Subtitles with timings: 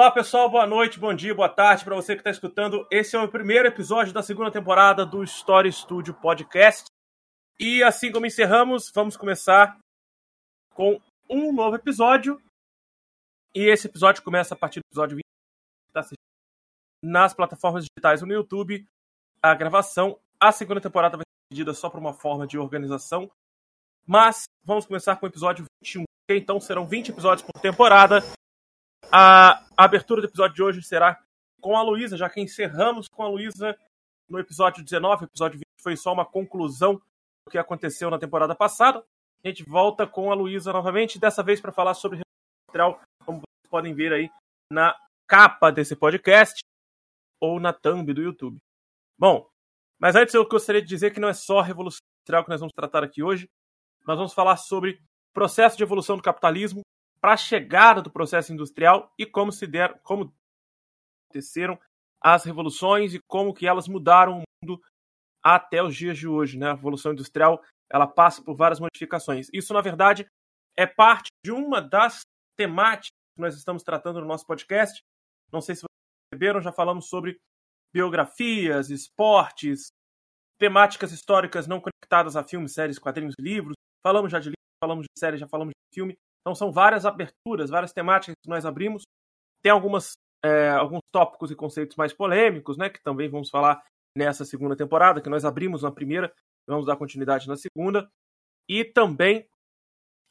[0.00, 2.88] Olá pessoal, boa noite, bom dia, boa tarde para você que está escutando.
[2.90, 6.86] Esse é o primeiro episódio da segunda temporada do Story Studio Podcast.
[7.58, 9.78] E assim como encerramos, vamos começar
[10.72, 10.98] com
[11.28, 12.40] um novo episódio.
[13.54, 15.24] E esse episódio começa a partir do episódio 20
[15.92, 16.16] tá
[17.04, 18.82] nas plataformas digitais ou no YouTube.
[19.42, 23.30] A gravação, a segunda temporada vai ser dividida só por uma forma de organização.
[24.06, 26.04] Mas vamos começar com o episódio 21.
[26.30, 28.22] Então serão 20 episódios por temporada.
[29.12, 31.20] A abertura do episódio de hoje será
[31.60, 33.76] com a Luísa, já que encerramos com a Luísa
[34.28, 35.24] no episódio 19.
[35.24, 36.94] O episódio 20 foi só uma conclusão
[37.44, 39.04] do que aconteceu na temporada passada.
[39.42, 43.68] A gente volta com a Luísa novamente, dessa vez para falar sobre industrial, como vocês
[43.68, 44.30] podem ver aí
[44.72, 44.96] na
[45.26, 46.60] capa desse podcast
[47.40, 48.58] ou na thumb do YouTube.
[49.18, 49.48] Bom,
[49.98, 52.60] mas antes eu gostaria de dizer que não é só a Revolução Industrial que nós
[52.60, 53.48] vamos tratar aqui hoje.
[54.06, 55.02] Nós vamos falar sobre
[55.32, 56.82] processo de evolução do capitalismo,
[57.20, 60.32] para a chegada do processo industrial e como se deram, como
[61.28, 61.78] aconteceram
[62.22, 64.80] as revoluções e como que elas mudaram o mundo
[65.42, 66.70] até os dias de hoje, né?
[66.70, 69.48] A revolução industrial, ela passa por várias modificações.
[69.52, 70.26] Isso, na verdade,
[70.76, 72.22] é parte de uma das
[72.58, 75.00] temáticas que nós estamos tratando no nosso podcast.
[75.52, 77.38] Não sei se vocês perceberam, já falamos sobre
[77.92, 79.88] biografias, esportes,
[80.58, 83.74] temáticas históricas não conectadas a filmes, séries, quadrinhos, livros.
[84.06, 86.16] Falamos já de livros, falamos de séries, já falamos de filme.
[86.40, 89.02] Então são várias aberturas, várias temáticas que nós abrimos.
[89.62, 90.12] Tem algumas,
[90.44, 92.88] é, alguns tópicos e conceitos mais polêmicos, né?
[92.88, 93.82] Que também vamos falar
[94.16, 96.32] nessa segunda temporada, que nós abrimos na primeira,
[96.66, 98.08] vamos dar continuidade na segunda.
[98.68, 99.46] E também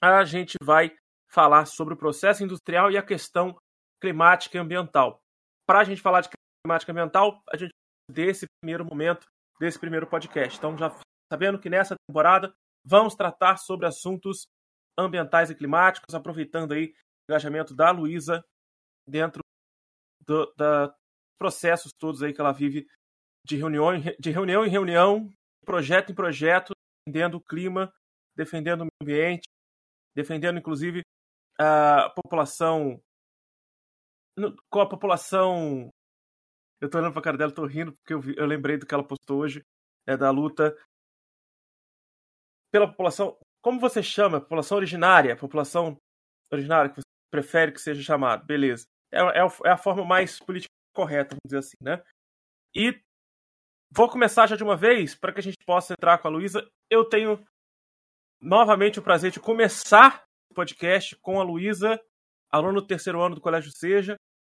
[0.02, 0.96] a gente vai
[1.32, 3.56] falar sobre o processo industrial e a questão
[4.02, 5.20] climática e ambiental.
[5.68, 6.30] Para a gente falar de
[6.66, 7.72] climática e ambiental, a gente
[8.10, 9.28] desse primeiro momento,
[9.60, 10.58] desse primeiro podcast.
[10.58, 10.90] Então, já
[11.32, 12.52] sabendo que nessa temporada
[12.84, 14.48] vamos tratar sobre assuntos
[15.06, 18.44] ambientais e climáticos, aproveitando aí o engajamento da Luísa
[19.08, 19.42] dentro
[20.26, 20.94] do, da
[21.38, 22.86] processos todos aí que ela vive
[23.46, 25.30] de reunião, de reunião em reunião,
[25.66, 26.74] projeto em projeto,
[27.08, 27.92] defendendo o clima,
[28.36, 29.48] defendendo o meio ambiente,
[30.16, 31.02] defendendo inclusive
[31.58, 33.02] a população
[34.70, 35.90] com a população
[36.82, 38.94] eu tô olhando pra cara dela, tô rindo porque eu, vi, eu lembrei do que
[38.94, 39.62] ela postou hoje,
[40.08, 40.76] é da luta
[42.72, 44.40] pela população como você chama?
[44.40, 45.36] População originária?
[45.36, 45.98] População
[46.52, 48.46] originária que você prefere que seja chamado?
[48.46, 48.86] Beleza.
[49.12, 52.02] É, é, é a forma mais política correta, vamos dizer assim, né?
[52.76, 53.00] E
[53.92, 56.68] vou começar já de uma vez, para que a gente possa entrar com a Luísa.
[56.90, 57.44] Eu tenho
[58.42, 62.00] novamente o prazer de começar o podcast com a Luísa,
[62.52, 64.16] aluna do terceiro ano do Colégio Seja.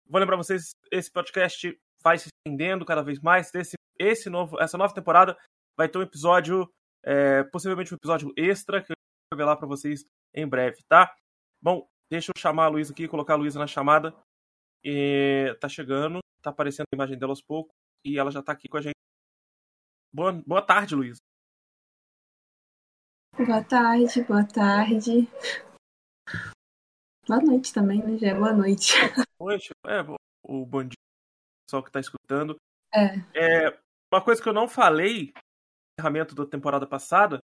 [0.07, 3.55] Vou lembrar vocês, esse podcast vai se estendendo cada vez mais.
[3.55, 5.37] Esse, esse novo, essa nova temporada
[5.77, 6.69] vai ter um episódio
[7.03, 11.15] é, possivelmente um episódio extra que eu vou revelar para vocês em breve, tá?
[11.61, 14.15] Bom, deixa eu chamar a Luísa aqui, colocar a Luísa na chamada.
[14.83, 17.75] E tá chegando, tá aparecendo a imagem dela aos poucos
[18.05, 18.95] e ela já tá aqui com a gente.
[20.13, 21.19] Boa, boa tarde, Luísa.
[23.37, 25.29] Boa tarde, boa tarde.
[27.27, 28.19] Boa noite também, né?
[28.19, 28.93] Já é boa noite.
[29.39, 29.71] Boa noite.
[29.87, 30.01] É,
[30.43, 30.99] o bom dia,
[31.67, 32.57] pessoal que tá escutando.
[32.93, 33.67] É.
[33.67, 33.81] é.
[34.13, 35.33] Uma coisa que eu não falei
[36.01, 37.39] encerramento da temporada passada,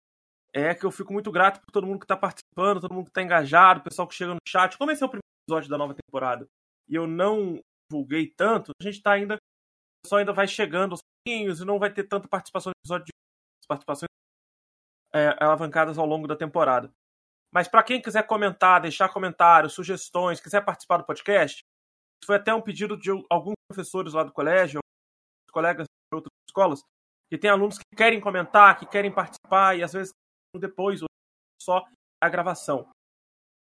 [0.55, 3.11] é que eu fico muito grato por todo mundo que está participando, todo mundo que
[3.11, 4.77] está engajado, o pessoal que chega no chat.
[4.77, 6.47] Como esse é o primeiro episódio da nova temporada
[6.89, 7.59] e eu não
[7.91, 9.39] divulguei tanto, a gente está ainda.
[10.05, 13.13] Pessoal ainda vai chegando aos pouquinhos e não vai ter tanta participação no episódio de
[13.69, 14.09] participações
[15.15, 16.93] é, alavancadas ao longo da temporada.
[17.55, 21.63] Mas para quem quiser comentar, deixar comentários, sugestões, quiser participar do podcast,
[22.25, 24.81] foi até um pedido de alguns professores lá do colégio,
[25.53, 26.83] colegas de outras escolas,
[27.33, 30.13] que tem alunos que querem comentar, que querem participar e às vezes
[30.55, 31.09] depois ou
[31.63, 31.83] só
[32.23, 32.91] a gravação.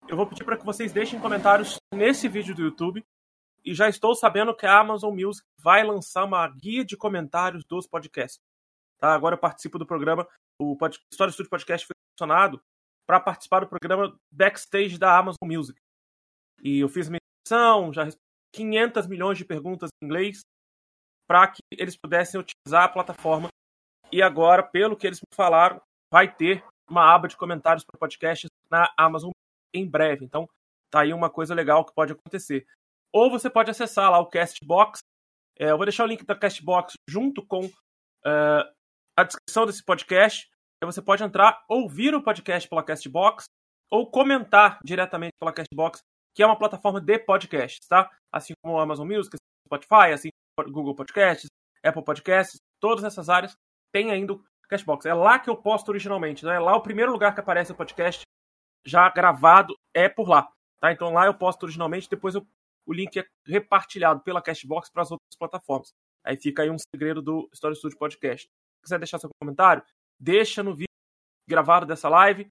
[0.06, 3.04] Eu vou pedir para que vocês deixem comentários nesse vídeo do YouTube
[3.64, 7.88] e já estou sabendo que a Amazon Music vai lançar uma guia de comentários dos
[7.88, 8.38] podcasts.
[9.00, 9.12] Tá?
[9.12, 10.28] Agora eu participo do programa,
[10.60, 10.96] o Pod...
[11.10, 12.62] História Studio Podcast foi selecionado
[13.04, 15.76] para participar do programa Backstage da Amazon Music.
[16.62, 18.22] E eu fiz minha inscrição, já respondi
[18.54, 20.42] 500 milhões de perguntas em inglês
[21.28, 23.48] para que eles pudessem utilizar a plataforma
[24.16, 25.78] e agora, pelo que eles me falaram,
[26.10, 29.30] vai ter uma aba de comentários para podcast na Amazon
[29.74, 30.24] em breve.
[30.24, 30.48] Então,
[30.90, 32.66] tá aí uma coisa legal que pode acontecer.
[33.12, 35.00] Ou você pode acessar lá o Castbox.
[35.58, 38.64] É, eu vou deixar o link da Castbox junto com uh,
[39.18, 40.48] a descrição desse podcast.
[40.82, 43.44] Aí você pode entrar, ouvir o podcast pela Castbox
[43.90, 46.00] ou comentar diretamente pela Castbox,
[46.34, 48.10] que é uma plataforma de podcasts, tá?
[48.32, 49.36] Assim como o Amazon Music,
[49.66, 50.30] Spotify, assim
[50.70, 51.50] Google Podcasts,
[51.84, 53.54] Apple Podcasts, todas essas áreas
[53.92, 55.06] tem ainda o Cashbox.
[55.06, 56.44] É lá que eu posto originalmente.
[56.44, 56.56] Né?
[56.56, 58.22] É lá o primeiro lugar que aparece o podcast
[58.84, 60.48] já gravado é por lá.
[60.80, 60.92] Tá?
[60.92, 62.46] Então lá eu posto originalmente, depois eu
[62.86, 65.92] o link é repartilhado pela Cashbox para as outras plataformas.
[66.24, 68.46] Aí fica aí um segredo do Story Studio Podcast.
[68.46, 69.82] Se quiser deixar seu comentário,
[70.18, 70.86] deixa no vídeo
[71.48, 72.48] gravado dessa live.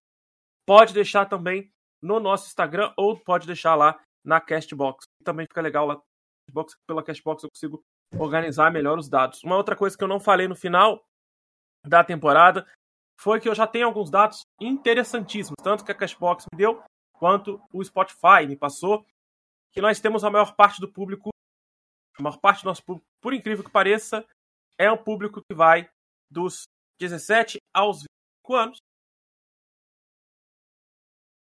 [0.66, 1.72] Pode deixar também
[2.02, 5.06] no nosso Instagram ou pode deixar lá na Castbox.
[5.24, 6.02] Também fica legal lá
[6.48, 7.84] Cashbox, pela Cashbox eu consigo
[8.18, 9.44] organizar melhor os dados.
[9.44, 11.04] Uma outra coisa que eu não falei no final
[11.88, 12.68] da temporada
[13.20, 16.84] foi que eu já tenho alguns dados interessantíssimos, tanto que a Cashbox me deu,
[17.14, 19.06] quanto o Spotify me passou,
[19.72, 21.30] que nós temos a maior parte do público,
[22.18, 24.26] a maior parte do nosso público, por incrível que pareça,
[24.78, 25.90] é um público que vai
[26.30, 26.64] dos
[27.00, 28.04] 17 aos
[28.48, 28.78] 25 anos.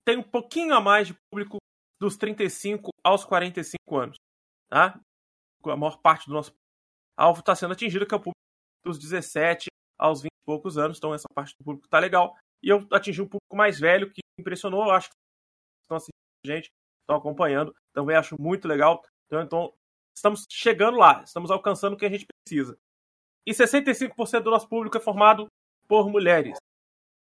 [0.06, 1.57] Tem um pouquinho a mais de público
[2.00, 4.18] dos 35 aos 45 anos.
[4.69, 5.00] Tá?
[5.66, 6.51] A maior parte do nosso
[7.18, 8.34] alvo está sendo atingido, que é o público
[8.84, 9.68] dos 17
[9.98, 10.98] aos 20 e poucos anos.
[10.98, 12.36] Então, essa parte do público está legal.
[12.62, 14.86] E eu atingi um público mais velho, que impressionou.
[14.86, 15.16] Eu acho que
[15.84, 16.13] estão assistindo
[16.45, 16.69] gente,
[17.01, 17.74] estão acompanhando.
[17.94, 19.04] Também acho muito legal.
[19.28, 19.74] Então, então,
[20.16, 22.78] estamos chegando lá, estamos alcançando o que a gente precisa.
[23.45, 25.48] E 65% do nosso público é formado
[25.88, 26.57] por mulheres.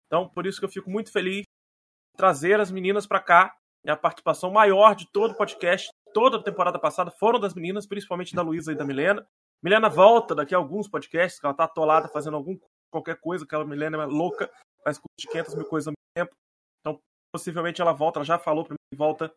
[0.06, 3.56] Então, por isso que eu fico muito feliz de trazer as meninas para cá.
[3.84, 7.86] É a participação maior de todo o podcast, toda a temporada passada, foram das meninas,
[7.86, 9.28] principalmente da Luísa e da Milena.
[9.63, 12.57] Milena volta daqui a alguns podcasts, que ela tá atolada fazendo algum,
[12.95, 14.50] qualquer coisa, aquela Milena é louca,
[14.83, 16.36] faz curso de 500 mil coisas ao mesmo tempo.
[16.80, 17.00] Então,
[17.33, 19.33] possivelmente ela volta, ela já falou para mim que volta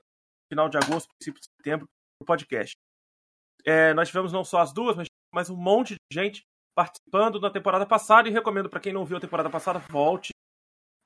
[0.50, 1.86] final de agosto, princípio de setembro,
[2.22, 2.72] o podcast.
[3.64, 6.42] É, nós tivemos não só as duas, mas mais um monte de gente
[6.74, 10.30] participando na temporada passada e recomendo para quem não viu a temporada passada, volte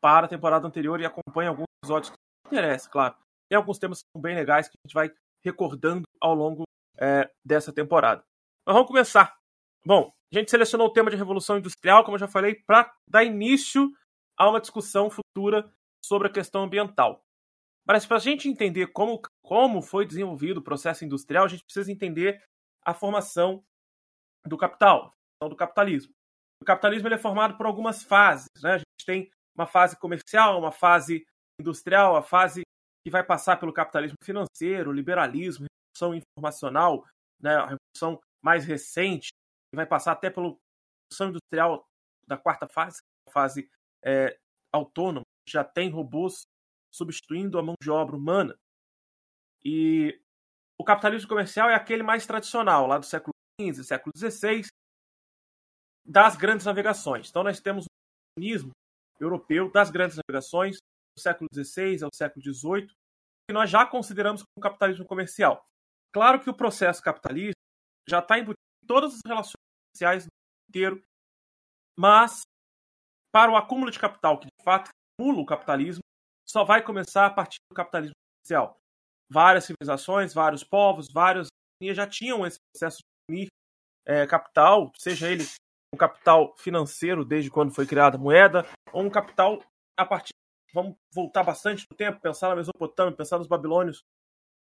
[0.02, 2.16] para a temporada anterior e acompanhe alguns episódios que
[2.46, 3.16] interessam, claro.
[3.48, 5.10] Tem alguns temas que são bem legais que a gente vai
[5.42, 6.64] recordando ao longo
[6.98, 8.22] é, dessa temporada.
[8.66, 9.41] Mas vamos começar.
[9.84, 13.24] Bom, a gente selecionou o tema de Revolução Industrial, como eu já falei, para dar
[13.24, 13.90] início
[14.36, 15.70] a uma discussão futura
[16.04, 17.24] sobre a questão ambiental.
[17.86, 21.90] Mas para a gente entender como, como foi desenvolvido o processo industrial, a gente precisa
[21.90, 22.40] entender
[22.84, 23.64] a formação
[24.46, 25.12] do capital,
[25.42, 26.12] do capitalismo.
[26.60, 28.48] O capitalismo ele é formado por algumas fases.
[28.62, 28.74] Né?
[28.74, 31.26] A gente tem uma fase comercial, uma fase
[31.60, 32.62] industrial, a fase
[33.04, 37.04] que vai passar pelo capitalismo financeiro, liberalismo, revolução informacional,
[37.40, 39.30] né, a revolução mais recente,
[39.72, 40.54] que vai passar até pela
[41.10, 41.88] revolução industrial
[42.28, 43.70] da quarta fase, fase
[44.04, 44.38] é,
[44.70, 46.42] autônoma, já tem robôs
[46.92, 48.54] substituindo a mão de obra humana.
[49.64, 50.20] E
[50.78, 54.66] o capitalismo comercial é aquele mais tradicional, lá do século XV, século XVI,
[56.04, 57.30] das grandes navegações.
[57.30, 57.88] Então nós temos o
[58.36, 58.72] comunismo
[59.18, 60.76] europeu das grandes navegações,
[61.16, 62.88] do século XVI ao século XVIII,
[63.48, 65.64] que nós já consideramos como capitalismo comercial.
[66.12, 67.58] Claro que o processo capitalista
[68.06, 69.54] já está embutido em todas as relações
[69.94, 71.02] comerciais do mundo inteiro,
[71.98, 72.42] mas
[73.32, 76.02] para o acúmulo de capital, que de fato acumula o capitalismo,
[76.46, 78.78] só vai começar a partir do capitalismo comercial.
[79.30, 81.48] Várias civilizações, vários povos, várias
[81.82, 83.48] já tinham esse processo de unir
[84.06, 85.44] é, capital, seja ele
[85.92, 89.60] um capital financeiro desde quando foi criada a moeda, ou um capital
[89.98, 90.32] a partir
[90.72, 94.02] vamos voltar bastante no tempo, pensar na Mesopotâmia, pensar nos babilônios,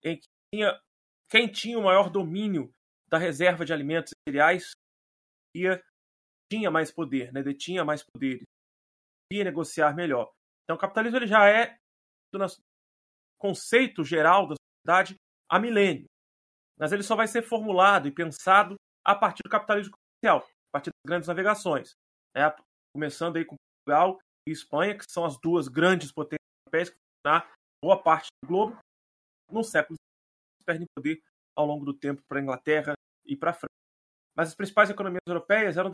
[0.02, 0.80] em que tinha,
[1.28, 2.72] quem tinha o maior domínio
[3.10, 4.70] da reserva de alimentos e cereais
[5.54, 5.82] ia,
[6.50, 7.42] tinha mais poder, né?
[7.42, 8.44] detinha mais poderes,
[9.32, 10.30] ia negociar melhor.
[10.64, 11.76] Então, o capitalismo ele já é
[12.32, 12.38] do
[13.40, 15.16] conceito geral da sociedade
[15.50, 16.06] há milênio,
[16.78, 20.90] mas ele só vai ser formulado e pensado a partir do capitalismo comercial, a partir
[20.90, 21.92] das grandes navegações,
[22.34, 22.54] né?
[22.94, 27.50] começando aí com Portugal e Espanha, que são as duas grandes potências europeias que na
[27.82, 28.78] boa parte do globo,
[29.50, 29.96] no século
[30.64, 31.20] perdem poder
[31.60, 33.70] ao longo do tempo para a Inglaterra e para a França.
[34.36, 35.92] Mas as principais economias europeias eram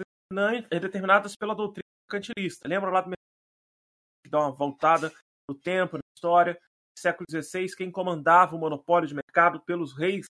[0.71, 2.69] determinadas pela doutrina mercantilista.
[2.69, 5.13] Lembra lá do que dá uma voltada
[5.49, 6.61] no tempo, na história,
[6.99, 10.27] século XVI, quem comandava o monopólio de mercado pelos reis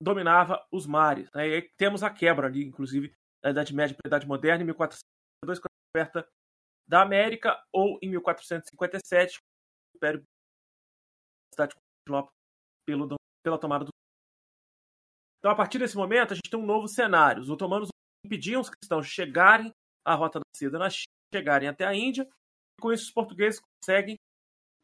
[0.00, 1.30] dominava os mares.
[1.32, 1.48] Né?
[1.48, 4.66] E aí temos a quebra ali, inclusive, da Idade Média para a Idade Moderna, em
[4.66, 6.28] 1402, com a descoberta
[6.88, 10.26] da América, ou em 1457, o Império da
[11.54, 12.32] cidade de
[12.86, 13.90] pelo, pela tomada do.
[15.42, 17.42] Então, a partir desse momento, a gente tem um novo cenário.
[17.42, 17.88] Os otomanos
[18.24, 19.72] impediam os cristãos chegarem
[20.06, 23.60] à Rota da Seda na China, chegarem até a Índia, e com isso os portugueses
[23.60, 24.16] conseguem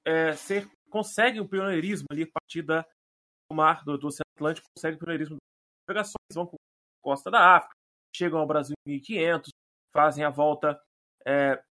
[0.04, 4.66] é, ser conseguem o pioneirismo ali a partir da, do mar do, do Oceano Atlântico,
[4.76, 7.74] conseguem o pioneirismo das navegações, vão para a costa da África,
[8.16, 9.50] chegam ao Brasil em 1500,
[9.94, 10.82] fazem a volta
[11.24, 11.62] é,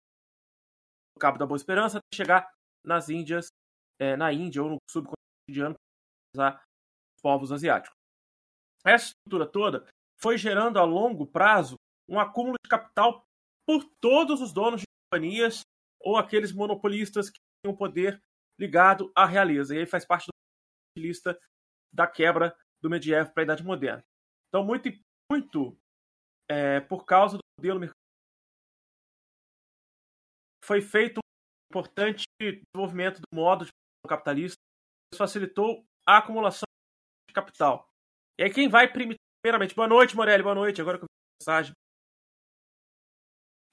[1.18, 2.50] Cabo da Boa Esperança até chegar
[2.86, 3.48] nas Índias,
[4.00, 5.18] é, na Índia ou no subcontinente
[5.50, 5.76] indiano,
[6.36, 7.97] os povos asiáticos.
[8.84, 9.86] Essa estrutura toda
[10.20, 11.76] foi gerando a longo prazo
[12.08, 13.24] um acúmulo de capital
[13.66, 15.60] por todos os donos de companhias
[16.00, 18.20] ou aqueles monopolistas que tinham poder
[18.58, 19.74] ligado à realeza.
[19.74, 20.32] E aí faz parte do
[20.96, 21.38] monopolista
[21.92, 24.02] da quebra do medievo para a Idade Moderna.
[24.48, 24.88] Então, muito,
[25.30, 25.78] muito
[26.48, 27.92] é, por causa do modelo
[30.64, 33.70] foi feito um importante desenvolvimento do modo de
[34.06, 34.56] capitalista,
[35.12, 36.64] isso facilitou a acumulação
[37.28, 37.88] de capital.
[38.38, 41.72] E aí quem vai primeiramente, boa noite, Morelli, boa noite, agora que eu vi mensagem.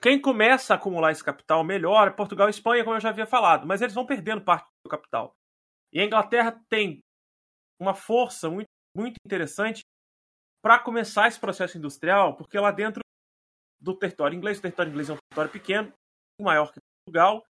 [0.01, 3.27] Quem começa a acumular esse capital melhor é Portugal e Espanha, como eu já havia
[3.27, 5.35] falado, mas eles vão perdendo parte do capital.
[5.93, 6.99] E a Inglaterra tem
[7.79, 8.67] uma força muito,
[8.97, 9.83] muito interessante
[10.63, 13.01] para começar esse processo industrial, porque lá dentro
[13.79, 15.93] do território inglês, o território inglês é um território pequeno,
[16.41, 17.45] maior que Portugal,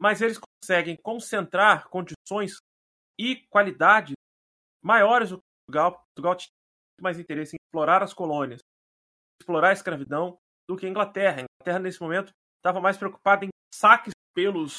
[0.00, 2.56] mas eles conseguem concentrar condições
[3.20, 4.14] e qualidade
[4.82, 5.92] maiores do que Portugal.
[5.92, 8.60] Portugal tinha muito mais interesse em explorar as colônias,
[9.40, 11.42] explorar a escravidão, do que a Inglaterra.
[11.42, 14.78] A Inglaterra, nesse momento, estava mais preocupada em saques pelos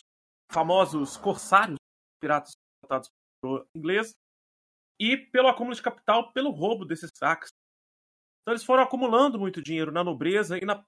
[0.51, 1.77] famosos corsários,
[2.21, 3.09] piratas tratados
[3.41, 4.13] pelo inglês,
[4.99, 7.49] e pelo acúmulo de capital pelo roubo desses saques.
[8.41, 10.83] Então eles foram acumulando muito dinheiro na nobreza e na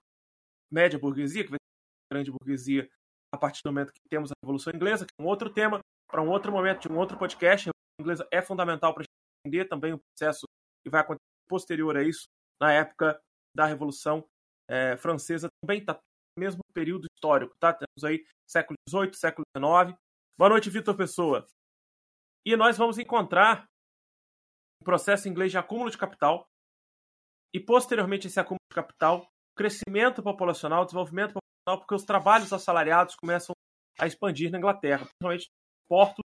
[0.72, 2.90] média burguesia, que vai ser a grande burguesia
[3.34, 5.80] a partir do momento que temos a Revolução Inglesa, que é um outro tema
[6.10, 7.70] para um outro momento de um outro podcast.
[7.70, 10.46] A Revolução Inglesa é fundamental para a gente entender também o processo
[10.84, 12.26] que vai acontecer posterior a isso,
[12.62, 13.20] na época
[13.56, 14.26] da Revolução
[14.70, 17.54] é, Francesa, também está no mesmo período histórico.
[17.60, 17.74] Tá?
[17.74, 19.98] Temos aí século XVIII, século XIX.
[20.38, 21.46] Boa noite, Vitor Pessoa.
[22.46, 23.66] E nós vamos encontrar
[24.82, 26.46] um processo inglês de acúmulo de capital
[27.54, 33.54] e, posteriormente, esse acúmulo de capital, crescimento populacional, desenvolvimento populacional, porque os trabalhos assalariados começam
[34.00, 35.50] a expandir na Inglaterra, principalmente
[35.88, 36.24] portos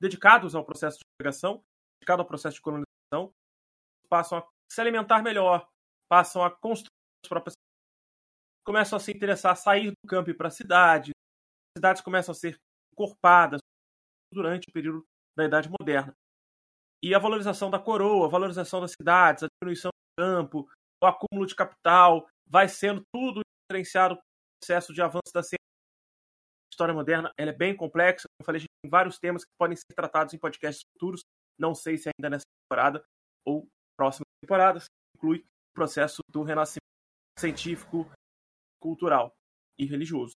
[0.00, 1.62] dedicados ao processo de navegação,
[2.08, 3.32] dedicados ao processo de colonização,
[4.08, 5.68] passam a se alimentar melhor,
[6.08, 6.88] passam a construir
[7.24, 7.54] as próprias
[8.64, 12.34] começam a se interessar a sair do campo para a cidade, as cidades começam a
[12.34, 12.58] ser
[12.92, 13.60] encorpadas
[14.30, 16.12] durante o período da Idade Moderna.
[17.02, 20.68] E a valorização da coroa, a valorização das cidades, a diminuição do campo,
[21.02, 24.24] o acúmulo de capital, vai sendo tudo diferenciado pelo
[24.60, 25.56] processo de avanço da ciência.
[25.56, 29.50] A história moderna ela é bem complexa, eu falei, a gente tem vários temas que
[29.58, 31.22] podem ser tratados em podcasts futuros,
[31.58, 33.04] não sei se ainda nessa temporada
[33.46, 34.78] ou próxima temporada,
[35.16, 36.78] inclui o processo do renascimento
[37.38, 38.10] científico,
[38.80, 39.32] cultural
[39.78, 40.32] e religioso.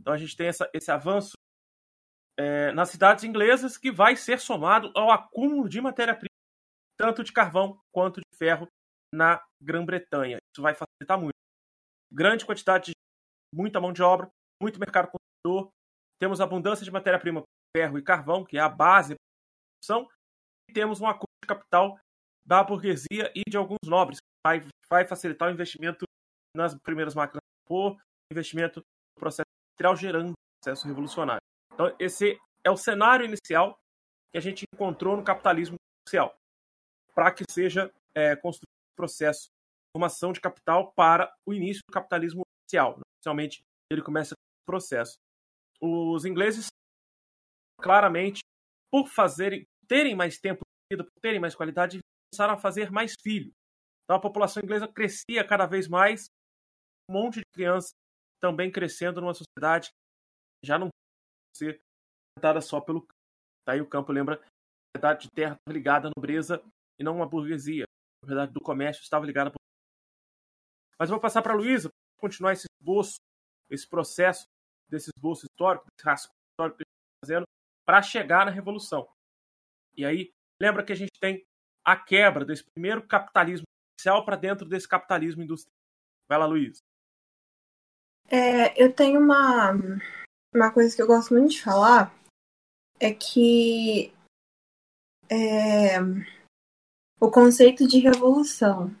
[0.00, 1.32] Então a gente tem essa, esse avanço
[2.38, 6.28] é, nas cidades inglesas que vai ser somado ao acúmulo de matéria-prima,
[6.98, 8.66] tanto de carvão quanto de ferro,
[9.12, 10.38] na Grã-Bretanha.
[10.52, 11.34] Isso vai facilitar muito.
[12.12, 12.92] Grande quantidade de
[13.54, 14.28] muita mão de obra,
[14.60, 15.70] muito mercado consumidor,
[16.20, 17.42] temos abundância de matéria-prima,
[17.76, 19.18] ferro e carvão, que é a base da
[19.80, 20.08] produção,
[20.72, 21.98] temos um acúmulo de capital
[22.44, 26.04] da burguesia e de alguns nobres, vai, vai facilitar o investimento
[26.54, 27.96] nas primeiras máquinas de
[28.30, 31.40] investimento no processo industrial gerando um processo revolucionário.
[31.72, 33.78] Então, esse é o cenário inicial
[34.30, 36.34] que a gente encontrou no capitalismo comercial,
[37.14, 41.92] para que seja é, construído um processo de formação de capital para o início do
[41.92, 42.98] capitalismo oficial.
[43.18, 45.16] Inicialmente, ele começa com o processo.
[45.80, 46.68] Os ingleses,
[47.80, 48.40] claramente,
[48.90, 52.00] por fazerem, terem mais tempo de vida, por terem mais qualidade,
[52.32, 53.52] começaram a fazer mais filhos.
[54.04, 56.26] Então, a população inglesa crescia cada vez mais,
[57.08, 57.92] um monte de crianças
[58.40, 60.88] também crescendo numa sociedade que já não
[61.56, 61.80] ser
[62.36, 63.14] tratada só pelo campo.
[63.66, 66.62] Daí o campo lembra a sociedade de terra ligada à nobreza
[66.98, 67.84] e não uma burguesia.
[68.22, 69.52] Na verdade, do comércio estava ligada.
[70.98, 71.88] Mas eu vou passar para a Luísa
[72.18, 73.16] continuar esse esboço,
[73.70, 74.46] esse processo
[74.88, 77.44] desse esboço histórico, desse rascunho histórico que a gente está fazendo,
[77.86, 79.08] para chegar na Revolução.
[79.96, 81.44] E aí, lembra que a gente tem
[81.84, 83.64] a quebra desse primeiro capitalismo
[84.00, 85.74] social para dentro desse capitalismo industrial.
[86.28, 86.78] Vai lá, Luiz.
[88.30, 89.72] É, eu tenho uma,
[90.54, 92.12] uma coisa que eu gosto muito de falar,
[92.98, 94.12] é que
[95.30, 95.98] é,
[97.20, 98.94] o conceito de revolução.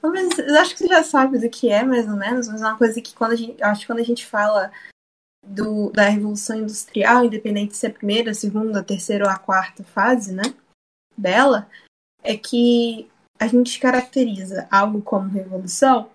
[0.00, 2.66] Talvez, eu acho que você já sabe do que é, mais ou menos, mas é
[2.66, 4.72] uma coisa que quando a gente, acho que quando a gente fala
[5.44, 9.38] do, da revolução industrial, independente se é a primeira, a segunda, a terceira ou a
[9.38, 10.54] quarta fase, né,
[11.16, 11.68] dela,
[12.22, 16.08] é que a gente caracteriza algo como revolução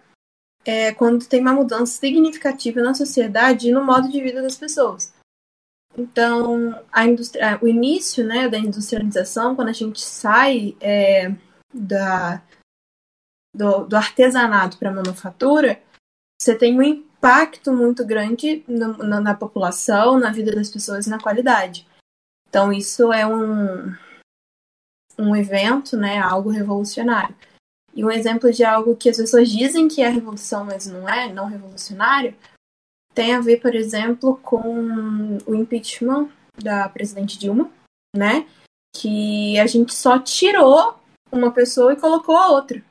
[0.65, 5.13] é quando tem uma mudança significativa na sociedade e no modo de vida das pessoas.
[5.98, 11.34] Então, a indústria, o início né, da industrialização, quando a gente sai é,
[11.74, 12.43] da,
[13.55, 15.81] do, do artesanato para a manufatura,
[16.39, 21.09] você tem um impacto muito grande no, na, na população, na vida das pessoas e
[21.09, 21.88] na qualidade.
[22.50, 23.93] Então, isso é um,
[25.17, 27.36] um evento, né, algo revolucionário.
[27.93, 31.31] E um exemplo de algo que as pessoas dizem que é revolução, mas não é,
[31.33, 32.36] não revolucionário,
[33.13, 37.69] tem a ver, por exemplo, com o impeachment da presidente Dilma,
[38.15, 38.45] né?
[38.95, 40.95] que a gente só tirou
[41.31, 42.83] uma pessoa e colocou a outra.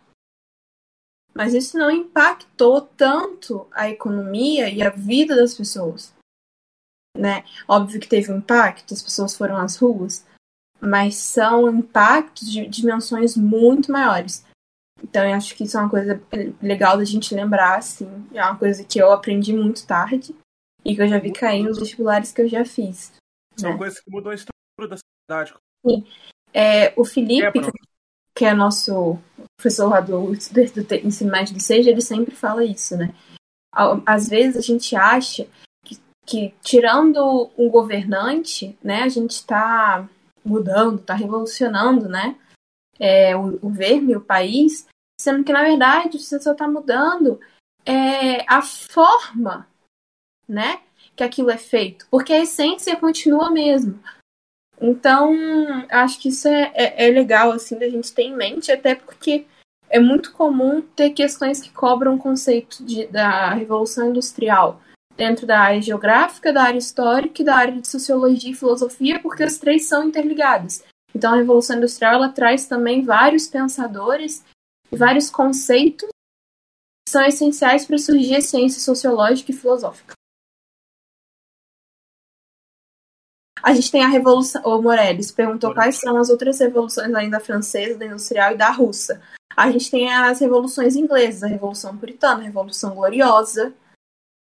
[1.36, 6.14] Mas isso não impactou tanto a economia e a vida das pessoas.
[7.14, 7.44] Né?
[7.68, 10.26] Óbvio que teve um impacto, as pessoas foram às ruas,
[10.80, 14.46] mas são impactos de dimensões muito maiores.
[15.02, 16.22] Então, eu acho que isso é uma coisa
[16.62, 18.08] legal da gente lembrar, assim.
[18.32, 20.34] É uma coisa que eu aprendi muito tarde
[20.82, 23.12] e que eu já vi cair nos vestibulares que eu já fiz.
[23.56, 23.76] São né?
[23.76, 25.54] coisas que mudam a estrutura da cidade.
[25.86, 26.06] Sim.
[26.54, 27.72] É, o Felipe, é,
[28.34, 29.18] que é nosso
[29.56, 33.14] professor lá do, do, ensino médio do SEJA, ele sempre fala isso, né?
[34.06, 35.46] Às vezes a gente acha
[35.84, 40.08] que, que tirando um governante, né, a gente está
[40.44, 42.36] mudando, está revolucionando, né?
[42.98, 44.86] é, o, o verme, o país,
[45.20, 47.40] sendo que, na verdade, você só está mudando
[47.84, 49.68] é, a forma
[50.48, 50.80] né,
[51.14, 54.00] que aquilo é feito, porque a essência continua mesmo.
[54.80, 55.34] Então,
[55.88, 59.46] acho que isso é, é, é legal assim da gente ter em mente, até porque
[59.88, 64.80] é muito comum ter questões que cobram o conceito de, da Revolução Industrial
[65.16, 69.42] dentro da área geográfica, da área histórica e da área de sociologia e filosofia, porque
[69.42, 70.84] as três são interligadas.
[71.14, 74.44] Então, a Revolução Industrial ela traz também vários pensadores
[74.92, 76.08] e vários conceitos
[77.06, 80.12] que são essenciais para surgir a ciência sociológica e filosófica.
[83.66, 84.62] A gente tem a Revolução.
[84.64, 88.70] O Morelles perguntou quais são as outras revoluções além da francesa, da industrial e da
[88.70, 89.20] russa.
[89.56, 93.74] A gente tem as revoluções inglesas, a Revolução Puritana, a Revolução Gloriosa.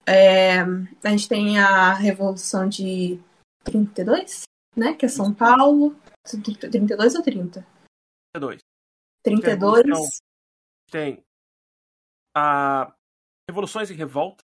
[0.05, 0.63] É...
[0.63, 3.21] a gente tem a Revolução de
[3.63, 4.43] 32,
[4.77, 4.93] né?
[4.95, 5.95] Que é São Paulo.
[6.25, 7.65] 32 ou 30?
[8.35, 8.61] 32.
[9.23, 10.21] 32.
[10.91, 11.23] Tem
[12.37, 12.93] a
[13.49, 14.43] Revoluções e Revolta.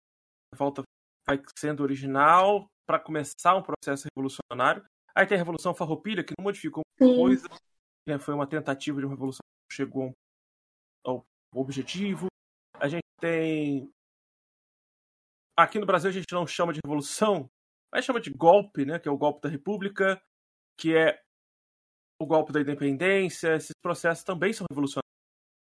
[0.52, 0.82] A revolta
[1.26, 4.84] vai sendo original para começar um processo revolucionário.
[5.14, 7.48] Aí tem a Revolução Farroupilha, que não modificou muita coisa.
[8.06, 8.18] Né?
[8.18, 10.12] Foi uma tentativa de uma revolução que chegou
[11.04, 12.26] ao objetivo.
[12.74, 13.90] A gente tem.
[15.58, 17.48] Aqui no Brasil a gente não chama de revolução,
[17.90, 18.98] mas chama de golpe, né?
[18.98, 20.20] Que é o golpe da República,
[20.76, 21.18] que é
[22.20, 25.12] o golpe da independência, esses processos também são revolucionários,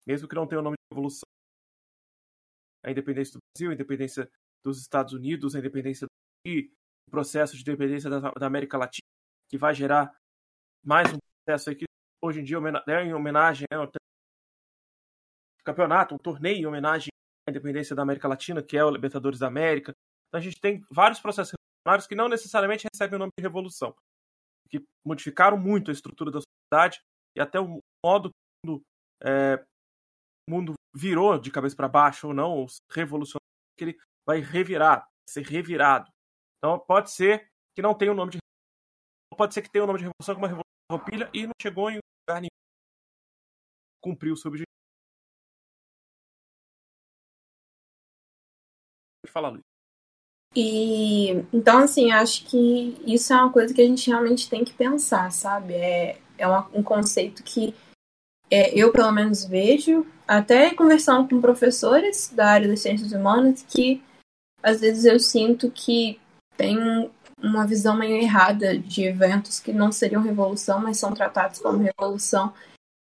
[0.08, 1.28] mesmo que não tenham o nome de revolução.
[2.84, 4.32] A independência do Brasil, a independência
[4.64, 6.12] dos Estados Unidos, a independência do
[6.48, 9.06] Chile, o processo de independência da, da, América Latina,
[9.50, 10.16] que vai gerar
[10.84, 11.86] mais um processo aqui,
[12.24, 13.92] hoje em dia é em homenagem ao né,
[15.64, 17.10] campeonato, um torneio em homenagem
[17.48, 19.94] à independência da América Latina, que é o Libertadores da América.
[20.28, 23.96] Então a gente tem vários processos revolucionários que não necessariamente recebem o nome de revolução,
[24.70, 27.02] que modificaram muito a estrutura da sociedade
[27.36, 28.36] e até o modo que
[28.66, 28.84] o mundo,
[29.24, 29.64] é,
[30.50, 33.42] mundo virou de cabeça para baixo ou não, ou revolucionário,
[33.78, 36.10] que ele vai revirar, ser revirado.
[36.62, 38.38] Então pode ser que não tenha o nome de
[39.36, 41.90] pode ser que tenha o nome de revolução como uma revolução roupilha e não chegou
[41.90, 42.50] em lugar nenhum.
[44.00, 44.68] Cumpriu o seu objetivo.
[49.28, 49.62] Falar, Luiz.
[50.56, 54.74] E então, assim, acho que isso é uma coisa que a gente realmente tem que
[54.74, 55.74] pensar, sabe?
[55.74, 57.74] É, é uma, um conceito que
[58.52, 64.04] é, eu, pelo menos, vejo, até conversando com professores da área das ciências humanas, que
[64.62, 66.20] às vezes eu sinto que
[66.62, 71.80] tem uma visão meio errada de eventos que não seriam revolução, mas são tratados como
[71.80, 72.54] revolução,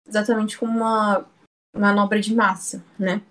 [0.06, 1.26] exatamente como uma
[1.74, 3.22] manobra de massa, né?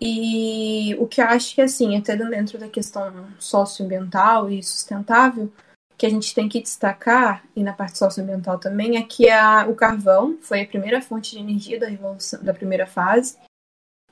[0.00, 5.52] E o que eu acho que, assim, até dentro da questão socioambiental e sustentável,
[5.98, 9.74] que a gente tem que destacar, e na parte socioambiental também, é que a, o
[9.74, 13.36] carvão foi a primeira fonte de energia da revolução da primeira fase.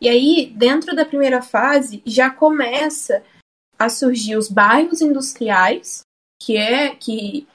[0.01, 3.23] E aí, dentro da primeira fase, já começa
[3.79, 6.03] a surgir os bairros industriais,
[6.41, 7.47] que é que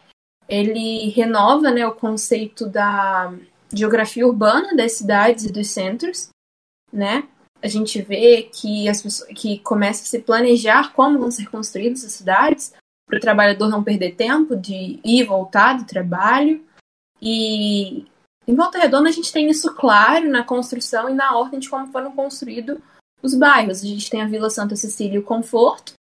[0.47, 3.34] ele renova né, o conceito da
[3.73, 6.29] geografia urbana das cidades e dos centros,
[6.91, 7.27] né?
[7.62, 12.03] a gente vê que as pessoas que começa a se planejar como vão ser construídas
[12.05, 12.73] as cidades
[13.05, 16.63] para o trabalhador não perder tempo de ir e voltar do trabalho
[17.21, 18.05] e
[18.47, 21.91] em Volta Redonda a gente tem isso claro na construção e na ordem de como
[21.91, 22.77] foram construídos
[23.21, 23.84] os bairros.
[23.84, 25.93] A gente tem a Vila Santa Cecília e o Conforto,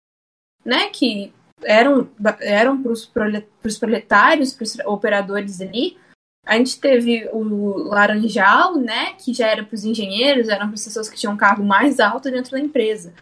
[0.68, 2.10] né, que eram
[2.42, 5.98] eram para os proletários, para os operadores ali,
[6.46, 10.84] a gente teve o Laranjal, né, que já era para os engenheiros, eram para as
[10.84, 13.14] pessoas que tinham um cargo mais alto dentro da empresa.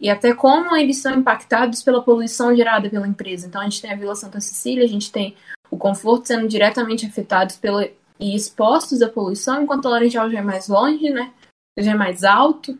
[0.00, 3.46] E até como eles são impactados pela poluição gerada pela empresa.
[3.46, 5.36] Então a gente tem a Vila Santa Cecília, a gente tem
[5.70, 10.42] o conforto sendo diretamente afetados pela, e expostos à poluição, enquanto o Laranjal já é
[10.42, 11.32] mais longe, né,
[11.78, 12.76] já é mais alto.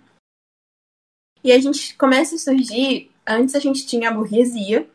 [1.44, 4.88] E a gente começa a surgir, antes a gente tinha a burguesia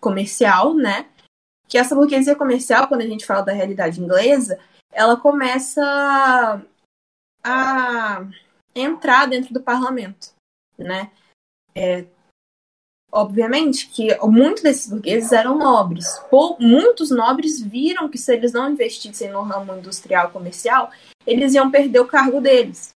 [0.00, 1.08] comercial, né,
[1.68, 4.58] que essa burguesia comercial, quando a gente fala da realidade inglesa,
[4.92, 6.62] ela começa
[7.44, 8.24] a
[8.74, 10.32] entrar dentro do parlamento,
[10.78, 11.10] né?
[11.74, 12.06] É,
[13.10, 16.18] obviamente que muitos desses burgueses eram nobres.
[16.30, 20.90] Pou, muitos nobres viram que se eles não investissem no ramo industrial comercial,
[21.26, 22.95] eles iam perder o cargo deles.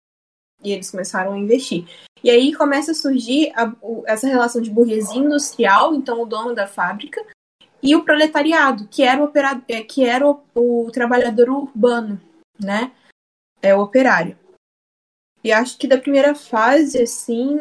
[0.62, 1.86] E eles começaram a investir.
[2.22, 6.54] E aí começa a surgir a, o, essa relação de burguesia industrial, então o dono
[6.54, 7.24] da fábrica,
[7.82, 12.20] e o proletariado, que era o, operado, é, que era o, o trabalhador urbano,
[12.58, 12.92] né?
[13.62, 14.36] É o operário.
[15.44, 17.56] E acho que da primeira fase, assim,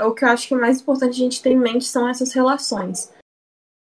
[0.00, 2.32] o que eu acho que é mais importante a gente ter em mente são essas
[2.32, 3.12] relações.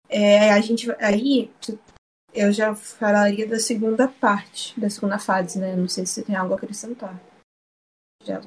[0.08, 1.50] É, a gente aí
[2.32, 5.76] eu já falaria da segunda parte, da segunda fase, né?
[5.76, 7.20] Não sei se tem algo a acrescentar.
[8.24, 8.40] Já.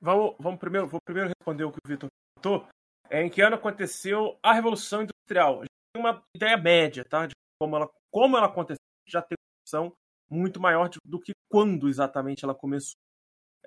[0.00, 2.68] Vamos, vamos primeiro, vou primeiro responder o que o Vitor perguntou.
[3.08, 5.60] É, em que ano aconteceu a Revolução Industrial?
[5.60, 7.26] Gente tem uma ideia média, tá?
[7.26, 9.96] De como ela, como ela aconteceu, já tem uma noção
[10.28, 12.96] muito maior de, do que quando exatamente ela começou.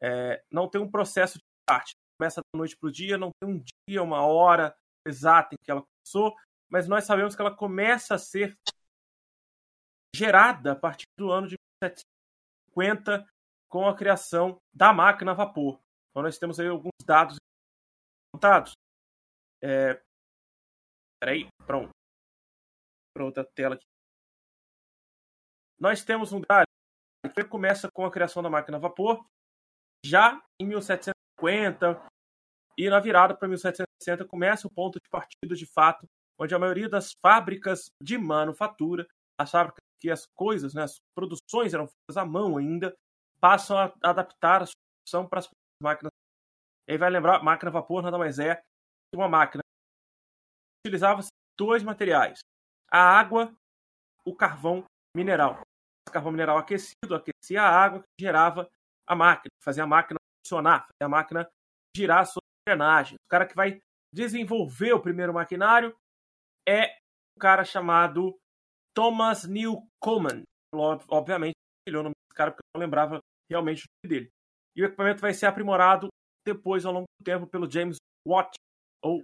[0.02, 1.92] É, não tem um processo de parte.
[2.20, 4.76] Começa da noite para o dia, não tem um dia, uma hora
[5.08, 6.36] exata em que ela começou,
[6.70, 8.54] mas nós sabemos que ela começa a ser
[10.14, 13.26] gerada a partir do ano de 1750
[13.70, 15.80] com a criação da máquina a vapor.
[16.10, 17.38] Então nós temos aí alguns dados
[18.34, 18.74] contados.
[19.64, 20.02] É...
[21.22, 21.90] Peraí, pronto.
[23.16, 23.86] Para outra tela aqui.
[25.80, 26.66] Nós temos um dado
[27.34, 29.26] que começa com a criação da máquina a vapor
[30.06, 32.02] já em 1750
[32.78, 36.08] e na virada para 1760 começa o ponto de partida de fato,
[36.40, 39.06] onde a maioria das fábricas de manufatura,
[39.38, 42.96] as fábricas que as coisas, né, as produções eram feitas à mão ainda,
[43.40, 45.50] passam a adaptar a sua produção para as
[45.82, 46.12] máquinas.
[46.88, 49.62] E aí vai lembrar, máquina a vapor nada mais é que uma máquina
[50.86, 51.22] utilizava
[51.58, 52.40] dois materiais:
[52.92, 53.54] a água,
[54.26, 54.84] o carvão
[55.16, 55.62] mineral.
[56.08, 58.68] O carvão mineral aquecido aquecia a água que gerava
[59.08, 61.50] a máquina, fazia a máquina funcionar, fazia a máquina
[61.96, 63.16] girar a sua engrenagem.
[63.16, 63.80] O cara que vai
[64.14, 65.96] desenvolver o primeiro maquinário
[66.68, 66.98] é
[67.36, 68.38] um cara chamado
[68.94, 70.44] Thomas Newcomen.
[71.10, 71.56] Obviamente,
[71.88, 73.20] ele é o nome desse cara porque eu não lembrava
[73.50, 74.30] realmente dele.
[74.76, 76.08] E o equipamento vai ser aprimorado
[76.46, 78.54] depois, ao longo do tempo, pelo James Watt,
[79.04, 79.24] ou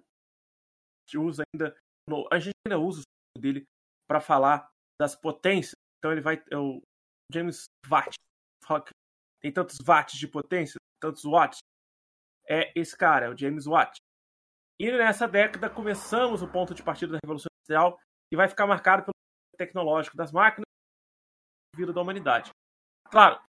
[1.16, 1.76] usa ainda,
[2.10, 3.02] no, a gente ainda usa
[3.38, 3.64] o dele
[4.10, 4.68] para falar
[5.00, 5.74] das potências.
[5.98, 6.82] Então ele vai, é o
[7.32, 8.16] James Watt,
[8.66, 8.92] fala que
[9.42, 11.60] tem tantos watts de potência, tantos watts.
[12.48, 13.98] É esse cara, é o James Watt.
[14.80, 19.04] E nessa década começamos o ponto de partida da Revolução Industrial, que vai ficar marcado
[19.04, 19.14] pelo
[19.58, 20.66] tecnológico das máquinas
[21.74, 22.52] e vida da humanidade.
[23.10, 23.42] Claro,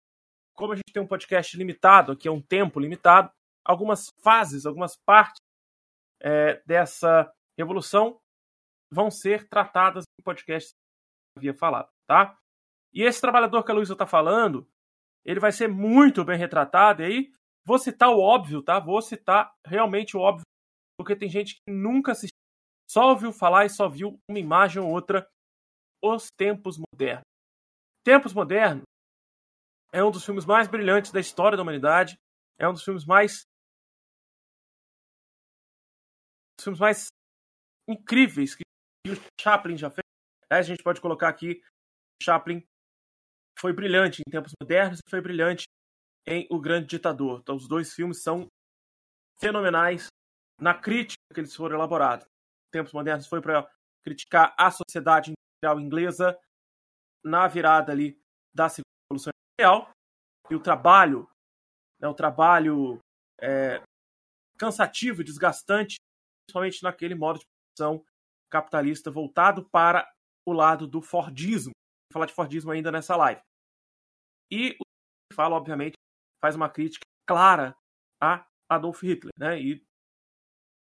[0.55, 3.29] como a gente tem um podcast limitado, aqui é um tempo limitado,
[3.63, 5.41] algumas fases, algumas partes
[6.21, 8.17] é, dessa revolução
[8.91, 10.75] vão ser tratadas no podcast que
[11.37, 12.37] eu havia falado, tá?
[12.93, 14.67] E esse trabalhador que a Luísa está falando,
[15.25, 17.31] ele vai ser muito bem retratado, e aí
[17.65, 18.79] vou citar o óbvio, tá?
[18.79, 20.45] Vou citar realmente o óbvio,
[20.97, 22.37] porque tem gente que nunca assistiu,
[22.89, 25.27] só ouviu falar e só viu uma imagem ou outra,
[26.01, 27.25] Os Tempos Modernos.
[28.05, 28.84] Tempos Modernos
[29.95, 32.19] é um dos filmes mais brilhantes da história da humanidade,
[32.59, 33.45] é um dos filmes mais
[36.57, 37.07] dos filmes mais
[37.87, 38.63] incríveis que
[39.07, 40.03] o Chaplin já fez.
[40.49, 41.63] A gente pode colocar aqui
[42.21, 42.61] Chaplin
[43.57, 45.63] foi brilhante em Tempos Modernos e foi brilhante
[46.27, 47.39] em O Grande Ditador.
[47.39, 48.47] Então, os dois filmes são
[49.39, 50.07] fenomenais
[50.59, 52.27] na crítica que eles foram elaborados.
[52.69, 53.65] Tempos Modernos foi para
[54.03, 56.37] criticar a sociedade industrial inglesa
[57.23, 58.19] na virada ali
[58.53, 58.67] da
[59.57, 59.89] Industrial
[60.49, 61.29] e o trabalho,
[61.99, 62.99] né, o trabalho
[63.41, 63.81] é,
[64.57, 65.95] cansativo desgastante,
[66.45, 68.05] principalmente naquele modo de produção
[68.51, 70.09] capitalista voltado para
[70.45, 71.71] o lado do Fordismo,
[72.11, 73.41] falar de Fordismo ainda nessa live.
[74.51, 75.95] E o fala, obviamente,
[76.43, 77.75] faz uma crítica clara
[78.21, 79.59] a Adolf Hitler, né?
[79.59, 79.83] E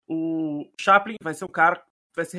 [0.08, 2.38] o Chaplin vai ser um cara que vai ser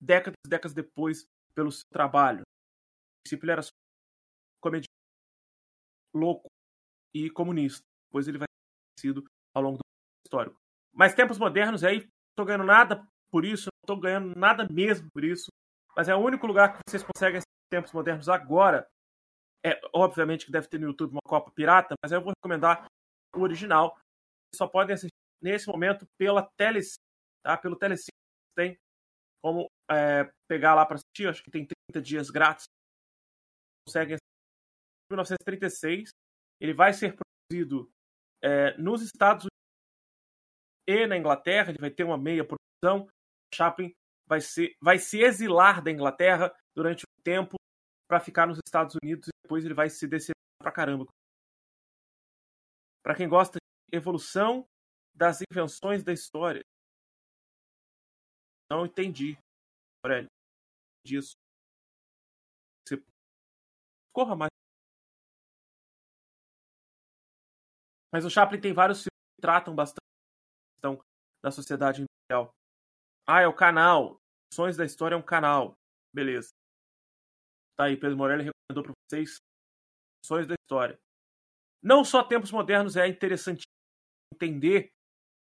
[0.00, 2.40] décadas e décadas depois pelo seu trabalho.
[2.40, 3.79] No princípio ele era comediante
[6.14, 6.48] louco
[7.14, 7.82] e comunista.
[8.08, 8.46] Depois ele vai
[8.98, 9.84] ser sido ao longo do
[10.26, 10.56] histórico.
[10.92, 15.08] Mas tempos modernos, aí, não estou ganhando nada por isso, não estou ganhando nada mesmo
[15.12, 15.50] por isso.
[15.96, 18.86] Mas é o único lugar que vocês conseguem tempos modernos agora,
[19.64, 22.86] é obviamente que deve ter no YouTube uma Copa Pirata, mas eu vou recomendar
[23.34, 23.94] o original.
[23.94, 26.98] Vocês só podem assistir nesse momento pela Telecine,
[27.42, 27.56] tá?
[27.56, 28.16] Pelo Telecine
[28.56, 28.76] tem
[29.42, 32.66] como é, pegar lá para assistir, acho que tem 30 dias grátis.
[33.86, 34.18] Conseguem em
[35.10, 36.10] 1936.
[36.60, 37.90] Ele vai ser produzido
[38.42, 39.50] é, nos Estados Unidos
[40.88, 43.08] e na Inglaterra, ele vai ter uma meia produção.
[43.54, 43.94] Chaplin
[44.26, 47.56] vai, ser, vai se exilar da Inglaterra durante um tempo
[48.08, 51.06] para ficar nos Estados Unidos e depois ele vai se descer pra caramba.
[53.04, 54.66] Para quem gosta de evolução
[55.14, 56.62] das invenções da história.
[58.70, 59.36] Não entendi,
[60.04, 60.28] Aurélio,
[61.04, 61.32] disso.
[62.86, 63.02] Você
[64.12, 64.59] corra mais.
[68.12, 70.00] Mas o Chaplin tem vários filmes que tratam bastante
[71.42, 72.52] da sociedade industrial.
[73.26, 74.18] Ah, é o canal.
[74.52, 75.74] Sonhos da História é um canal.
[76.14, 76.50] Beleza.
[77.78, 79.38] Tá aí, Pedro Morelli recomendou para vocês
[80.24, 80.98] Sonhos da História.
[81.82, 83.62] Não só tempos modernos é interessante
[84.34, 84.90] entender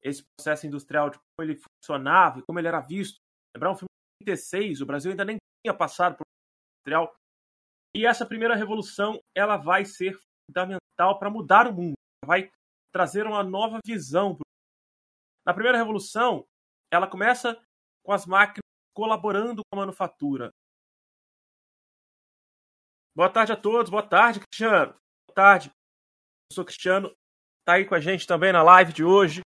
[0.04, 3.18] esse processo industrial, de como ele funcionava e como ele era visto.
[3.56, 3.90] Lembrar um filme
[4.22, 6.26] de 36, o Brasil ainda nem tinha passado por
[6.80, 7.16] industrial.
[7.96, 11.95] E essa primeira revolução, ela vai ser fundamental para mudar o mundo.
[12.26, 12.52] Vai
[12.92, 14.38] trazer uma nova visão
[15.46, 16.48] na primeira revolução,
[16.92, 17.62] ela começa
[18.04, 18.64] com as máquinas
[18.96, 20.52] colaborando com a manufatura.
[23.16, 24.94] Boa tarde a todos, boa tarde, Cristiano.
[25.28, 25.70] Boa tarde.
[25.70, 27.16] Eu sou Cristiano,
[27.64, 29.42] tá aí com a gente também na live de hoje.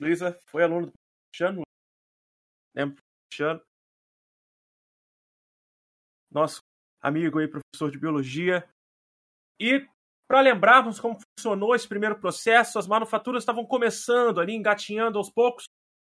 [0.00, 0.92] Luísa foi aluno do
[1.30, 1.62] Cristiano.
[2.74, 3.60] Lembra do Cristiano?
[6.30, 6.60] Nosso
[7.00, 8.68] amigo aí, professor de biologia.
[9.58, 9.88] E
[10.28, 15.64] para lembrarmos como funcionou esse primeiro processo, as manufaturas estavam começando ali, engatinhando aos poucos,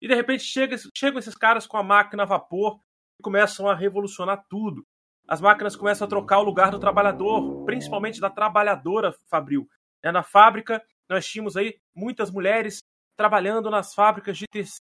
[0.01, 2.79] e de repente chega, chegam esses caras com a máquina a vapor
[3.19, 4.85] e começam a revolucionar tudo.
[5.27, 9.69] As máquinas começam a trocar o lugar do trabalhador, principalmente da trabalhadora fabril.
[10.03, 12.81] É, na fábrica, nós tínhamos aí muitas mulheres
[13.17, 14.83] trabalhando nas fábricas de tecido,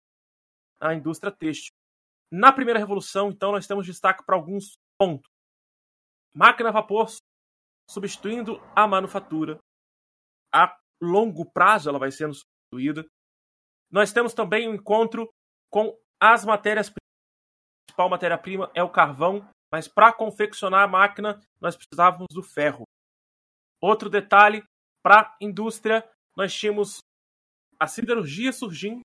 [0.82, 1.74] na indústria têxtil.
[2.32, 5.30] Na primeira revolução, então, nós temos destaque para alguns pontos.
[6.34, 7.10] Máquina a vapor
[7.90, 9.58] substituindo a manufatura.
[10.54, 13.10] A longo prazo ela vai sendo substituída.
[13.92, 15.28] Nós temos também um encontro
[15.72, 17.00] com as matérias-primas.
[17.00, 22.84] A principal matéria-prima é o carvão, mas para confeccionar a máquina nós precisávamos do ferro.
[23.82, 24.64] Outro detalhe,
[25.02, 27.00] para a indústria, nós tínhamos
[27.80, 29.02] a siderurgia surgindo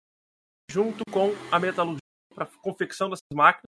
[0.70, 2.00] junto com a metalurgia
[2.34, 3.70] para confecção dessas máquinas.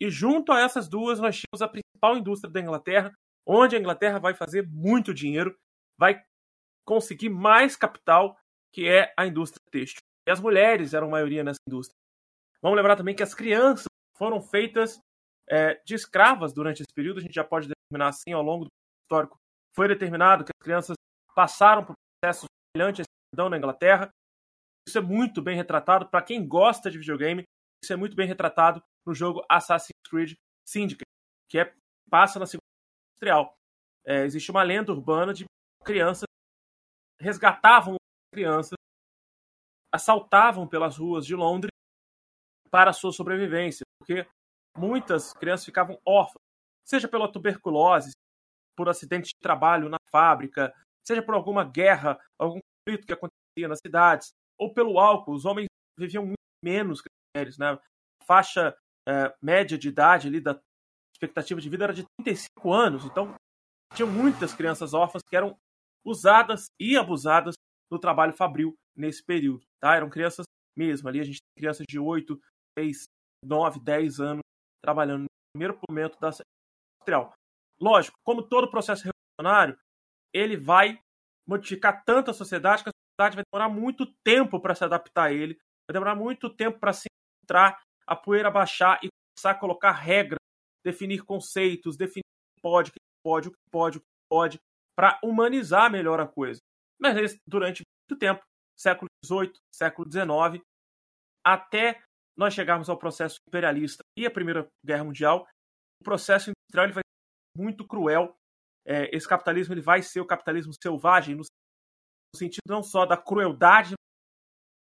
[0.00, 3.12] E junto a essas duas, nós tínhamos a principal indústria da Inglaterra,
[3.46, 5.56] onde a Inglaterra vai fazer muito dinheiro,
[5.98, 6.22] vai
[6.84, 8.36] conseguir mais capital,
[8.72, 10.00] que é a indústria têxtil.
[10.26, 11.96] E as mulheres eram maioria nessa indústria.
[12.62, 13.84] Vamos lembrar também que as crianças
[14.16, 14.98] foram feitas
[15.48, 18.70] é, de escravas durante esse período, a gente já pode determinar assim ao longo do
[19.04, 19.36] histórico.
[19.74, 20.96] Foi determinado que as crianças
[21.34, 23.04] passaram por processos semelhantes
[23.36, 24.08] à na Inglaterra.
[24.88, 27.44] Isso é muito bem retratado para quem gosta de videogame.
[27.82, 30.34] Isso é muito bem retratado no jogo Assassin's Creed
[30.66, 31.04] Syndicate,
[31.50, 31.74] que é,
[32.08, 32.64] passa na Segunda
[33.24, 33.56] industrial.
[34.06, 35.46] É, existe uma lenda urbana de
[35.82, 36.24] crianças
[37.18, 37.96] resgatavam
[38.32, 38.76] crianças,
[39.92, 41.70] assaltavam pelas ruas de Londres
[42.70, 44.26] para a sua sobrevivência, porque
[44.76, 46.42] muitas crianças ficavam órfãs,
[46.84, 48.10] seja pela tuberculose,
[48.76, 50.74] por acidente de trabalho na fábrica,
[51.06, 55.32] seja por alguma guerra, algum conflito que acontecia nas cidades, ou pelo álcool.
[55.32, 57.70] Os homens viviam muito menos que as mulheres, né?
[57.70, 58.76] A faixa
[59.08, 60.60] é, média de idade ali da
[61.24, 63.04] expectativa de vida era de 35 anos.
[63.04, 63.34] Então,
[63.94, 65.56] tinha muitas crianças órfãs que eram
[66.04, 67.54] usadas e abusadas
[67.90, 69.64] no trabalho fabril nesse período.
[69.80, 69.94] Tá?
[69.94, 70.44] Eram crianças
[70.76, 71.08] mesmo.
[71.08, 72.38] Ali a gente tem crianças de 8,
[72.78, 73.04] 6,
[73.44, 74.40] 9, 10 anos
[74.82, 76.30] trabalhando no primeiro momento da
[77.04, 77.32] industrial.
[77.80, 79.78] Lógico, como todo processo revolucionário,
[80.32, 80.98] ele vai
[81.46, 85.32] modificar tanto a sociedade que a sociedade vai demorar muito tempo para se adaptar a
[85.32, 85.54] ele,
[85.88, 87.06] vai demorar muito tempo para se
[87.42, 90.38] entrar, a poeira baixar e começar a colocar regras
[90.84, 94.58] definir conceitos, definir o que pode, o que pode, o que pode, pode,
[94.96, 96.60] para humanizar melhor a coisa.
[97.00, 98.42] Mas durante muito tempo,
[98.78, 100.62] século XVIII, século XIX,
[101.44, 102.02] até
[102.36, 105.46] nós chegarmos ao processo imperialista e a Primeira Guerra Mundial,
[106.00, 108.34] o processo industrial ele vai ser muito cruel.
[108.86, 111.44] É, esse capitalismo ele vai ser o capitalismo selvagem, no
[112.36, 113.94] sentido não só da crueldade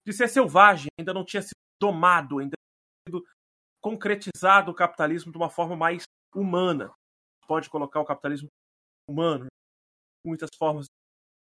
[0.06, 3.38] de ser selvagem, ainda não tinha sido domado, ainda não tinha sido
[3.82, 6.94] concretizado o capitalismo de uma forma mais humana.
[7.48, 8.48] Pode colocar o capitalismo
[9.10, 9.48] humano,
[10.26, 10.89] muitas formas de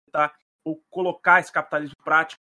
[0.06, 2.40] tentar ou colocar esse capitalismo prático,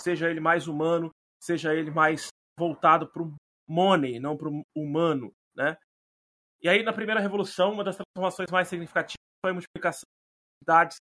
[0.00, 1.10] seja ele mais humano,
[1.42, 3.34] seja ele mais voltado para o
[3.68, 5.76] money, não para o humano, né?
[6.60, 10.96] E aí na primeira revolução, uma das transformações mais significativas foi a multiplicação das cidades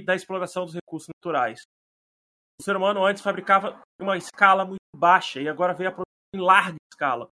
[0.00, 1.62] e da exploração dos recursos naturais.
[2.60, 6.06] O ser humano antes fabricava em uma escala muito baixa e agora veio a produzir
[6.34, 7.30] em larga escala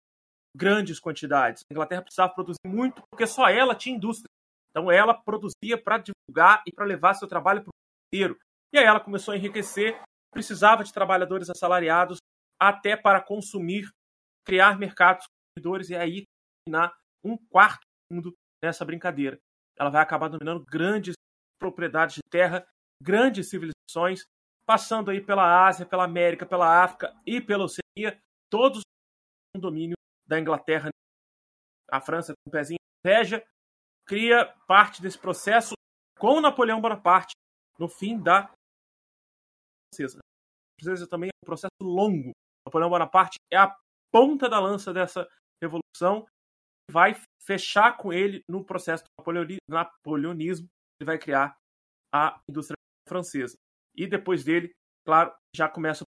[0.55, 1.63] grandes quantidades.
[1.69, 4.29] A Inglaterra precisava produzir muito porque só ela tinha indústria.
[4.69, 7.73] Então ela produzia para divulgar e para levar seu trabalho para o
[8.13, 8.37] inteiro.
[8.73, 12.17] E aí ela começou a enriquecer, precisava de trabalhadores assalariados
[12.59, 13.89] até para consumir
[14.45, 16.23] criar mercados consumidores e aí
[16.67, 19.39] dominar um quarto do mundo nessa brincadeira.
[19.77, 21.15] Ela vai acabar dominando grandes
[21.59, 22.67] propriedades de terra,
[23.01, 24.23] grandes civilizações,
[24.65, 28.19] passando aí pela Ásia, pela América, pela África e pela Oceania,
[28.51, 28.81] todos
[29.55, 30.89] um domínio da Inglaterra.
[31.91, 33.45] A França com um pezinho inveja,
[34.05, 35.73] cria parte desse processo
[36.17, 37.33] com Napoleão Bonaparte
[37.77, 38.51] no fim da
[39.93, 40.19] francesa.
[40.79, 42.31] Precisa também é um processo longo.
[42.65, 43.75] Napoleão Bonaparte é a
[44.11, 45.27] ponta da lança dessa
[45.61, 46.25] revolução.
[46.89, 50.67] Vai fechar com ele no processo do napoleonismo.
[50.99, 51.55] Ele vai criar
[52.13, 53.55] a indústria francesa.
[53.95, 54.71] E depois dele,
[55.05, 56.07] claro, já começa a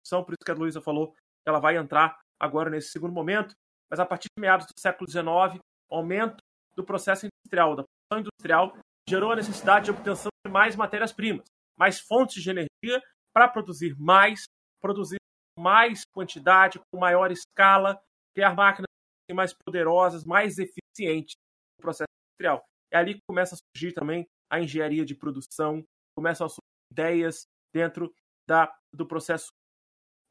[0.00, 0.24] produção.
[0.24, 1.14] Por isso que a Luísa falou
[1.46, 3.54] ela vai entrar agora nesse segundo momento.
[3.90, 6.36] Mas a partir de meados do século XIX, o aumento
[6.76, 11.46] do processo industrial, da produção industrial, gerou a necessidade de obtenção de mais matérias-primas,
[11.78, 13.00] mais fontes de energia
[13.32, 14.44] para produzir mais,
[14.80, 15.18] produzir
[15.58, 17.98] mais quantidade, com maior escala,
[18.34, 18.86] criar máquinas
[19.32, 21.34] mais poderosas, mais eficientes
[21.78, 22.64] no processo industrial.
[22.92, 25.82] É ali que começa a surgir também a engenharia de produção,
[26.16, 28.12] começam a surgir ideias dentro
[28.48, 29.48] da, do processo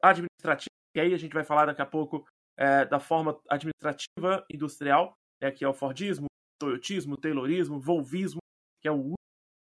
[0.02, 5.12] administrativo, e aí a gente vai falar daqui a pouco é, da forma administrativa industrial,
[5.42, 6.26] né, que é o Fordismo,
[6.58, 8.40] Toyotismo, Taylorismo, Volvismo,
[8.80, 9.12] que é o,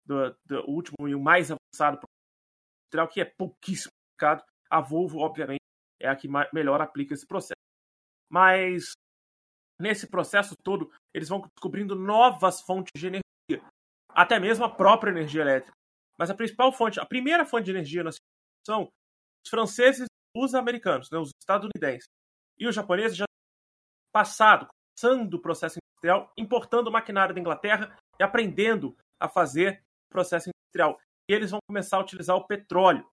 [0.04, 1.98] do, do, o último e o mais avançado
[2.84, 4.44] industrial, que é pouquíssimo aplicado.
[4.70, 5.62] A Volvo, obviamente,
[5.98, 7.54] é a que mais, melhor aplica esse processo.
[8.30, 8.92] Mas
[9.80, 13.66] nesse processo todo, eles vão descobrindo novas fontes de energia,
[14.10, 15.72] até mesmo a própria energia elétrica.
[16.18, 18.10] Mas a principal fonte, a primeira fonte de energia na
[18.66, 18.84] são
[19.44, 22.08] os franceses os americanos, né, os estadunidenses.
[22.58, 23.24] E os japoneses já
[24.12, 31.00] passado, começando o processo industrial, importando maquinário da Inglaterra e aprendendo a fazer processo industrial.
[31.28, 33.08] E eles vão começar a utilizar o petróleo.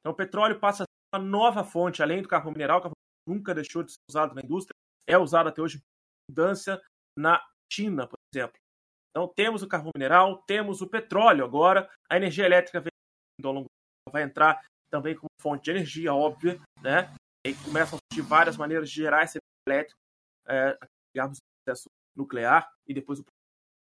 [0.00, 2.94] Então, o petróleo passa a ser uma nova fonte, além do carvão mineral, carvão
[3.26, 4.74] nunca deixou de ser usado na indústria,
[5.06, 5.80] é usado até hoje em
[6.30, 6.80] mudança
[7.18, 8.56] na China, por exemplo.
[9.10, 12.82] Então, temos o carvão mineral, temos o petróleo agora, a energia elétrica
[14.10, 17.14] vai entrar também como fonte de energia, óbvia, né?
[17.44, 19.98] E começam a surgir várias maneiras de gerar esse elétrico,
[20.48, 20.76] é,
[21.14, 23.24] digamos, processo nuclear e depois o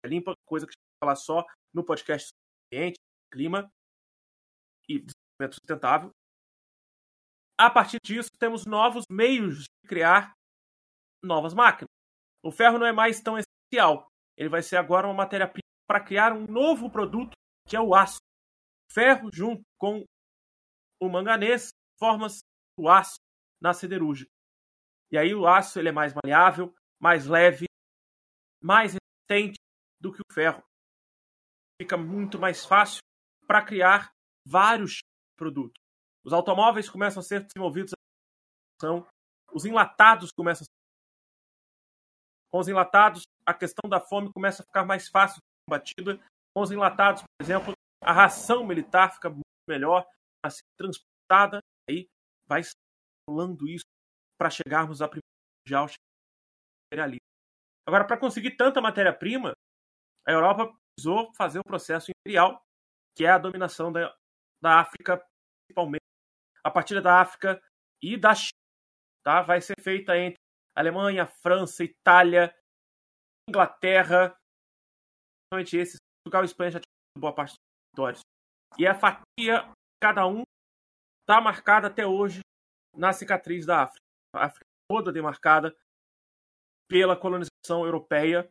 [0.05, 2.29] limpa, coisa que a gente vai falar só no podcast
[2.67, 2.99] ambiente,
[3.31, 3.69] clima
[4.87, 6.11] e desenvolvimento sustentável.
[7.57, 10.33] A partir disso, temos novos meios de criar
[11.23, 11.89] novas máquinas.
[12.43, 14.07] O ferro não é mais tão essencial.
[14.37, 17.31] Ele vai ser agora uma matéria-prima para criar um novo produto,
[17.67, 18.19] que é o aço.
[18.91, 20.03] Ferro junto com
[21.05, 22.41] o manganês forma-se
[22.77, 23.17] o aço
[23.61, 24.29] na siderúrgica.
[25.11, 27.65] E aí o aço ele é mais maleável, mais leve,
[28.61, 29.57] mais resistente
[30.01, 30.63] do que o ferro.
[31.81, 32.99] Fica muito mais fácil
[33.47, 34.11] para criar
[34.45, 34.99] vários
[35.37, 35.81] produtos.
[36.23, 37.93] Os automóveis começam a ser desenvolvidos,
[39.53, 40.75] os enlatados começam a ser
[42.51, 46.25] com os enlatados, a questão da fome começa a ficar mais fácil de combatida.
[46.55, 50.07] Com os enlatados, por exemplo, a ração militar fica muito melhor
[50.45, 51.59] a ser transportada.
[51.89, 52.07] Aí
[52.47, 52.61] vai
[53.29, 53.85] rolando isso
[54.39, 55.25] para chegarmos à primeira
[55.65, 55.87] mundial
[56.87, 57.25] imperialista.
[57.87, 59.53] Agora, para conseguir tanta matéria-prima,
[60.27, 62.61] a Europa precisou fazer o processo imperial,
[63.15, 64.15] que é a dominação da,
[64.61, 65.23] da África,
[65.67, 66.01] principalmente
[66.63, 67.61] a partir da África
[68.01, 68.57] e da China.
[69.23, 69.41] Tá?
[69.41, 70.39] Vai ser feita entre
[70.75, 72.55] Alemanha, França, Itália,
[73.47, 74.35] Inglaterra,
[75.49, 75.97] principalmente esses.
[76.25, 77.59] Portugal e Espanha já tinham boa parte dos
[77.93, 78.21] territórios.
[78.79, 79.71] E a fatia,
[80.05, 80.43] cada um,
[81.21, 82.41] está marcada até hoje
[82.95, 84.05] na cicatriz da África.
[84.35, 85.75] A África toda demarcada
[86.87, 88.47] pela colonização europeia,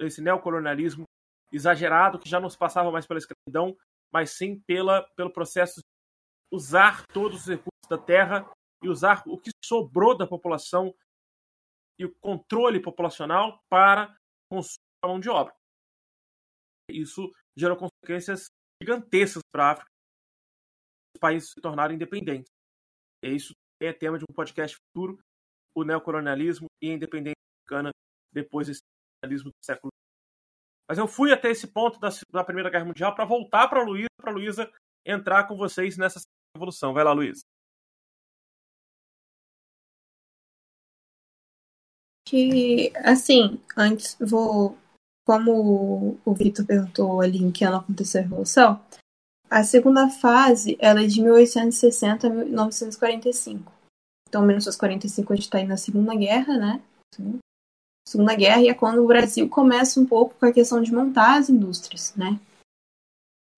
[0.00, 1.04] esse neocolonialismo
[1.52, 3.76] exagerado que já não se passava mais pela escravidão,
[4.10, 8.50] mas sim pela, pelo processo de usar todos os recursos da terra
[8.82, 10.94] e usar o que sobrou da população
[11.98, 14.16] e o controle populacional para
[14.50, 15.54] consumir a mão de obra.
[16.90, 18.48] Isso gerou consequências
[18.82, 19.90] gigantescas para a África,
[21.20, 22.50] países se tornarem independentes.
[23.22, 25.18] E isso é tema de um podcast futuro,
[25.74, 27.90] o neocolonialismo e a independência africana
[28.32, 28.80] depois desse
[29.22, 29.90] colonialismo do século
[30.90, 34.08] mas eu fui até esse ponto da, da Primeira Guerra Mundial para voltar para Luísa,
[34.20, 34.68] para Luísa
[35.06, 36.20] entrar com vocês nessa
[36.56, 36.92] evolução.
[36.92, 37.42] Vai lá, Luísa.
[42.26, 44.76] Que, assim, antes vou.
[45.24, 48.84] Como o Vitor perguntou ali em que ano aconteceu a Revolução,
[49.50, 53.72] a segunda fase ela é de 1860 a 1945.
[54.28, 56.82] Então, 1945 a gente está aí na Segunda Guerra, né?
[58.06, 61.50] Segunda Guerra, é quando o Brasil começa um pouco com a questão de montar as
[61.50, 62.38] indústrias, né?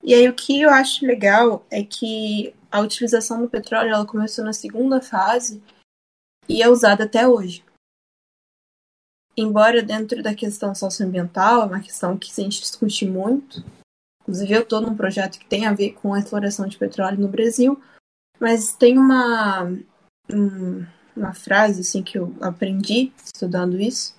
[0.03, 4.45] E aí o que eu acho legal é que a utilização do petróleo ela começou
[4.45, 5.63] na segunda fase
[6.49, 7.63] e é usada até hoje.
[9.37, 13.63] Embora dentro da questão socioambiental, é uma questão que a gente discute muito,
[14.23, 17.29] inclusive eu estou num projeto que tem a ver com a exploração de petróleo no
[17.29, 17.81] Brasil,
[18.41, 19.69] mas tem uma,
[21.17, 24.15] uma frase assim que eu aprendi estudando isso,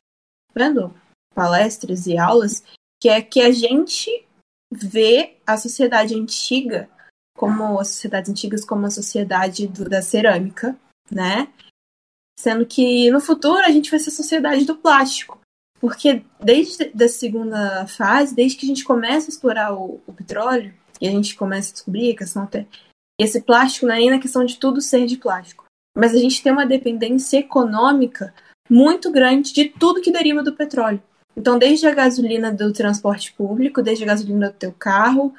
[0.54, 0.94] vendo
[1.34, 2.64] palestras e aulas,
[3.02, 4.26] que é que a gente
[4.72, 6.90] vê a sociedade antiga
[7.36, 10.78] como as sociedades antigas como a sociedade do, da cerâmica,
[11.12, 11.52] né?
[12.40, 15.40] Sendo que no futuro a gente vai ser a sociedade do plástico.
[15.84, 20.74] Porque desde a segunda fase, desde que a gente começa a explorar o, o petróleo,
[21.02, 22.66] e a gente começa a descobrir a questão até.
[23.20, 25.66] Esse plástico não é nem na questão de tudo ser de plástico.
[25.94, 28.34] Mas a gente tem uma dependência econômica
[28.70, 31.04] muito grande de tudo que deriva do petróleo.
[31.36, 35.36] Então, desde a gasolina do transporte público, desde a gasolina do teu carro,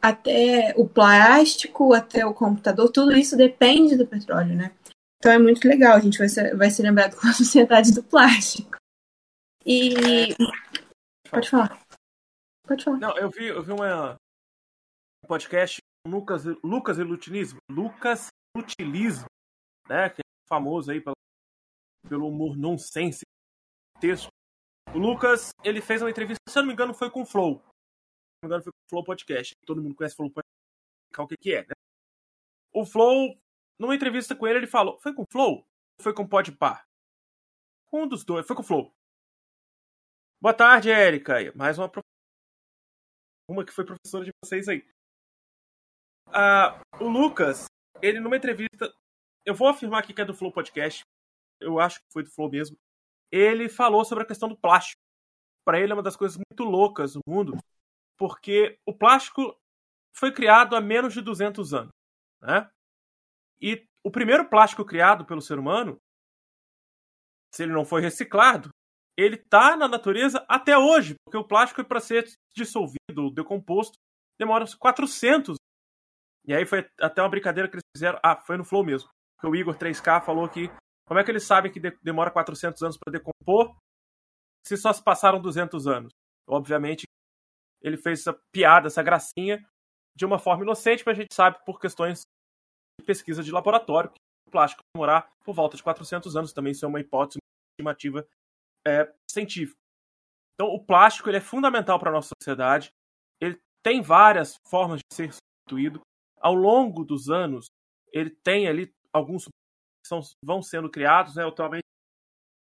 [0.00, 4.70] até o plástico, até o computador, tudo isso depende do petróleo, né?
[5.18, 8.04] Então é muito legal, a gente vai ser, vai ser lembrado como a sociedade do
[8.04, 8.77] plástico.
[9.68, 10.34] E.
[11.30, 11.78] Pode falar.
[12.66, 12.98] Pode falar.
[12.98, 14.14] Não, eu vi, eu vi uma,
[15.22, 17.58] um podcast Lucas, Lucas Ilutilismo.
[17.70, 19.26] Lucas Utilismo,
[19.86, 20.08] né?
[20.08, 21.16] Que é famoso aí pelo,
[22.08, 23.20] pelo humor nonsense
[24.00, 24.28] texto
[24.94, 27.58] o Lucas, ele fez uma entrevista, se eu não me engano, foi com o Flow.
[27.58, 27.62] Se
[28.42, 29.54] não me engano, foi com o Flow Podcast.
[29.66, 30.54] Todo mundo conhece o Flow Podcast,
[31.18, 31.74] o que, que é, né?
[32.72, 33.38] O Flow,
[33.78, 35.56] numa entrevista com ele, ele falou: Foi com o Flow?
[35.56, 35.66] Ou
[36.02, 36.86] foi com o Podpar?
[37.92, 38.94] Um dos dois, foi com o Flow.
[40.40, 41.34] Boa tarde, Érica.
[41.54, 41.90] Mais uma
[43.50, 44.86] uma que foi professora de vocês aí.
[46.26, 47.66] Ah, o Lucas,
[48.02, 48.94] ele numa entrevista,
[49.44, 51.02] eu vou afirmar aqui que é do Flow Podcast.
[51.58, 52.76] Eu acho que foi do Flow mesmo
[53.30, 55.00] ele falou sobre a questão do plástico.
[55.64, 57.56] Para ele é uma das coisas muito loucas do mundo,
[58.16, 59.56] porque o plástico
[60.16, 61.92] foi criado há menos de 200 anos,
[62.40, 62.70] né?
[63.60, 66.00] E o primeiro plástico criado pelo ser humano,
[67.54, 68.70] se ele não foi reciclado,
[69.18, 72.24] ele está na natureza até hoje, porque o plástico para ser
[72.56, 73.98] dissolvido, decomposto,
[74.38, 75.56] demora 400.
[76.46, 79.10] E aí foi até uma brincadeira que eles fizeram, ah, foi no Flow mesmo,
[79.42, 80.70] o Igor 3K falou que
[81.06, 83.74] como é que eles sabem que demora 400 anos para decompor
[84.64, 86.12] se só se passaram 200 anos?
[86.46, 87.04] Obviamente,
[87.82, 89.66] ele fez essa piada, essa gracinha,
[90.16, 92.22] de uma forma inocente, mas a gente sabe por questões
[93.00, 96.52] de pesquisa de laboratório que o plástico demorar por volta de 400 anos.
[96.52, 97.38] Também isso é uma hipótese,
[97.72, 98.26] estimativa
[98.88, 99.78] é, científica.
[100.54, 102.90] Então, o plástico ele é fundamental para a nossa sociedade.
[103.40, 106.00] Ele tem várias formas de ser substituído.
[106.40, 107.66] Ao longo dos anos,
[108.12, 109.48] ele tem ali alguns
[110.06, 111.46] são, vão sendo criados, né?
[111.46, 111.84] Atualmente,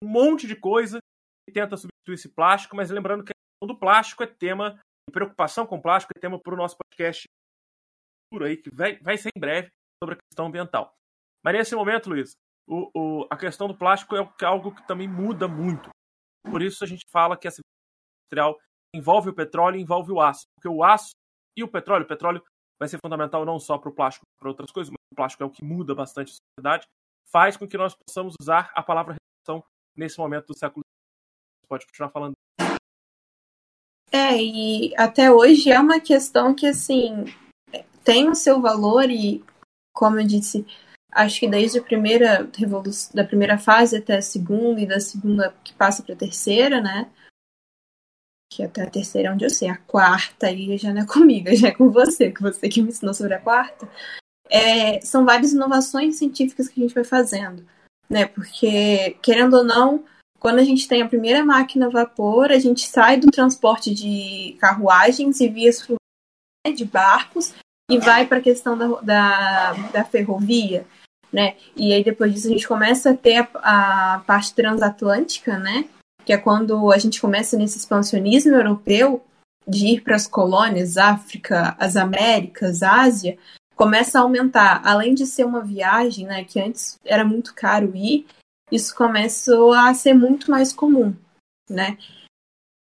[0.03, 0.99] um monte de coisa
[1.47, 4.79] que tenta substituir esse plástico, mas lembrando que a questão do plástico é tema,
[5.11, 7.25] preocupação com plástico é tema para o nosso podcast
[8.31, 9.69] por aí, que vai, vai ser em breve
[10.01, 10.93] sobre a questão ambiental.
[11.43, 12.31] Mas nesse momento, Luiz,
[12.67, 15.89] o, o, a questão do plástico é algo que também muda muito.
[16.49, 18.57] Por isso a gente fala que a industrial
[18.93, 20.43] envolve o petróleo e envolve o aço.
[20.55, 21.11] Porque o aço
[21.57, 22.43] e o petróleo, o petróleo
[22.79, 25.45] vai ser fundamental não só para o plástico, para outras coisas, mas o plástico é
[25.45, 26.87] o que muda bastante a sociedade
[27.31, 29.65] faz com que nós possamos usar a palavra revolução
[29.95, 32.33] nesse momento do século Você pode continuar falando.
[34.11, 37.25] É, e até hoje é uma questão que, assim,
[38.03, 39.41] tem o seu valor e,
[39.93, 40.65] como eu disse,
[41.11, 45.53] acho que desde a primeira revolução, da primeira fase até a segunda e da segunda
[45.63, 47.09] que passa para a terceira, né?
[48.51, 51.55] Que até a terceira é onde eu sei, a quarta aí já não é comigo,
[51.55, 53.87] já é com você, que você que me ensinou sobre a quarta
[54.51, 57.65] é, são várias inovações científicas que a gente vai fazendo,
[58.09, 58.25] né?
[58.25, 60.03] Porque, querendo ou não,
[60.37, 64.57] quando a gente tem a primeira máquina a vapor, a gente sai do transporte de
[64.59, 65.87] carruagens e vias
[66.67, 67.53] né, de barcos
[67.89, 70.85] e vai para a questão da, da, da, ferrovia,
[71.31, 71.55] né?
[71.75, 75.85] E aí depois disso a gente começa a ter a, a parte transatlântica, né?
[76.25, 79.23] Que é quando a gente começa nesse expansionismo europeu
[79.67, 83.37] de ir para as colônias, África, as Américas, Ásia,
[83.75, 84.81] começa a aumentar.
[84.83, 88.25] Além de ser uma viagem, né, que antes era muito caro ir,
[88.71, 91.15] isso começou a ser muito mais comum,
[91.69, 91.97] né?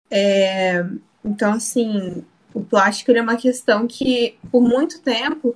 [0.09, 0.85] É,
[1.23, 2.23] então, assim,
[2.53, 5.55] o plástico é uma questão que, por muito tempo,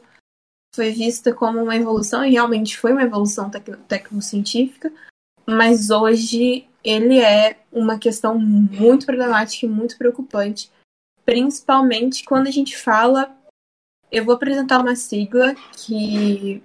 [0.75, 4.91] foi vista como uma evolução, e realmente foi uma evolução tec tecnocientífica,
[5.45, 10.71] mas hoje ele é uma questão muito problemática e muito preocupante,
[11.25, 13.35] principalmente quando a gente fala
[14.11, 16.61] eu vou apresentar uma sigla que,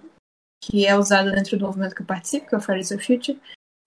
[0.62, 3.40] que é usada dentro do movimento que eu participo, que é o Fridays for Future,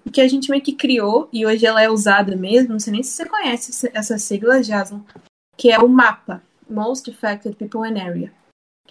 [0.04, 2.94] e que a gente meio que criou, e hoje ela é usada mesmo, não sei
[2.94, 5.06] nem se você conhece essa sigla, Jason,
[5.56, 8.34] que é o MAPA, Most Affected People in Area.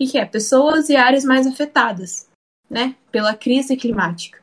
[0.01, 0.25] Que, que é?
[0.25, 2.27] Pessoas e áreas mais afetadas,
[2.71, 4.41] né, pela crise climática.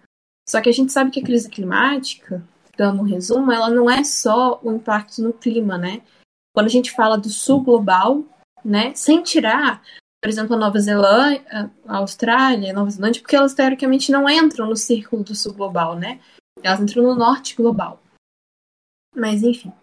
[0.48, 2.44] Só que a gente sabe que a crise climática,
[2.78, 6.04] dando um resumo, ela não é só o impacto no clima, né?
[6.54, 8.24] Quando a gente fala do sul global,
[8.64, 9.82] né, sem tirar,
[10.22, 14.68] por exemplo, a Nova Zelândia, a Austrália, a Nova Zelândia, porque elas teoricamente não entram
[14.68, 16.20] no círculo do sul global, né?
[16.62, 18.00] Elas entram no norte global.
[19.16, 19.74] Mas enfim,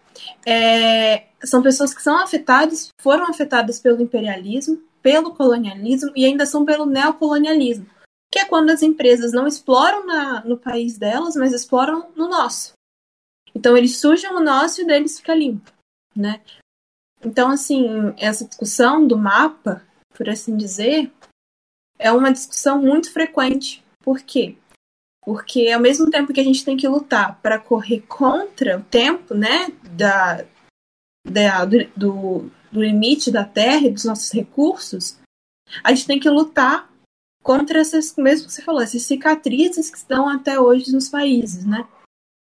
[0.45, 6.65] é, são pessoas que são afetadas, foram afetadas pelo imperialismo, pelo colonialismo e ainda são
[6.65, 7.85] pelo neocolonialismo,
[8.33, 12.73] que é quando as empresas não exploram na, no país delas, mas exploram no nosso.
[13.53, 15.71] Então eles sujam o nosso e deles fica limpo,
[16.15, 16.41] né?
[17.23, 19.85] Então assim, essa discussão do mapa,
[20.15, 21.13] por assim dizer,
[21.99, 23.85] é uma discussão muito frequente.
[24.01, 24.57] Por quê?
[25.23, 29.35] Porque ao mesmo tempo que a gente tem que lutar para correr contra o tempo,
[29.35, 30.43] né, da,
[31.23, 31.63] da
[31.95, 32.51] do,
[32.81, 35.17] limite da terra e dos nossos recursos,
[35.83, 36.89] a gente tem que lutar
[37.43, 41.87] contra essas, mesmo que você falou, essas cicatrizes que estão até hoje nos países, né?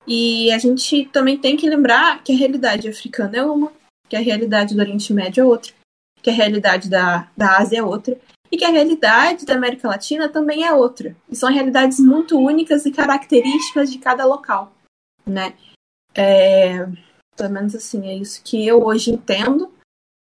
[0.08, 3.72] E a gente também tem que lembrar que a realidade africana é uma,
[4.08, 5.74] que a realidade do Oriente Médio é outra,
[6.22, 8.18] que a realidade da, da Ásia é outra,
[8.52, 11.16] e que a realidade da América Latina também é outra.
[11.30, 14.74] E são realidades muito únicas e características de cada local,
[15.26, 15.54] né?
[16.16, 16.88] É,
[17.36, 19.72] pelo menos assim, é isso que eu hoje entendo.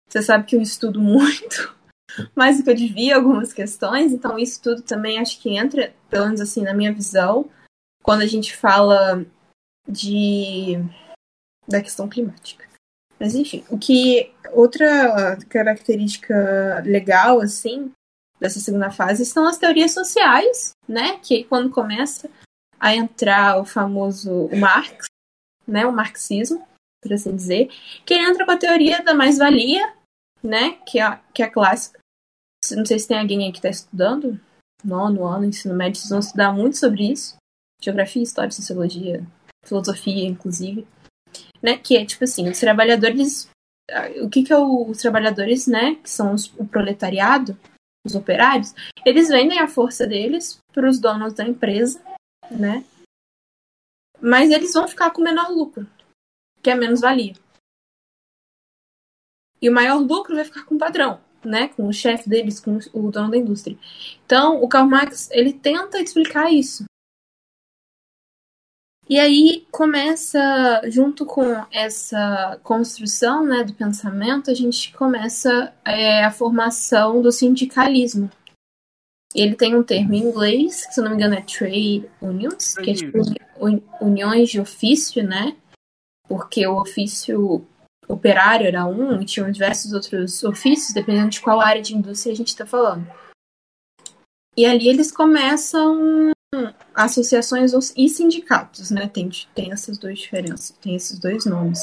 [0.07, 1.75] Você sabe que eu estudo muito,
[2.35, 6.25] mais do que eu devia algumas questões, então isso tudo também acho que entra, pelo
[6.25, 7.49] menos assim, na minha visão,
[8.01, 9.25] quando a gente fala
[9.87, 10.77] de
[11.67, 12.65] da questão climática.
[13.19, 17.91] Mas enfim, o que outra característica legal assim
[18.39, 21.17] dessa segunda fase são as teorias sociais, né?
[21.17, 22.29] Que quando começa
[22.79, 25.05] a entrar o famoso Marx,
[25.67, 25.85] né?
[25.85, 26.65] O marxismo,
[27.01, 27.69] por assim dizer,
[28.05, 29.93] que entra com a teoria da mais-valia,
[30.47, 30.79] né?
[30.85, 31.99] Que é, que é clássica.
[32.71, 34.39] Não sei se tem alguém aí que está estudando,
[34.83, 37.35] nono ano, ensino médio, vocês vão estudar muito sobre isso.
[37.81, 39.23] Geografia, história, sociologia,
[39.63, 40.87] filosofia, inclusive.
[41.61, 41.77] Né?
[41.77, 43.49] Que é tipo assim, os trabalhadores.
[44.21, 45.95] O que, que é o, os trabalhadores, né?
[45.95, 47.57] Que são os, o proletariado,
[48.05, 48.73] os operários,
[49.05, 52.01] eles vendem a força deles para os donos da empresa,
[52.49, 52.83] né?
[54.19, 55.87] Mas eles vão ficar com menor lucro,
[56.61, 57.35] que é menos valia.
[59.61, 61.69] E o maior lucro vai ficar com o padrão, né?
[61.69, 63.77] Com o chefe deles, com o dono da indústria.
[64.25, 66.85] Então, o Karl Marx, ele tenta explicar isso.
[69.09, 76.31] E aí começa, junto com essa construção né, do pensamento, a gente começa é, a
[76.31, 78.29] formação do sindicalismo.
[79.33, 82.91] Ele tem um termo em inglês, que se não me engano é trade unions, que
[82.91, 83.19] é tipo
[84.01, 85.55] uniões de ofício, né?
[86.27, 87.65] Porque o ofício
[88.07, 92.35] operário era um e tinham diversos outros ofícios, dependendo de qual área de indústria a
[92.35, 93.07] gente está falando.
[94.55, 96.31] E ali eles começam
[96.95, 99.07] associações e sindicatos, né?
[99.07, 101.79] Tem, tem essas duas diferenças, tem esses dois nomes.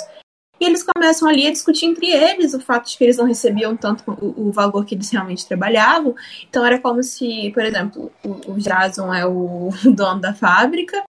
[0.60, 3.76] E eles começam ali a discutir entre eles o fato de que eles não recebiam
[3.76, 6.14] tanto o, o valor que eles realmente trabalhavam.
[6.48, 11.02] Então era como se, por exemplo, o, o Jason é o dono da fábrica.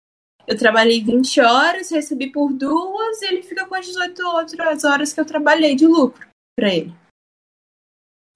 [0.46, 5.12] Eu trabalhei 20 horas, recebi por duas, e ele fica com as 18 outras horas
[5.12, 6.26] que eu trabalhei de lucro
[6.56, 6.94] para ele.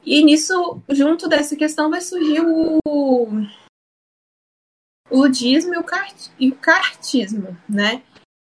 [0.04, 3.28] E nisso, junto dessa questão, vai surgir o, o
[5.10, 8.02] ludismo e o, kart, e o kartismo, né?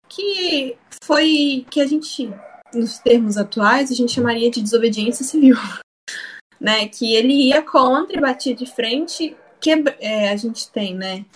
[0.08, 2.32] Que foi que a gente,
[2.72, 5.56] nos termos atuais, a gente chamaria de desobediência civil,
[6.58, 6.88] né?
[6.88, 11.26] Que ele ia contra e batia de frente, que é, a gente tem, né?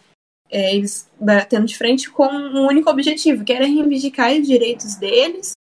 [0.50, 5.52] É, eles batendo de frente com um único objetivo, que era reivindicar os direitos deles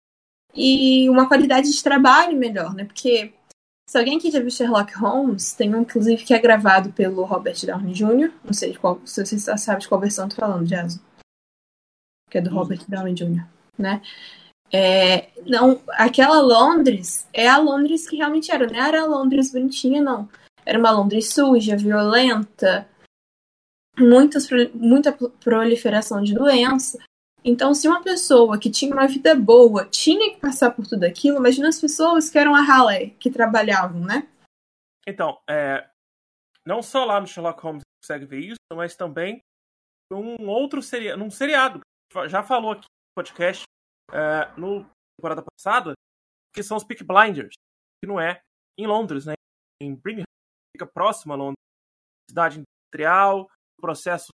[0.55, 2.85] e uma qualidade de trabalho melhor, né?
[2.85, 3.32] Porque
[3.89, 7.57] se alguém aqui já viu Sherlock Holmes, tem um, inclusive, que é gravado pelo Robert
[7.64, 8.32] Downey Jr.
[8.45, 11.01] Não sei de qual, se você sabe de qual versão eu tô falando, Jason.
[12.30, 13.47] Que é do Robert Downey Jr.,
[13.78, 14.01] né?
[14.72, 20.03] É, não, aquela Londres é a Londres que realmente era, não era a Londres bonitinha,
[20.03, 20.28] não.
[20.64, 22.89] Era uma Londres suja, violenta,
[23.99, 26.99] muitas, muita proliferação de doença.
[27.45, 31.36] Então, se uma pessoa que tinha uma vida boa tinha que passar por tudo aquilo,
[31.36, 34.26] imagina as pessoas que eram a Halley, que trabalhavam, né?
[35.07, 35.86] Então, é,
[36.66, 39.40] não só lá no Sherlock Holmes você consegue ver isso, mas também
[40.11, 41.80] um outro seriado, num seriado,
[42.28, 43.64] já falou aqui no podcast,
[44.12, 44.86] é, no
[45.18, 45.95] temporada passada,
[46.55, 47.55] que são os Peak Blinders,
[48.01, 48.40] que não é
[48.78, 49.34] em Londres, né?
[49.82, 50.24] Em Birmingham,
[50.74, 51.59] fica próximo a Londres,
[52.30, 53.49] cidade industrial,
[53.85, 54.28] processo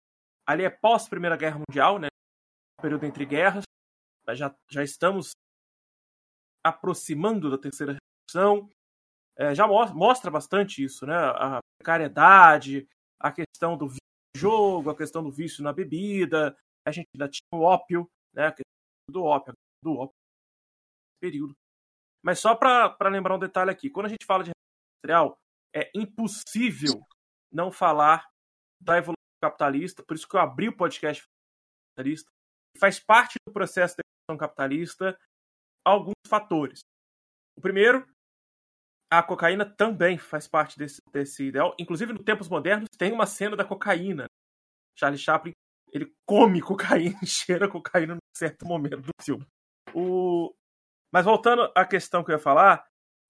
[0.45, 2.09] ali é pós Primeira Guerra Mundial, né?
[2.83, 3.63] período entre guerras.
[4.35, 5.31] Já, já estamos
[6.65, 8.69] aproximando da terceira revolução.
[9.39, 11.15] É, já mostra bastante isso, né?
[11.15, 12.89] A precariedade,
[13.21, 13.87] a questão do
[14.37, 18.47] jogo, a questão do vício na bebida, a gente ainda tinha o ópio, né?
[18.47, 18.65] A questão
[19.09, 20.17] do ópio, do ópio
[21.21, 21.55] período.
[22.25, 25.39] Mas só para lembrar um detalhe aqui, quando a gente fala de industrial,
[25.73, 27.07] é impossível
[27.53, 28.27] não falar
[28.81, 29.17] da evolução
[29.47, 31.25] capitalista, por isso que eu abri o podcast
[31.91, 32.31] capitalista,
[32.79, 35.19] faz parte do processo da evolução capitalista
[35.85, 36.81] alguns fatores.
[37.57, 38.07] O primeiro,
[39.11, 41.75] a cocaína também faz parte desse, desse ideal.
[41.79, 44.27] Inclusive, no tempos modernos, tem uma cena da cocaína.
[44.99, 45.53] Charlie Chaplin,
[45.93, 49.47] ele come cocaína, cheira cocaína num certo momento do filme.
[49.95, 50.53] O...
[51.13, 52.85] Mas voltando à questão que eu ia falar,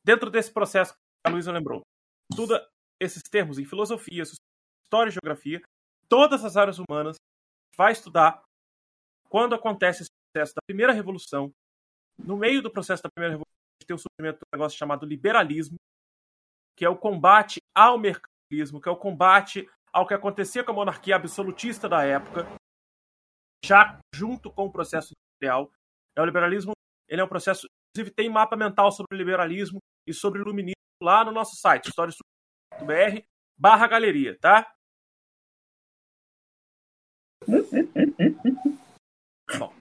[0.05, 1.83] dentro desse processo que a Luísa lembrou,
[2.33, 2.67] estuda
[3.01, 5.61] esses termos em filosofia, história e geografia,
[6.09, 7.17] todas as áreas humanas,
[7.77, 8.43] vai estudar
[9.29, 11.51] quando acontece esse processo da primeira revolução.
[12.19, 13.47] No meio do processo da primeira revolução,
[13.87, 15.77] tem o surgimento do negócio chamado liberalismo,
[16.77, 20.75] que é o combate ao mercantilismo, que é o combate ao que acontecia com a
[20.75, 22.47] monarquia absolutista da época,
[23.65, 25.71] já junto com o processo industrial.
[26.17, 26.73] É o liberalismo,
[27.09, 30.75] ele é um processo, inclusive tem mapa mental sobre o liberalismo e sobre o iluminismo
[31.03, 33.23] lá no nosso site, história.br
[33.59, 34.71] barra galeria, tá?
[39.59, 39.73] Bom,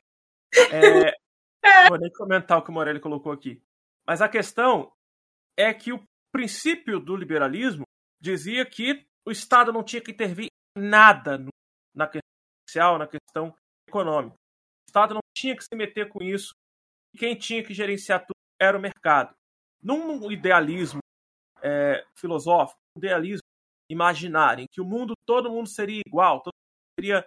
[0.72, 1.16] é,
[1.90, 3.62] vou nem comentar o que o Morelli colocou aqui.
[4.08, 4.92] Mas a questão
[5.58, 7.84] é que o princípio do liberalismo
[8.22, 10.48] dizia que o Estado não tinha que intervir
[10.78, 11.50] nada no,
[11.96, 12.30] na questão
[12.70, 13.56] social, na questão
[13.88, 14.36] econômica.
[14.36, 16.54] O Estado não tinha que se meter com isso.
[17.18, 19.34] Quem tinha que gerenciar tudo era o mercado.
[19.82, 21.00] Num idealismo
[21.62, 23.46] é, filosófico, um idealismo
[23.90, 27.26] imaginário, em que o mundo, todo mundo seria igual, todo mundo seria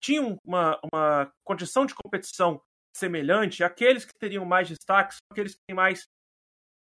[0.00, 2.60] tinha uma, uma condição de competição
[2.96, 6.04] semelhante, aqueles que teriam mais destaque são aqueles que têm mais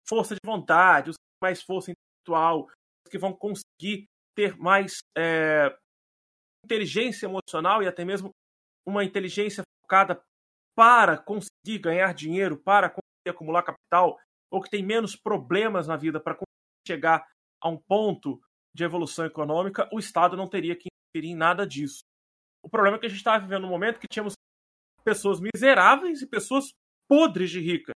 [0.08, 2.66] força de vontade, os que têm mais força intelectual,
[3.06, 4.06] os que vão conseguir
[4.36, 5.76] ter mais é,
[6.64, 8.30] inteligência emocional e até mesmo
[8.86, 10.22] uma inteligência focada
[10.76, 14.20] para conseguir ganhar dinheiro, para conseguir acumular capital,
[14.52, 16.38] ou que tem menos problemas na vida para
[16.88, 17.26] chegar
[17.62, 18.42] a um ponto
[18.76, 22.04] de evolução econômica, o Estado não teria que interferir em nada disso.
[22.64, 24.34] O problema é que a gente estava vivendo um momento que tínhamos
[25.04, 26.72] pessoas miseráveis e pessoas
[27.08, 27.94] podres de ricas.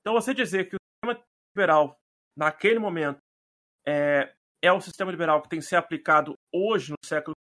[0.00, 1.96] Então você dizer que o sistema liberal,
[2.36, 3.18] naquele momento,
[3.86, 4.32] é,
[4.62, 7.34] é o sistema liberal que tem que ser aplicado hoje, no século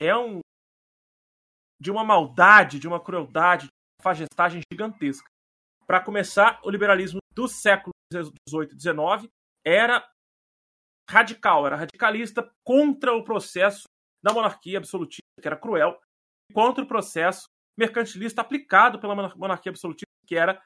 [0.00, 0.40] é um
[1.80, 5.28] de uma maldade, de uma crueldade, de uma fagestagem gigantesca.
[5.86, 9.32] Para começar, o liberalismo do século XVIII e XIX
[9.64, 10.08] era
[11.08, 13.84] radical, era radicalista contra o processo
[14.22, 15.98] da monarquia absolutista, que era cruel,
[16.52, 20.60] contra o processo mercantilista aplicado pela monarquia absolutista, que era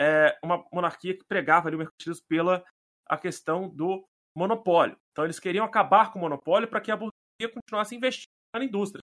[0.00, 2.64] é, uma monarquia que pregava ali o mercantilismo pela
[3.06, 4.06] a questão do
[4.36, 4.96] monopólio.
[5.12, 9.02] Então eles queriam acabar com o monopólio para que a burguesia continuasse investindo na indústria.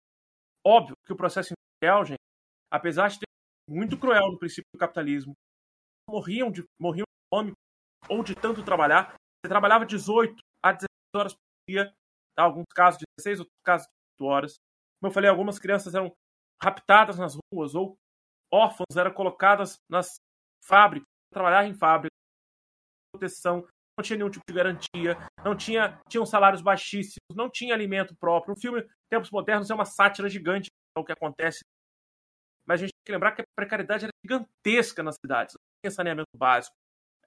[0.66, 2.18] Óbvio que o processo industrial, gente,
[2.72, 3.26] apesar de ter
[3.68, 5.34] muito cruel no princípio do capitalismo,
[6.08, 7.52] morriam de morriam de fome
[8.08, 9.14] ou de tanto trabalhar.
[9.14, 11.94] Você trabalhava 18 a 16 horas por dia,
[12.36, 12.42] tá?
[12.42, 13.86] alguns casos 16, outros casos
[14.18, 14.54] 18 horas.
[15.04, 16.10] Como eu falei, algumas crianças eram
[16.62, 17.94] raptadas nas ruas ou
[18.50, 20.16] órfãos eram colocadas nas
[20.66, 22.08] fábricas, trabalhar em fábrica,
[23.12, 28.16] proteção, não tinha nenhum tipo de garantia, não tinha, tinham salários baixíssimos, não tinha alimento
[28.16, 28.54] próprio.
[28.54, 28.82] O filme
[29.12, 31.60] Tempos Modernos é uma sátira gigante ao que acontece.
[32.66, 35.52] Mas a gente tem que lembrar que a precariedade era gigantesca nas cidades.
[35.52, 36.74] Não tinha saneamento básico,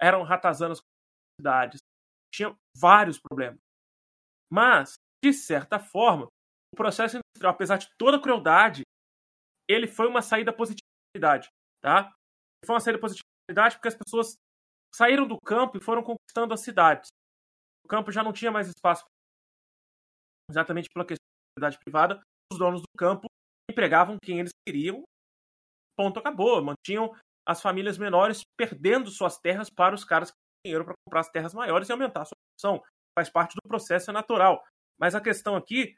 [0.02, 1.80] eram ratazanas nas cidades,
[2.34, 3.60] tinha vários problemas.
[4.52, 6.28] Mas, de certa forma,
[6.78, 8.84] processo industrial, apesar de toda a crueldade,
[9.70, 11.50] ele foi uma saída positividade,
[11.82, 12.14] tá?
[12.66, 14.36] Foi uma saída positividade porque as pessoas
[14.96, 17.10] saíram do campo e foram conquistando as cidades.
[17.86, 19.06] O campo já não tinha mais espaço
[20.50, 22.22] exatamente pela questão da propriedade privada.
[22.52, 23.28] Os donos do campo
[23.70, 25.04] empregavam quem eles queriam.
[25.98, 26.64] Ponto, acabou.
[26.64, 27.14] Mantinham
[27.46, 31.30] as famílias menores perdendo suas terras para os caras que tinham dinheiro para comprar as
[31.30, 32.84] terras maiores e aumentar a sua produção.
[33.18, 34.64] Faz parte do processo, é natural.
[35.00, 35.96] Mas a questão aqui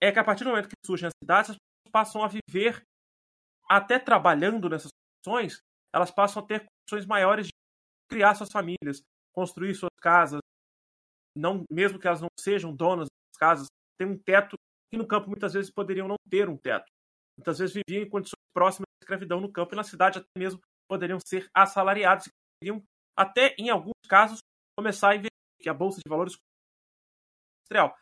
[0.00, 2.82] é que a partir do momento que surgem as cidades, as pessoas passam a viver
[3.68, 4.90] até trabalhando nessas
[5.24, 5.60] condições,
[5.94, 7.52] elas passam a ter condições maiores de
[8.08, 9.02] criar suas famílias,
[9.34, 10.40] construir suas casas,
[11.36, 13.66] não mesmo que elas não sejam donas das casas,
[13.98, 14.56] ter um teto
[14.90, 16.86] que no campo muitas vezes poderiam não ter um teto.
[17.38, 20.60] Muitas vezes viviam em condições próximas à escravidão no campo e na cidade até mesmo
[20.88, 22.30] poderiam ser assalariados e
[22.60, 22.82] poderiam
[23.18, 24.38] até em alguns casos
[24.78, 25.30] começar a investir
[25.60, 26.36] que a bolsa de valores
[27.60, 27.96] industrial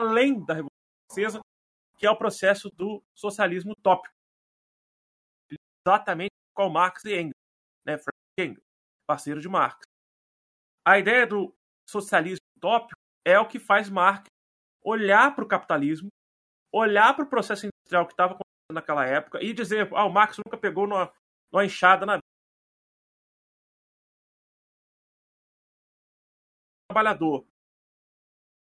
[0.00, 0.70] além da Revolução
[1.10, 1.40] Francesa,
[1.98, 4.14] que é o processo do socialismo utópico.
[5.86, 7.34] Exatamente com Marx e Engels,
[7.84, 7.98] né?
[7.98, 8.64] Frank Engels,
[9.06, 9.82] parceiro de Marx.
[10.84, 11.54] A ideia do
[11.88, 14.24] socialismo utópico é o que faz Marx
[14.82, 16.08] olhar para o capitalismo,
[16.72, 20.38] olhar para o processo industrial que estava acontecendo naquela época e dizer: ah, o Marx
[20.38, 21.12] nunca pegou numa,
[21.52, 22.18] numa enxada na
[26.88, 27.46] trabalhador.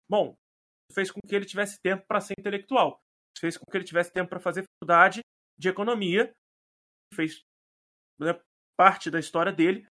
[0.09, 0.37] Bom,
[0.93, 3.01] fez com que ele tivesse tempo para ser intelectual,
[3.39, 5.21] fez com que ele tivesse tempo para fazer faculdade
[5.59, 6.33] de economia,
[7.15, 7.43] fez
[8.21, 8.39] né,
[8.77, 9.87] parte da história dele,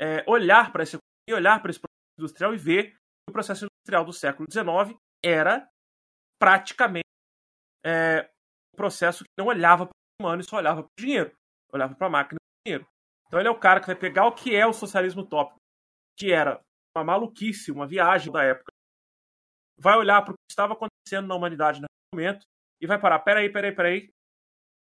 [0.00, 0.98] é, olhar para esse
[1.30, 2.96] olhar para esse processo industrial e ver que
[3.28, 5.68] o processo industrial do século XIX era
[6.38, 7.04] praticamente
[7.84, 8.30] é,
[8.72, 11.32] um processo que não olhava para o humano e só olhava para o dinheiro,
[11.72, 12.88] olhava para a máquina e dinheiro.
[13.26, 15.58] Então ele é o cara que vai pegar o que é o socialismo utópico,
[16.18, 16.60] que era
[16.96, 18.72] uma maluquice, uma viagem da época,
[19.78, 22.46] vai olhar para o estava acontecendo na humanidade naquele momento
[22.80, 24.10] e vai parar, peraí, peraí, peraí,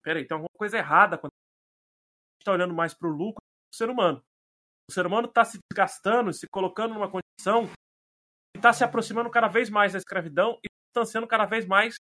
[0.03, 3.77] peraí, tem alguma coisa errada quando a gente está olhando mais para o lucro do
[3.77, 4.23] ser humano.
[4.91, 7.69] O ser humano está se desgastando, se colocando numa condição
[8.63, 11.97] está se aproximando cada vez mais da escravidão e distanciando cada vez mais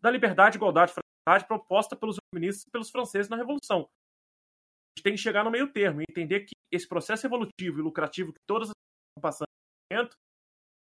[0.00, 3.80] da liberdade, igualdade, fraternidade proposta pelos feministas e pelos franceses na Revolução.
[3.80, 7.82] A gente tem que chegar no meio termo e entender que esse processo evolutivo e
[7.82, 9.48] lucrativo que todas as estão passando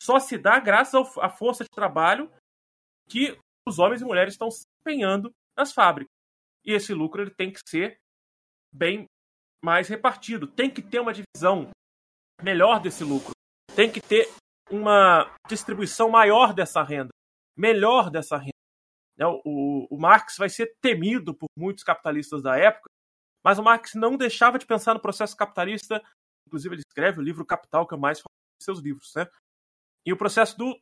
[0.00, 2.32] só se dá graças à força de trabalho
[3.08, 6.10] que os homens e mulheres estão se empenhando nas fábricas.
[6.64, 7.98] E esse lucro ele tem que ser
[8.72, 9.06] bem
[9.62, 10.46] mais repartido.
[10.46, 11.70] Tem que ter uma divisão
[12.42, 13.32] melhor desse lucro.
[13.74, 14.28] Tem que ter
[14.70, 17.10] uma distribuição maior dessa renda,
[17.56, 18.50] melhor dessa renda.
[19.18, 22.88] Né, o, o Marx vai ser temido por muitos capitalistas da época,
[23.44, 26.02] mas o Marx não deixava de pensar no processo capitalista.
[26.46, 29.12] Inclusive, ele escreve o livro Capital, que é o mais famoso de seus livros.
[29.14, 29.26] Né?
[30.06, 30.80] E o processo do,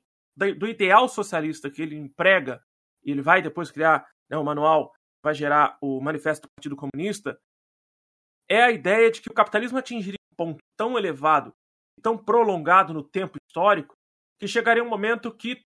[0.57, 2.63] do ideal socialista que ele emprega,
[3.05, 4.93] e ele vai depois criar né, o manual,
[5.23, 7.39] vai gerar o Manifesto do Partido Comunista,
[8.49, 11.53] é a ideia de que o capitalismo atingiria um ponto tão elevado,
[12.03, 13.95] tão prolongado no tempo histórico,
[14.41, 15.63] que chegaria um momento que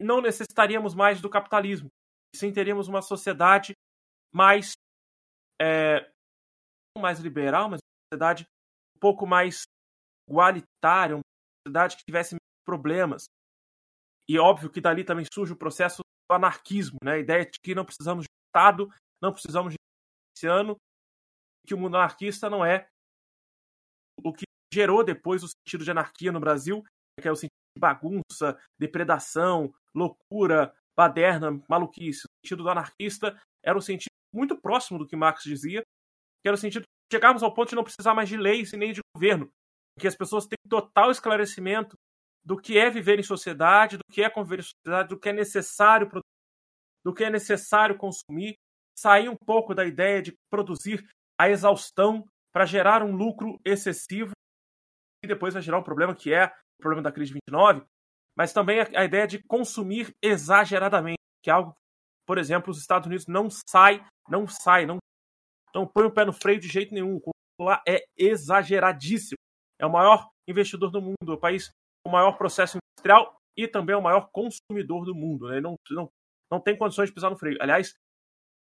[0.00, 1.88] não necessitaríamos mais do capitalismo,
[2.34, 3.74] sim teríamos uma sociedade
[4.32, 4.72] mais
[5.60, 6.10] é,
[6.98, 8.44] mais liberal, mas uma sociedade
[8.96, 9.62] um pouco mais
[10.28, 11.22] igualitária, uma
[11.66, 12.34] sociedade que tivesse
[12.64, 13.24] problemas.
[14.28, 17.14] E óbvio que dali também surge o processo do anarquismo, né?
[17.14, 18.88] a ideia de que não precisamos de Estado,
[19.22, 20.76] não precisamos de ano,
[21.66, 22.88] que o mundo anarquista não é
[24.22, 26.84] o que gerou depois o sentido de anarquia no Brasil,
[27.20, 32.24] que é o sentido de bagunça, depredação, loucura, baderna, maluquice.
[32.24, 35.82] O sentido do anarquista era um sentido muito próximo do que Marx dizia,
[36.42, 38.76] que era o sentido de chegarmos ao ponto de não precisar mais de leis e
[38.76, 39.50] nem de governo,
[39.98, 41.96] que as pessoas têm total esclarecimento
[42.44, 45.32] do que é viver em sociedade, do que é conviver em sociedade, do que é
[45.32, 46.08] necessário
[47.02, 48.56] do que é necessário consumir,
[48.94, 54.32] sair um pouco da ideia de produzir a exaustão para gerar um lucro excessivo
[55.24, 57.84] e depois vai gerar um problema que é o problema da crise de 29,
[58.36, 61.74] mas também a, ideia de consumir exageradamente, que é algo,
[62.26, 64.98] por exemplo, os Estados Unidos não sai, não sai, não,
[65.74, 67.16] não põe o pé no freio de jeito nenhum.
[67.16, 69.36] O lá é exageradíssimo.
[69.78, 71.70] É o maior investidor do mundo, é o país
[72.06, 75.48] o maior processo industrial e também o maior consumidor do mundo.
[75.48, 75.60] Né?
[75.60, 76.08] Não, não,
[76.50, 77.58] não tem condições de pisar no freio.
[77.60, 77.94] Aliás,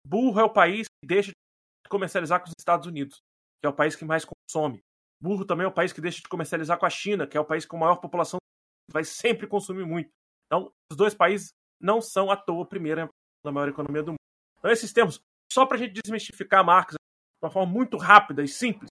[0.06, 3.20] burro é o país que deixa de comercializar com os Estados Unidos,
[3.62, 4.82] que é o país que mais consome.
[5.22, 7.46] Burro também é o país que deixa de comercializar com a China, que é o
[7.46, 8.38] país com maior população,
[8.92, 10.10] vai sempre consumir muito.
[10.46, 11.50] Então, os dois países
[11.82, 13.10] não são à toa a primeira
[13.44, 14.18] na maior economia do mundo.
[14.60, 15.20] Então, esses termos,
[15.52, 18.90] só para a gente desmistificar Marx de uma forma muito rápida e simples,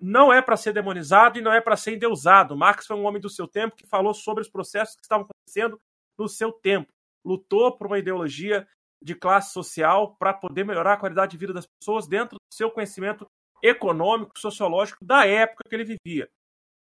[0.00, 2.56] não é para ser demonizado e não é para ser endeusado.
[2.56, 5.80] Marx foi um homem do seu tempo que falou sobre os processos que estavam acontecendo
[6.16, 6.92] no seu tempo.
[7.24, 8.66] Lutou por uma ideologia
[9.02, 12.70] de classe social para poder melhorar a qualidade de vida das pessoas dentro do seu
[12.70, 13.26] conhecimento
[13.62, 16.28] econômico, sociológico da época que ele vivia.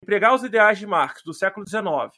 [0.04, 2.18] Empregar os ideais de Marx do século XIX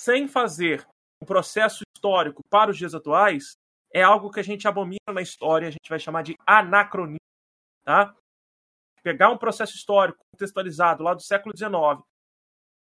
[0.00, 0.86] sem fazer
[1.20, 3.56] um processo histórico para os dias atuais
[3.92, 7.18] é algo que a gente abomina na história, a gente vai chamar de anacronismo.
[7.84, 8.14] Tá?
[9.02, 12.04] Pegar um processo histórico contextualizado lá do século XIX,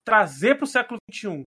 [0.06, 1.44] trazer para o século XXI,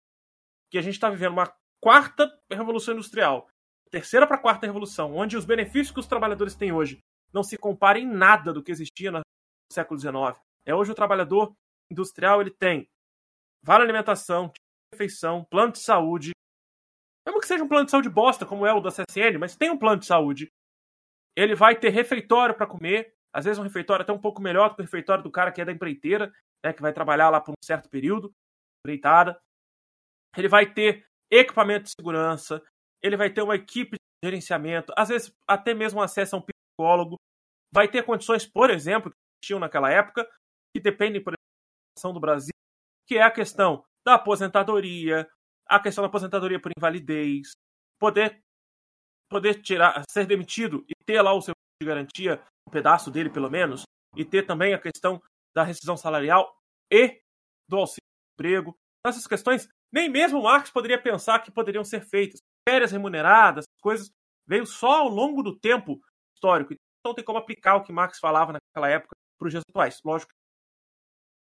[0.71, 3.47] que a gente está vivendo uma quarta revolução industrial,
[3.89, 6.99] terceira para quarta revolução, onde os benefícios que os trabalhadores têm hoje
[7.33, 9.21] não se comparem em nada do que existia no
[9.71, 10.39] século XIX.
[10.65, 11.53] É hoje o trabalhador
[11.91, 12.87] industrial ele tem
[13.63, 14.51] vale alimentação,
[14.93, 16.31] refeição, plano de saúde,
[17.25, 19.69] mesmo que seja um plano de saúde bosta como é o da CSN, mas tem
[19.69, 20.51] um plano de saúde.
[21.35, 24.75] Ele vai ter refeitório para comer, às vezes um refeitório até um pouco melhor do
[24.75, 26.31] que o refeitório do cara que é da empreiteira,
[26.63, 28.31] né, que vai trabalhar lá por um certo período,
[28.85, 29.39] empreitada.
[30.37, 32.61] Ele vai ter equipamento de segurança,
[33.01, 37.17] ele vai ter uma equipe de gerenciamento, às vezes até mesmo acesso a um psicólogo,
[37.73, 39.17] vai ter condições, por exemplo, que
[39.47, 40.29] tinham naquela época,
[40.73, 41.33] que dependem, por
[41.97, 42.53] exemplo, do Brasil,
[43.07, 45.27] que é a questão da aposentadoria,
[45.67, 47.51] a questão da aposentadoria por invalidez,
[47.99, 48.39] poder
[49.29, 53.49] poder tirar, ser demitido e ter lá o seu de garantia, um pedaço dele pelo
[53.49, 53.83] menos,
[54.15, 55.21] e ter também a questão
[55.55, 56.55] da rescisão salarial
[56.91, 57.21] e
[57.67, 58.03] do auxílio
[58.33, 58.75] emprego.
[59.05, 62.39] Essas questões, nem mesmo Marx poderia pensar que poderiam ser feitas.
[62.67, 64.09] Férias remuneradas, coisas,
[64.47, 65.99] veio só ao longo do tempo
[66.35, 66.73] histórico.
[66.99, 69.99] Então tem como aplicar o que Marx falava naquela época para os dias atuais.
[70.03, 70.31] Lógico,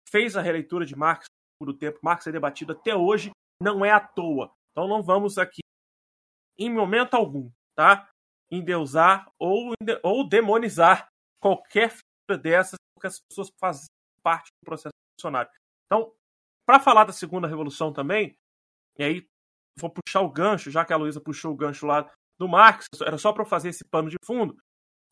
[0.10, 1.26] fez a releitura de Marx
[1.62, 4.52] do tempo, Marx é debatido até hoje, não é à toa.
[4.72, 5.62] Então não vamos aqui,
[6.58, 8.08] em momento algum, tá?
[8.52, 9.74] Endeusar ou,
[10.04, 11.08] ou demonizar
[11.42, 13.86] qualquer figura dessas, porque as pessoas fazem
[14.24, 15.52] parte do processo funcionário.
[15.86, 16.14] Então,
[16.66, 18.38] para falar da segunda revolução também,
[18.98, 19.28] e aí
[19.80, 23.18] vou puxar o gancho, já que a Luísa puxou o gancho lá do Marx, era
[23.18, 24.58] só para fazer esse pano de fundo,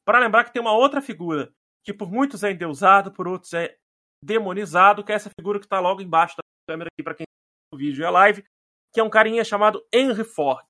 [0.05, 3.77] para lembrar que tem uma outra figura que por muitos é endeusado, por outros é
[4.21, 7.25] demonizado, que é essa figura que está logo embaixo da câmera aqui para quem
[7.71, 8.43] no vídeo e a live,
[8.91, 10.65] que é um carinha chamado Henry Ford.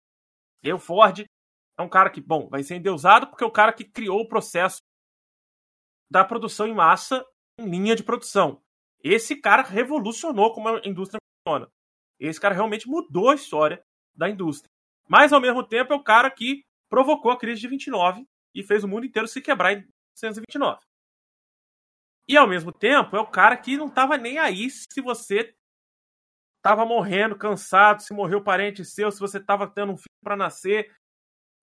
[0.62, 1.26] Eu Ford
[1.78, 4.28] é um cara que, bom, vai ser endeusado porque é o cara que criou o
[4.28, 4.80] processo
[6.10, 7.26] da produção em massa
[7.60, 8.62] em linha de produção.
[9.04, 11.70] Esse cara revolucionou como a indústria funciona.
[12.20, 13.84] Esse cara realmente mudou a história
[14.16, 14.72] da indústria.
[15.08, 18.84] Mas, ao mesmo tempo, é o cara que provocou a crise de 29 e fez
[18.84, 20.80] o mundo inteiro se quebrar em 1929.
[22.28, 25.54] E, ao mesmo tempo, é o cara que não estava nem aí se você
[26.58, 30.92] estava morrendo, cansado, se morreu parente seu, se você estava tendo um filho para nascer,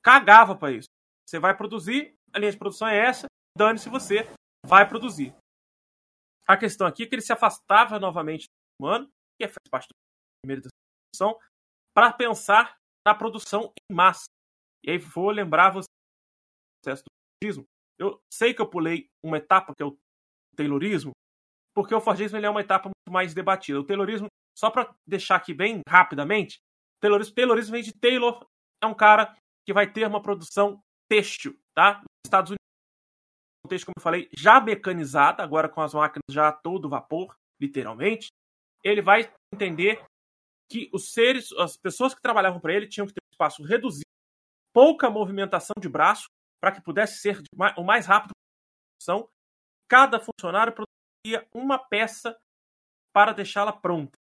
[0.03, 0.89] cagava para isso.
[1.29, 3.27] Você vai produzir, a linha de produção é essa,
[3.57, 4.27] dane-se você,
[4.67, 5.35] vai produzir.
[6.47, 9.09] A questão aqui é que ele se afastava novamente do humano,
[9.41, 9.95] que faz parte do
[10.43, 10.69] primeiro da
[11.13, 11.39] produção,
[11.95, 12.77] para pensar
[13.07, 14.27] na produção em massa.
[14.85, 17.11] E aí vou lembrar você do processo do
[17.43, 17.65] Fordismo.
[17.99, 19.97] Eu sei que eu pulei uma etapa, que é o
[20.57, 21.13] Taylorismo,
[21.75, 23.81] porque o Fordismo ele é uma etapa muito mais debatida.
[23.81, 24.27] O Taylorismo,
[24.59, 26.59] só para deixar aqui bem rapidamente,
[27.01, 28.45] Taylorismo, Taylorismo vem de Taylor,
[28.83, 31.99] é um cara que vai ter uma produção têxtil, tá?
[31.99, 36.53] Nos Estados Unidos, têxtil, como eu falei, já mecanizada, agora com as máquinas já a
[36.53, 38.29] todo vapor, literalmente.
[38.83, 40.05] Ele vai entender
[40.71, 44.07] que os seres, as pessoas que trabalhavam para ele tinham que ter um espaço reduzido,
[44.73, 46.27] pouca movimentação de braço,
[46.61, 47.43] para que pudesse ser
[47.77, 48.31] o mais rápido
[48.99, 49.29] possível.
[49.89, 52.37] Cada funcionário produzia uma peça
[53.13, 54.13] para deixá-la pronta.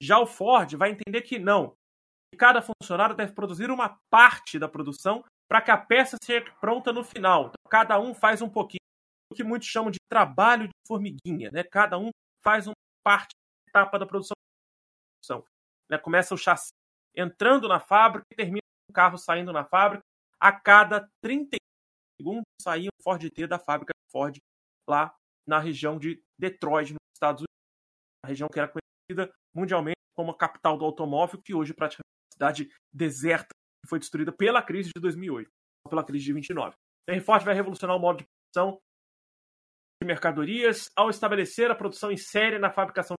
[0.00, 1.76] Já o Ford vai entender que não,
[2.38, 2.62] cada
[2.96, 7.46] deve produzir uma parte da produção para que a peça seja pronta no final.
[7.46, 8.80] Então, cada um faz um pouquinho,
[9.30, 11.62] o que muitos chamam de trabalho de formiguinha, né?
[11.64, 12.10] Cada um
[12.42, 12.74] faz uma
[13.04, 13.30] parte
[13.66, 14.34] da etapa da produção.
[15.90, 15.98] Né?
[15.98, 16.70] Começa o chassi
[17.16, 20.02] entrando na fábrica e termina o carro saindo na fábrica.
[20.40, 21.56] A cada 30
[22.16, 24.36] segundos saía um Ford T da fábrica Ford
[24.88, 25.14] lá
[25.46, 28.24] na região de Detroit, nos Estados Unidos.
[28.24, 32.08] A região que era conhecida mundialmente como a capital do automóvel, que hoje praticamente
[32.38, 33.48] cidade deserta
[33.82, 35.50] que foi destruída pela crise de 2008,
[35.88, 36.76] pela crise de 29.
[37.08, 38.80] Henry Ford vai revolucionar o modo de produção
[40.00, 43.16] de mercadorias ao estabelecer a produção em série na fabricação.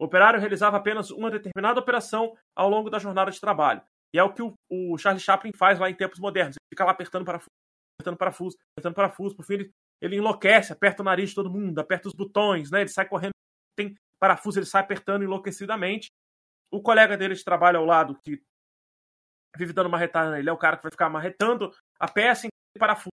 [0.00, 3.82] O operário realizava apenas uma determinada operação ao longo da jornada de trabalho.
[4.14, 6.56] E é o que o, o Charles Chaplin faz lá em tempos modernos.
[6.56, 7.50] Ele fica lá apertando parafuso,
[7.98, 9.36] apertando parafuso, apertando parafuso.
[9.36, 12.80] Por fim, ele, ele enlouquece, aperta o nariz de todo mundo, aperta os botões, né?
[12.80, 13.32] Ele sai correndo,
[13.76, 16.08] tem parafuso, ele sai apertando enlouquecidamente.
[16.70, 18.42] O colega dele de trabalho ao lado, que
[19.56, 22.50] vive dando uma retada nele, é o cara que vai ficar marretando a peça em
[22.78, 23.10] parafuso.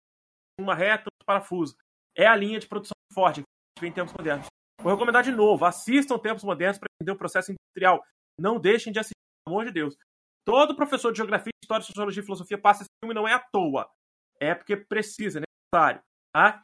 [0.60, 1.76] Uma reta, outro parafuso.
[2.16, 4.48] É a linha de produção forte que vem em tempos modernos.
[4.82, 8.04] Vou recomendar de novo, assistam Tempos Modernos para entender o processo industrial.
[8.40, 9.98] Não deixem de assistir, pelo amor de Deus.
[10.46, 13.90] Todo professor de geografia, história, sociologia e filosofia passa esse filme não é à toa.
[14.40, 16.02] É porque precisa, é necessário.
[16.32, 16.64] Tá?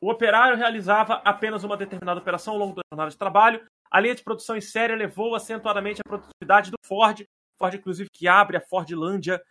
[0.00, 4.14] O operário realizava apenas uma determinada operação ao longo da jornada de trabalho a linha
[4.14, 7.24] de produção em série elevou acentuadamente a produtividade do Ford.
[7.58, 9.42] Ford, inclusive, que abre a Fordlândia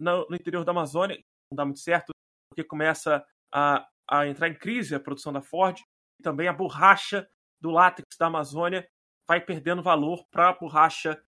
[0.00, 1.16] no, no interior da Amazônia.
[1.50, 2.12] Não dá muito certo,
[2.48, 5.80] porque começa a, a entrar em crise a produção da Ford.
[6.20, 7.28] E também a borracha
[7.60, 8.88] do látex da Amazônia
[9.26, 11.20] vai perdendo valor para a borracha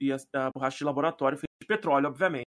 [0.00, 2.46] e a, a, borracha de laboratório feita de petróleo, obviamente.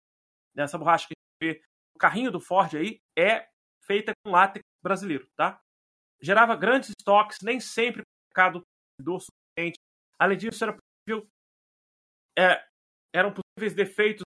[0.56, 1.64] Essa borracha que a gente vê,
[1.96, 3.48] o carrinho do Ford aí é
[3.84, 5.60] feita com látex brasileiro, tá?
[6.22, 8.62] Gerava grandes estoques, nem sempre o mercado
[9.00, 9.78] consumidor suficiente.
[10.18, 11.28] Além disso, era possível,
[12.38, 12.64] é,
[13.14, 14.22] eram possíveis defeitos,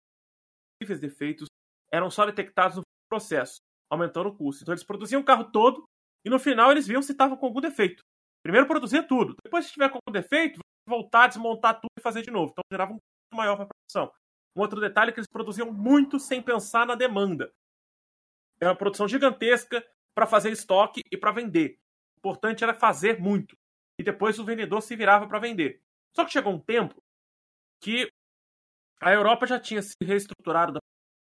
[0.78, 1.48] possíveis defeitos
[1.92, 3.58] eram só detectados no processo,
[3.90, 4.62] aumentando o custo.
[4.62, 5.84] Então eles produziam o carro todo
[6.24, 8.02] e no final eles viam se estava com algum defeito.
[8.42, 12.30] Primeiro produzia tudo, depois se tiver com algum defeito, voltar, desmontar tudo e fazer de
[12.30, 12.52] novo.
[12.52, 14.12] Então gerava um custo maior para a produção.
[14.56, 17.52] Um outro detalhe é que eles produziam muito sem pensar na demanda.
[18.60, 21.78] É uma produção gigantesca para fazer estoque e para vender.
[22.16, 23.56] O importante era fazer muito.
[24.00, 25.78] E depois o vendedor se virava para vender.
[26.16, 27.02] Só que chegou um tempo
[27.82, 28.10] que
[28.98, 30.78] a Europa já tinha se reestruturado da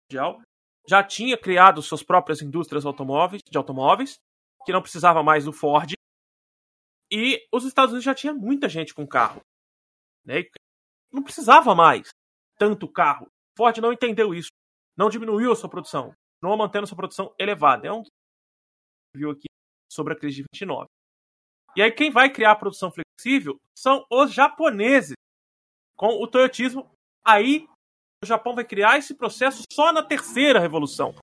[0.05, 0.39] mundial,
[0.87, 4.19] já tinha criado suas próprias indústrias automóveis, de automóveis,
[4.63, 5.91] que não precisava mais do Ford.
[7.11, 9.41] E os Estados Unidos já tinha muita gente com carro.
[10.23, 10.43] Né?
[11.11, 12.09] Não precisava mais
[12.59, 13.25] tanto carro.
[13.57, 14.51] Ford não entendeu isso.
[14.95, 16.13] Não diminuiu a sua produção.
[16.43, 17.87] Não mantendo sua produção elevada.
[17.87, 18.03] É um
[19.15, 19.47] viu aqui
[19.91, 20.85] sobre a crise de 29.
[21.77, 25.13] E aí quem vai criar a produção flexível são os japoneses.
[25.95, 26.91] Com o toyotismo,
[27.23, 27.67] aí
[28.23, 31.13] o Japão vai criar esse processo só na terceira revolução.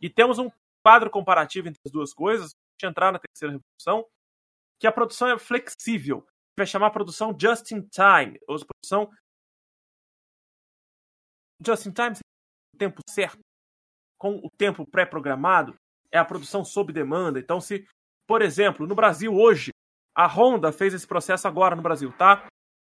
[0.00, 0.50] E temos um
[0.84, 2.50] quadro comparativo entre as duas coisas,
[2.80, 4.08] de entrar na terceira revolução,
[4.80, 6.26] que a produção é flexível.
[6.58, 9.08] Vai chamar a produção just in time, ou produção
[11.64, 12.16] just in time,
[12.74, 13.38] o tempo certo,
[14.18, 15.76] com o tempo pré-programado,
[16.10, 17.38] é a produção sob demanda.
[17.38, 17.86] Então, se,
[18.26, 19.71] por exemplo, no Brasil hoje,
[20.14, 22.46] a Honda fez esse processo agora no Brasil, tá?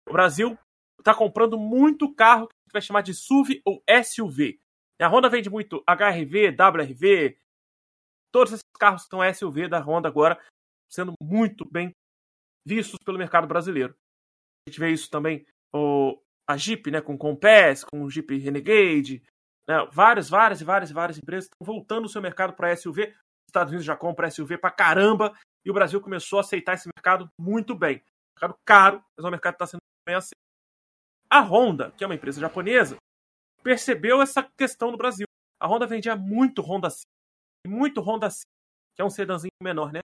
[0.09, 0.59] O Brasil
[0.99, 4.59] está comprando muito carro que a gente vai chamar de SUV ou SUV.
[5.01, 7.37] A Honda vende muito HRV, WRV,
[8.33, 10.41] todos esses carros são SUV da Honda agora,
[10.91, 11.93] sendo muito bem
[12.67, 13.95] vistos pelo mercado brasileiro.
[14.67, 19.23] A gente vê isso também, o, a Jeep, né, com Compass, com o Jeep Renegade,
[19.69, 23.15] né, várias, várias e várias e várias empresas estão voltando o seu mercado para SUV.
[23.55, 25.33] Os Estados Unidos já compram SUV para caramba
[25.65, 28.03] e o Brasil começou a aceitar esse mercado muito bem.
[28.35, 30.41] Mercado caro, mas o mercado está sendo bem aceito.
[31.31, 32.97] A Honda, que é uma empresa japonesa,
[33.63, 35.25] percebeu essa questão no Brasil.
[35.61, 37.07] A Honda vendia muito Honda Civic,
[37.69, 38.51] muito Honda Civic,
[38.97, 40.01] que é um sedãzinho menor, né?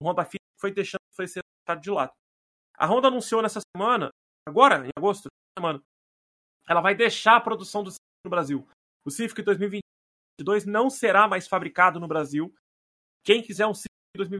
[0.00, 2.12] O Honda Fit foi deixando, foi sendo deixado de lado.
[2.78, 4.08] A Honda anunciou nessa semana,
[4.48, 5.28] agora, em agosto,
[5.58, 5.78] semana,
[6.66, 8.66] ela vai deixar a produção do Civic no Brasil.
[9.04, 12.50] O Civic 2022 não será mais fabricado no Brasil.
[13.24, 14.38] Quem quiser um Civic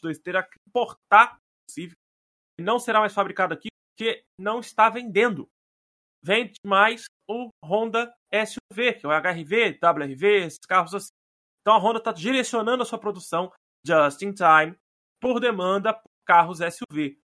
[0.00, 1.96] 2021-2022 terá que importar o Civic.
[2.60, 5.48] Não será mais fabricado aqui porque não está vendendo.
[6.22, 11.12] Vende mais o Honda SUV, que é o HRV, WRV, esses carros assim.
[11.60, 13.52] Então a Honda está direcionando a sua produção
[13.86, 14.78] just in time
[15.20, 17.20] por demanda por carros SUV.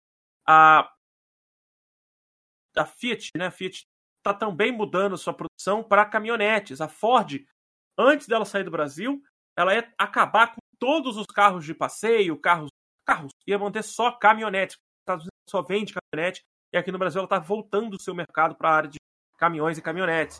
[0.47, 0.91] A,
[2.77, 6.81] a Fiat, né, a Fiat está também mudando sua produção para caminhonetes.
[6.81, 7.45] A Ford,
[7.97, 9.23] antes dela sair do Brasil,
[9.57, 12.69] ela ia acabar com todos os carros de passeio, carros,
[13.05, 14.75] carros, ia manter só caminhonetes.
[14.75, 16.41] Os Estados Unidos só vende caminhonete
[16.73, 18.97] e aqui no Brasil ela está voltando o seu mercado para a área de
[19.37, 20.37] caminhões e caminhonetes.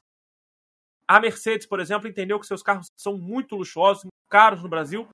[1.08, 5.08] A Mercedes, por exemplo, entendeu que seus carros são muito luxuosos, muito caros no Brasil,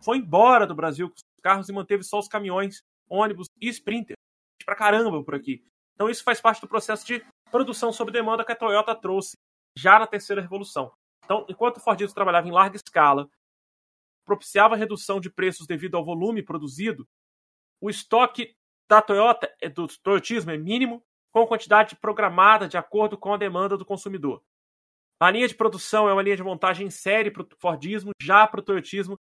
[0.00, 4.16] foi embora do Brasil com os carros e manteve só os caminhões, ônibus e sprinter.
[4.64, 5.64] Pra caramba por aqui.
[5.94, 9.36] Então isso faz parte do processo de produção sob demanda que a Toyota trouxe
[9.76, 10.92] já na terceira revolução.
[11.24, 13.28] Então, enquanto o Fordismo trabalhava em larga escala,
[14.24, 17.06] propiciava redução de preços devido ao volume produzido,
[17.80, 18.54] o estoque
[18.88, 21.02] da Toyota, é, do Toyotismo, é mínimo,
[21.32, 24.42] com quantidade programada de acordo com a demanda do consumidor.
[25.20, 28.46] A linha de produção é uma linha de montagem em série para o Fordismo, já
[28.46, 29.16] para o Toyotismo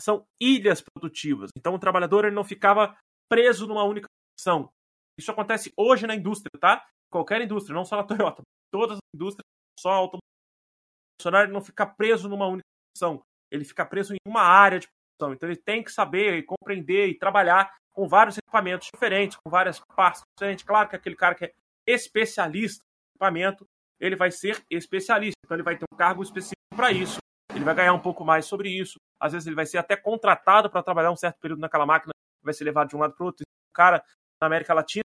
[0.00, 1.50] são ilhas produtivas.
[1.56, 2.96] Então o trabalhador ele não ficava
[3.28, 4.06] preso numa única
[4.38, 4.70] função.
[5.18, 6.86] Isso acontece hoje na indústria, tá?
[7.10, 8.42] Qualquer indústria, não só na Toyota.
[8.72, 9.44] Todas as indústrias,
[9.78, 10.20] só automóvel.
[10.22, 12.66] O funcionário não fica preso numa única
[12.96, 13.22] função.
[13.52, 15.34] Ele fica preso em uma área de produção.
[15.34, 19.78] Então ele tem que saber e compreender e trabalhar com vários equipamentos diferentes, com várias
[19.94, 20.64] partes diferentes.
[20.64, 21.52] Claro que aquele cara que é
[21.86, 23.66] especialista em equipamento,
[24.00, 25.36] ele vai ser especialista.
[25.44, 27.18] Então ele vai ter um cargo específico para isso.
[27.54, 28.98] Ele vai ganhar um pouco mais sobre isso.
[29.20, 32.54] Às vezes ele vai ser até contratado para trabalhar um certo período naquela máquina, vai
[32.54, 33.44] ser levado de um lado para o outro.
[33.44, 34.02] O cara
[34.40, 35.04] na América Latina,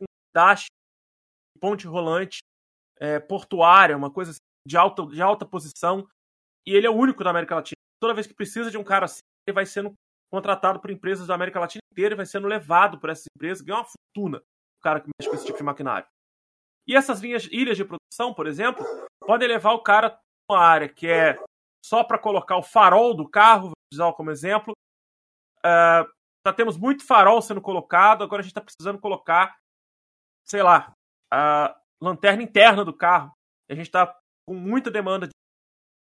[0.00, 0.66] um dash,
[1.60, 2.38] ponte rolante,
[2.98, 6.08] é, portuária, uma coisa assim, de alta, de alta posição,
[6.66, 7.76] e ele é o único da América Latina.
[8.00, 9.94] Toda vez que precisa de um cara assim, ele vai sendo
[10.32, 13.80] contratado por empresas da América Latina inteira e vai sendo levado por essas empresas, ganha
[13.80, 14.42] uma fortuna
[14.80, 16.08] o cara que mexe com esse tipo de maquinário.
[16.88, 18.84] E essas linhas, ilhas de produção, por exemplo,
[19.20, 21.38] podem levar o cara para uma área que é
[21.84, 24.72] só para colocar o farol do carro, vou usar como exemplo.
[25.58, 26.08] Uh,
[26.46, 29.56] já temos muito farol sendo colocado, agora a gente está precisando colocar,
[30.48, 30.92] sei lá,
[31.30, 33.32] a lanterna interna do carro.
[33.70, 35.32] A gente está com muita demanda de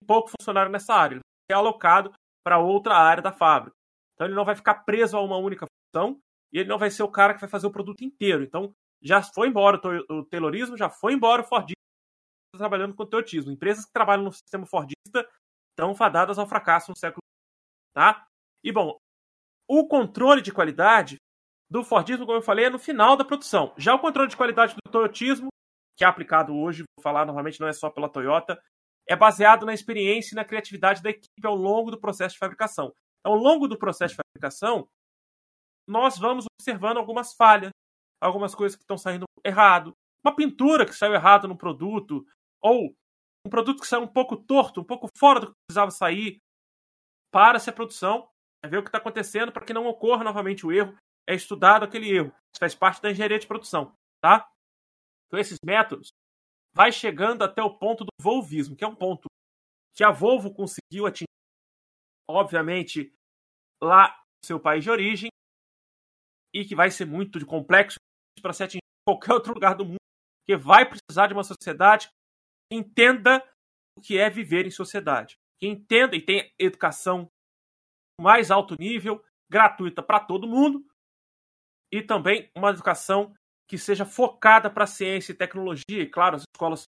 [0.05, 1.17] pouco funcionário nessa área.
[1.17, 2.13] Ele ser alocado
[2.45, 3.75] para outra área da fábrica.
[4.15, 6.21] Então ele não vai ficar preso a uma única função
[6.53, 8.43] e ele não vai ser o cara que vai fazer o produto inteiro.
[8.43, 9.81] Então já foi embora
[10.11, 11.75] o Taylorismo, já foi embora o Fordismo
[12.57, 13.51] trabalhando com o Toyotismo.
[13.51, 15.29] Empresas que trabalham no sistema Fordista
[15.73, 17.21] estão fadadas ao fracasso no século
[17.93, 18.27] tá?
[18.63, 18.97] E bom,
[19.69, 21.17] o controle de qualidade
[21.69, 23.75] do Fordismo, como eu falei, é no final da produção.
[23.77, 25.49] Já o controle de qualidade do Toyotismo
[25.97, 28.61] que é aplicado hoje, vou falar novamente, não é só pela Toyota,
[29.07, 32.95] é baseado na experiência e na criatividade da equipe ao longo do processo de fabricação.
[33.21, 34.89] Então, ao longo do processo de fabricação,
[35.87, 37.71] nós vamos observando algumas falhas,
[38.21, 39.95] algumas coisas que estão saindo errado,
[40.25, 42.27] uma pintura que saiu errado no produto,
[42.63, 42.95] ou
[43.47, 46.39] um produto que saiu um pouco torto, um pouco fora do que precisava sair,
[47.31, 48.29] para-se a produção,
[48.65, 50.97] é ver o que está acontecendo para que não ocorra novamente o erro,
[51.29, 52.29] é estudado aquele erro.
[52.29, 54.49] Isso faz parte da engenharia de produção, tá?
[55.27, 56.09] Então, esses métodos
[56.75, 59.29] vai chegando até o ponto do volvismo, que é um ponto
[59.95, 61.29] que a Volvo conseguiu atingir,
[62.29, 63.15] obviamente,
[63.83, 65.31] lá no seu país de origem,
[66.53, 67.99] e que vai ser muito de complexo
[68.43, 69.99] para se atingir em qualquer outro lugar do mundo,
[70.47, 73.43] que vai precisar de uma sociedade que entenda
[73.97, 77.31] o que é viver em sociedade, que entenda e tenha educação
[78.21, 80.85] mais alto nível, gratuita para todo mundo,
[81.93, 83.35] e também uma educação
[83.69, 86.03] que seja focada para ciência e tecnologia.
[86.03, 86.85] E, claro, as escolas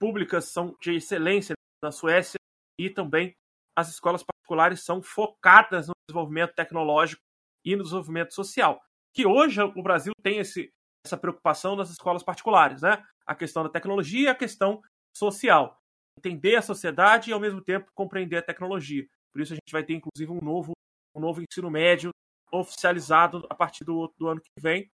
[0.00, 2.38] públicas são de excelência na Suécia
[2.78, 3.32] e também
[3.76, 7.22] as escolas particulares são focadas no desenvolvimento tecnológico
[7.64, 8.80] e no desenvolvimento social.
[9.14, 10.72] Que hoje o Brasil tem esse,
[11.06, 13.04] essa preocupação nas escolas particulares, né?
[13.26, 14.82] A questão da tecnologia e a questão
[15.16, 15.78] social.
[16.18, 19.06] Entender a sociedade e, ao mesmo tempo, compreender a tecnologia.
[19.32, 20.72] Por isso, a gente vai ter, inclusive, um novo,
[21.14, 22.10] um novo ensino médio
[22.50, 24.90] oficializado a partir do, do ano que vem,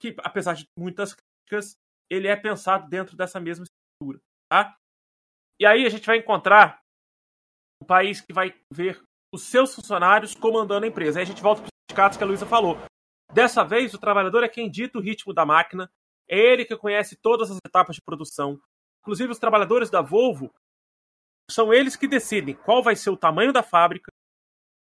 [0.00, 1.76] que, apesar de muitas críticas,
[2.10, 4.22] ele é pensado dentro dessa mesma estrutura.
[4.50, 4.76] Tá?
[5.60, 6.80] E aí a gente vai encontrar
[7.82, 9.02] um país que vai ver
[9.34, 11.18] os seus funcionários comandando a empresa.
[11.18, 12.78] Aí a gente volta para os sindicatos que a Luísa falou.
[13.32, 15.90] Dessa vez, o trabalhador é quem dita o ritmo da máquina,
[16.28, 18.60] é ele que conhece todas as etapas de produção.
[19.00, 20.52] Inclusive, os trabalhadores da Volvo
[21.50, 24.10] são eles que decidem qual vai ser o tamanho da fábrica,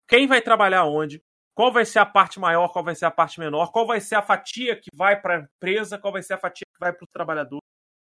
[0.08, 1.22] quem vai trabalhar onde,
[1.55, 4.14] qual vai ser a parte maior, qual vai ser a parte menor, qual vai ser
[4.14, 7.05] a fatia que vai para a empresa, qual vai ser a fatia que vai para
[7.05, 7.59] o trabalhador,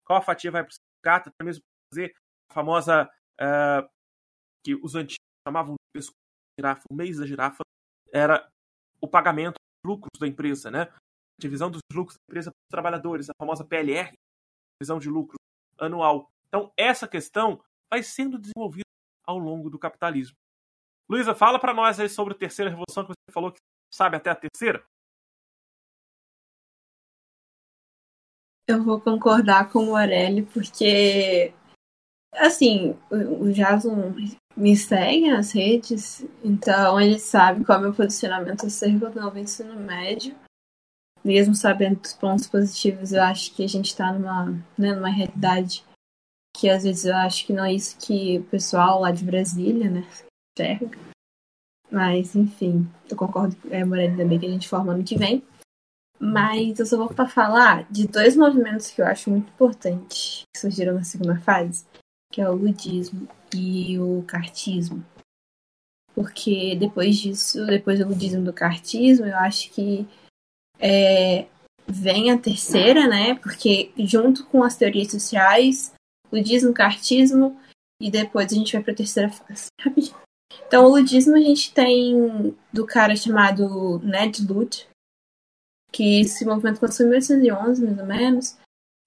[0.06, 1.62] qual a fatia vai para o sindicato, até mesmo
[1.94, 2.14] fazer
[2.50, 3.10] a famosa
[3.42, 3.90] uh,
[4.64, 6.02] que os antigos chamavam de
[6.60, 7.64] girafa, o mês da girafa,
[8.14, 8.48] era
[9.02, 10.94] o pagamento dos lucros da empresa, né?
[11.40, 14.14] Divisão dos lucros da empresa para os trabalhadores, a famosa PLR,
[14.80, 15.38] divisão de lucros
[15.80, 16.30] anual.
[16.48, 18.86] Então, essa questão vai sendo desenvolvida
[19.26, 20.36] ao longo do capitalismo.
[21.12, 23.60] Luísa, fala para nós aí sobre a terceira revolução que você falou que
[23.94, 24.82] sabe até a terceira.
[28.66, 31.54] Eu vou concordar com o Aurélio, porque,
[32.36, 34.16] assim, o Jason
[34.56, 39.38] me segue nas redes, então ele sabe qual é o meu posicionamento acerca do novo
[39.38, 40.34] ensino médio.
[41.26, 44.46] Mesmo sabendo dos pontos positivos, eu acho que a gente está numa,
[44.78, 45.84] né, numa realidade
[46.56, 49.90] que às vezes eu acho que não é isso que o pessoal lá de Brasília,
[49.90, 50.08] né,
[50.58, 50.98] enxerga.
[51.90, 55.44] Mas, enfim, eu concordo com a Morelli também que a gente forma ano que vem.
[56.20, 60.62] Mas eu só vou para falar de dois movimentos que eu acho muito importantes que
[60.62, 61.86] surgiram na segunda fase,
[62.32, 65.04] que é o ludismo e o cartismo.
[66.14, 70.08] Porque depois disso, depois do ludismo e do cartismo, eu acho que
[70.80, 71.48] é,
[71.88, 73.36] vem a terceira, né?
[73.36, 75.94] Porque junto com as teorias sociais,
[76.32, 77.60] ludismo, cartismo,
[78.00, 79.68] e depois a gente vai para a terceira fase.
[79.82, 80.16] Rapidinho.
[80.68, 84.88] Então, o ludismo a gente tem do cara chamado Ned Ludd,
[85.92, 88.58] que esse movimento começou em 1811, mais ou menos,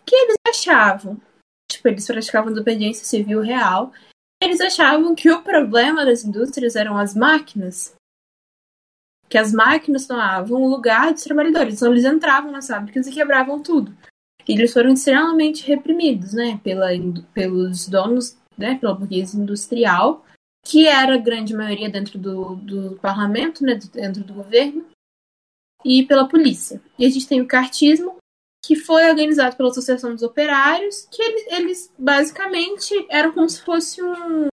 [0.04, 1.18] que eles achavam,
[1.70, 3.92] tipo, eles praticavam desobediência civil real,
[4.42, 7.94] eles achavam que o problema das indústrias eram as máquinas,
[9.28, 13.62] que as máquinas tomavam o lugar dos trabalhadores, então eles entravam nas fábricas e quebravam
[13.62, 13.96] tudo.
[14.46, 16.88] E eles foram extremamente reprimidos, né, pela,
[17.32, 20.23] pelos donos, né, pela burguesia industrial,
[20.64, 24.86] que era a grande maioria dentro do, do parlamento, né, dentro do governo,
[25.84, 26.80] e pela polícia.
[26.98, 28.16] E a gente tem o cartismo,
[28.64, 34.02] que foi organizado pela Associação dos Operários, que eles, eles basicamente eram como se fosse
[34.02, 34.48] um,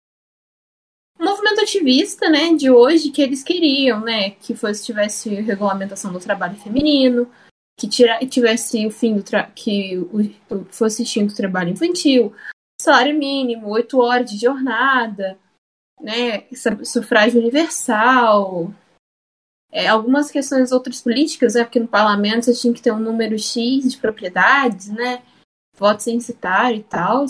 [1.20, 6.56] movimento ativista, né, de hoje, que eles queriam, né, que fosse tivesse regulamentação do trabalho
[6.56, 7.30] feminino,
[7.78, 9.22] que tira, tivesse o fim do
[9.54, 12.34] que o, fosse extinto o trabalho infantil,
[12.80, 15.38] salário mínimo, oito horas de jornada,
[16.00, 16.44] né,
[16.84, 18.72] sufrágio universal,
[19.70, 23.38] é, algumas questões outras políticas, né, porque no parlamento você tinha que ter um número
[23.38, 25.22] X de propriedades, né,
[25.76, 27.24] voto censitário e tal,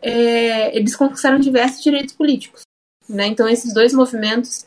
[0.00, 2.62] é, eles conquistaram diversos direitos políticos.
[3.08, 3.26] Né?
[3.26, 4.66] Então, esses dois movimentos,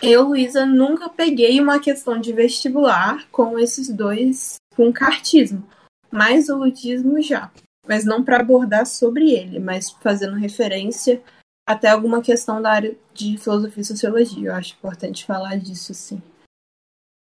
[0.00, 5.66] eu, Luísa, nunca peguei uma questão de vestibular com esses dois, com cartismo,
[6.10, 7.50] mas o ludismo já.
[7.86, 11.22] Mas não para abordar sobre ele, mas fazendo referência
[11.66, 14.48] até alguma questão da área de filosofia e sociologia.
[14.48, 16.22] Eu acho importante falar disso, sim.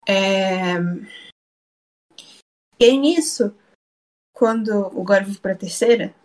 [0.08, 0.76] É...
[2.80, 3.54] E aí, nisso,
[4.34, 6.16] quando agora vou para a terceira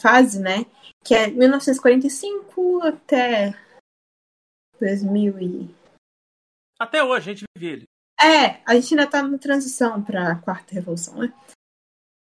[0.00, 0.66] fase, né?
[1.04, 3.58] Que é 1945 até
[4.78, 5.74] 2000 e...
[6.78, 7.84] Até hoje a gente vive ele.
[8.20, 11.32] É, a gente ainda está na transição para a quarta revolução, né?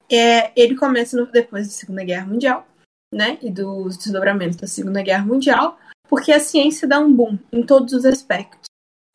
[0.10, 2.68] É, ele começa no, depois da Segunda Guerra Mundial,
[3.16, 3.40] né?
[3.42, 5.80] E dos desdobramentos da Segunda Guerra Mundial,
[6.10, 8.66] porque a ciência dá um boom em todos os aspectos.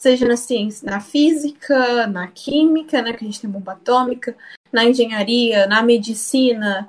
[0.01, 3.13] Seja na ciência, na física, na química, né?
[3.13, 4.35] Que a gente tem bomba atômica,
[4.73, 6.89] na engenharia, na medicina.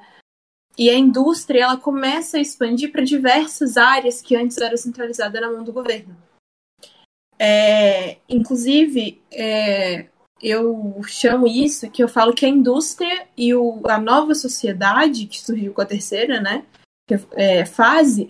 [0.77, 5.51] E a indústria ela começa a expandir para diversas áreas que antes eram centralizadas na
[5.51, 6.15] mão do governo.
[7.37, 10.07] É, inclusive, é,
[10.41, 15.41] eu chamo isso que eu falo que a indústria e o, a nova sociedade que
[15.41, 16.63] surgiu com a terceira né,
[17.33, 18.29] é, fase,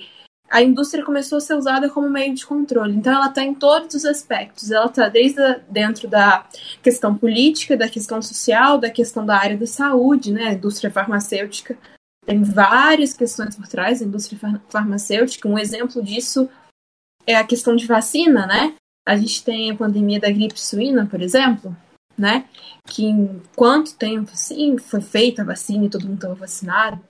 [0.51, 2.93] a indústria começou a ser usada como meio de controle.
[2.93, 4.69] Então, ela está em todos os aspectos.
[4.69, 6.45] Ela está desde a, dentro da
[6.83, 10.47] questão política, da questão social, da questão da área da saúde, né?
[10.47, 11.77] A indústria farmacêutica
[12.25, 14.39] tem várias questões por trás da indústria
[14.69, 15.47] farmacêutica.
[15.47, 16.49] Um exemplo disso
[17.25, 18.75] é a questão de vacina, né?
[19.07, 21.75] A gente tem a pandemia da gripe suína, por exemplo,
[22.17, 22.45] né?
[22.85, 27.01] Que em quanto tempo, sim, foi feita a vacina e todo mundo estava vacinado.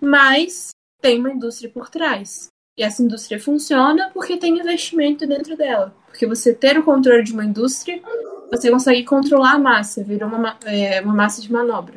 [0.00, 0.70] Mas
[1.00, 2.48] tem uma indústria por trás.
[2.76, 5.94] E essa indústria funciona porque tem investimento dentro dela.
[6.06, 8.00] Porque você ter o controle de uma indústria,
[8.50, 11.94] você consegue controlar a massa, vira uma, é, uma massa de manobra.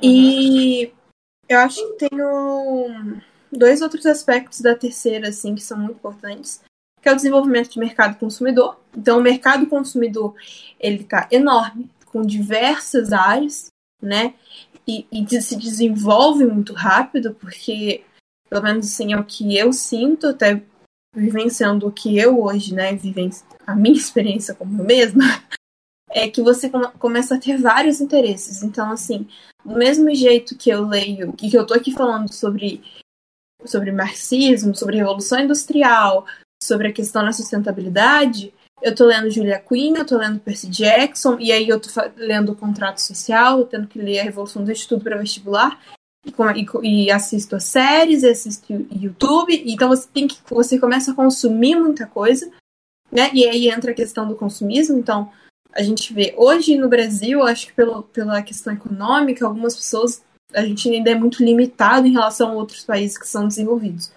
[0.00, 0.92] E
[1.48, 2.18] eu acho que tem
[3.52, 6.62] dois outros aspectos da terceira, assim, que são muito importantes
[7.04, 8.80] que é o desenvolvimento de mercado consumidor.
[8.96, 10.34] Então, o mercado consumidor
[10.80, 13.66] ele está enorme, com diversas áreas,
[14.00, 14.32] né?
[14.86, 18.04] E, e, se desenvolve muito rápido, porque,
[18.50, 20.62] pelo menos assim, é o que eu sinto, até
[21.14, 25.24] vivenciando o que eu hoje, né, vivencio, a minha experiência como eu mesma,
[26.10, 28.62] é que você começa a ter vários interesses.
[28.62, 29.26] Então, assim,
[29.64, 32.82] do mesmo jeito que eu leio, que eu tô aqui falando sobre,
[33.64, 36.26] sobre marxismo, sobre revolução industrial,
[36.62, 38.52] sobre a questão da sustentabilidade,
[38.84, 42.52] eu tô lendo Julia Quinn, eu tô lendo Percy Jackson, e aí eu tô lendo
[42.52, 45.80] o Contrato Social, tendo que ler a Revolução do Estudo para Vestibular,
[46.26, 51.14] e, e, assisto as séries, e assisto YouTube, então você tem que você começa a
[51.14, 52.50] consumir muita coisa,
[53.10, 53.30] né?
[53.32, 55.32] E aí entra a questão do consumismo, então
[55.72, 60.62] a gente vê hoje no Brasil, acho que pelo, pela questão econômica, algumas pessoas a
[60.62, 64.12] gente ainda é muito limitado em relação a outros países que são desenvolvidos.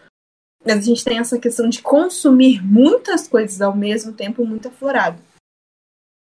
[0.74, 5.22] A gente tem essa questão de consumir muitas coisas ao mesmo tempo muito aflorado.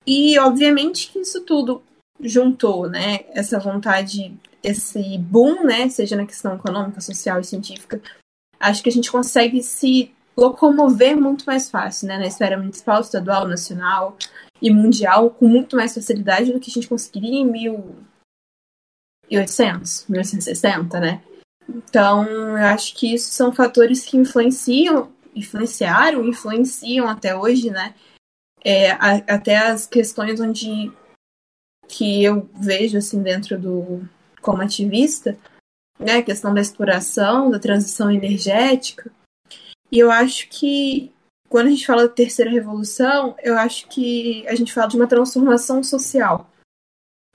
[0.06, 1.82] E, obviamente, que isso tudo
[2.20, 3.24] juntou, né?
[3.30, 5.88] Essa vontade, esse boom, né?
[5.88, 8.00] Seja na questão econômica, social e científica.
[8.60, 12.18] Acho que a gente consegue se locomover muito mais fácil, né?
[12.18, 14.16] Na esfera municipal, estadual, nacional
[14.60, 17.46] e mundial, com muito mais facilidade do que a gente conseguiria em
[19.30, 21.22] 1800, 1860, né?
[21.74, 22.24] Então,
[22.56, 27.94] eu acho que isso são fatores que influenciam, influenciaram, influenciam até hoje, né?
[28.64, 30.92] É, a, até as questões onde
[31.88, 34.08] que eu vejo assim dentro do
[34.40, 35.36] como ativista,
[35.98, 36.18] né?
[36.18, 39.10] A questão da exploração, da transição energética.
[39.90, 41.12] E eu acho que
[41.48, 45.08] quando a gente fala da terceira revolução, eu acho que a gente fala de uma
[45.08, 46.50] transformação social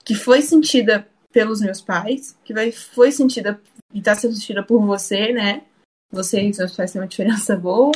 [0.04, 3.62] que foi sentida pelos meus pais, que vai, foi sentida
[3.94, 5.66] e está sendo sentida por você, né?
[6.12, 7.92] Você e seus pais têm uma diferença boa.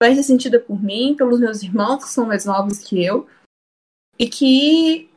[0.00, 3.28] Vai ser sentida por mim, pelos meus irmãos, que são mais novos que eu.
[4.18, 5.10] E que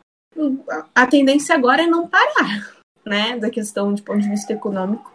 [0.93, 2.75] a tendência agora é não parar,
[3.05, 3.37] né?
[3.37, 5.13] Da questão de ponto de vista econômico.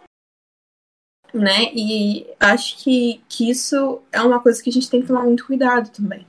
[1.33, 1.71] Né?
[1.73, 5.45] E acho que, que isso é uma coisa que a gente tem que tomar muito
[5.45, 6.27] cuidado também.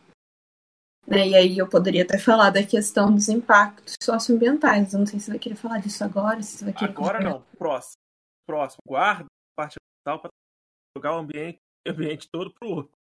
[1.05, 1.29] Né?
[1.31, 4.93] E aí eu poderia até falar da questão dos impactos socioambientais.
[4.93, 6.93] Eu não sei se você vai querer falar disso agora, se você vai querer.
[6.93, 8.02] Agora não, próximo
[8.47, 10.31] próximo, guarda a parte tal para
[10.97, 12.93] jogar o ambiente, o ambiente todo pro outro.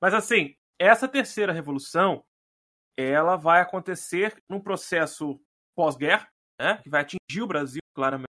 [0.00, 2.24] Mas assim, essa terceira revolução,
[2.98, 5.40] ela vai acontecer num processo
[5.76, 6.28] pós-guerra,
[6.60, 8.28] né, que vai atingir o Brasil claramente.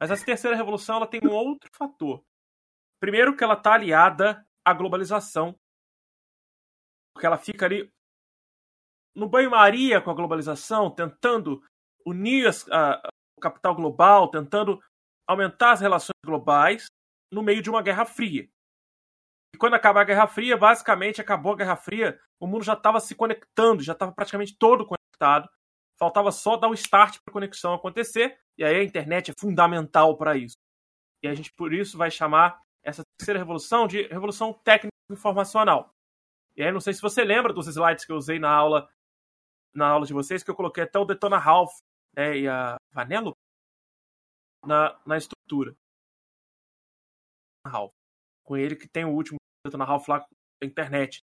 [0.00, 2.24] Mas essa terceira revolução ela tem um outro fator.
[3.00, 5.56] Primeiro que ela está aliada à globalização,
[7.14, 7.90] porque ela fica ali
[9.14, 11.62] no banho-maria com a globalização, tentando
[12.06, 14.82] unir a, o capital global, tentando
[15.26, 16.86] aumentar as relações globais
[17.30, 18.48] no meio de uma Guerra Fria.
[19.54, 23.00] E quando acaba a Guerra Fria, basicamente acabou a Guerra Fria, o mundo já estava
[23.00, 25.48] se conectando, já estava praticamente todo conectado.
[25.98, 30.16] Faltava só dar o start para a conexão acontecer, e aí a internet é fundamental
[30.16, 30.56] para isso.
[31.22, 35.94] E a gente, por isso, vai chamar essa terceira revolução de revolução técnica informacional.
[36.56, 38.88] E aí, não sei se você lembra dos slides que eu usei na aula
[39.74, 41.72] na aula de vocês, que eu coloquei até o Detona Ralph
[42.14, 43.38] né, e a Vanellope
[44.64, 45.74] na, na estrutura.
[48.44, 49.38] Com ele que tem o último
[49.72, 51.20] na Ralph lá da internet.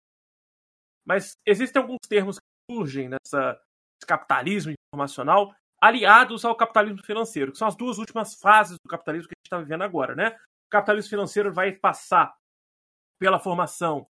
[1.07, 3.61] Mas existem alguns termos que surgem nessa
[4.07, 9.35] capitalismo informacional aliados ao capitalismo financeiro, que são as duas últimas fases do capitalismo que
[9.35, 10.37] a gente está vivendo agora, né?
[10.67, 12.35] O capitalismo financeiro vai passar
[13.21, 14.07] pela formação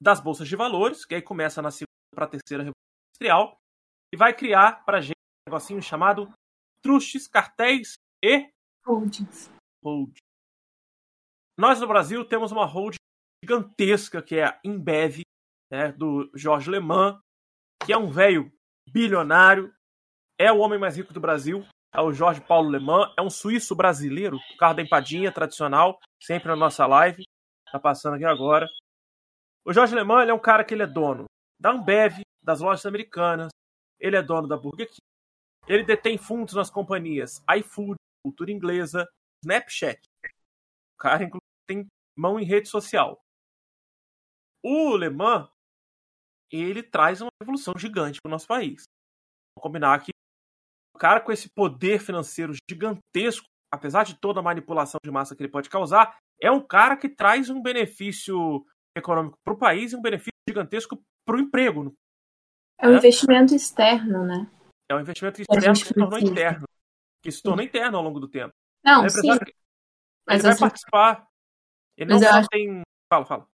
[0.00, 3.58] das bolsas de valores, que aí começa na segunda para a terceira revolução industrial,
[4.12, 6.32] e vai criar para a gente um negocinho chamado
[6.80, 8.48] trustes, cartéis e
[8.84, 9.50] holdings.
[9.84, 10.16] Hold.
[11.58, 12.96] Nós no Brasil temos uma hold
[13.42, 15.22] gigantesca que é a Embev,
[15.70, 17.18] né, do Jorge Le Mans,
[17.84, 18.52] que é um velho
[18.90, 19.72] bilionário,
[20.38, 21.64] é o homem mais rico do Brasil,
[21.94, 25.98] é o Jorge Paulo Le Mans, é um suíço brasileiro, o carro da empadinha tradicional,
[26.22, 27.24] sempre na nossa live,
[27.70, 28.68] tá passando aqui agora.
[29.64, 31.24] O Jorge Le Mans, ele é um cara que ele é dono
[31.58, 33.48] da Ambev, das lojas americanas,
[33.98, 35.00] ele é dono da Burger King,
[35.66, 39.08] ele detém fundos nas companhias iFood, Cultura Inglesa,
[39.44, 40.00] Snapchat.
[40.94, 41.86] O cara, inclusive, tem
[42.18, 43.22] mão em rede social.
[44.64, 45.48] O Le Mans,
[46.50, 48.82] ele traz uma revolução gigante para o nosso país.
[49.54, 50.10] Vamos combinar que
[50.92, 55.42] o cara com esse poder financeiro gigantesco, apesar de toda a manipulação de massa que
[55.44, 58.66] ele pode causar, é um cara que traz um benefício
[58.96, 61.94] econômico para o país e um benefício gigantesco para o emprego.
[62.80, 62.98] É um né?
[62.98, 64.50] investimento externo, né?
[64.90, 66.66] É um investimento externo que se tornou interno.
[67.26, 68.54] Que se tornou interno ao longo do tempo.
[68.84, 69.32] Não, sim.
[69.32, 69.52] Ele
[70.24, 71.26] mas vai assim, participar.
[71.98, 72.48] Ele não só acho...
[72.48, 72.82] tem.
[73.12, 73.46] Fala, fala.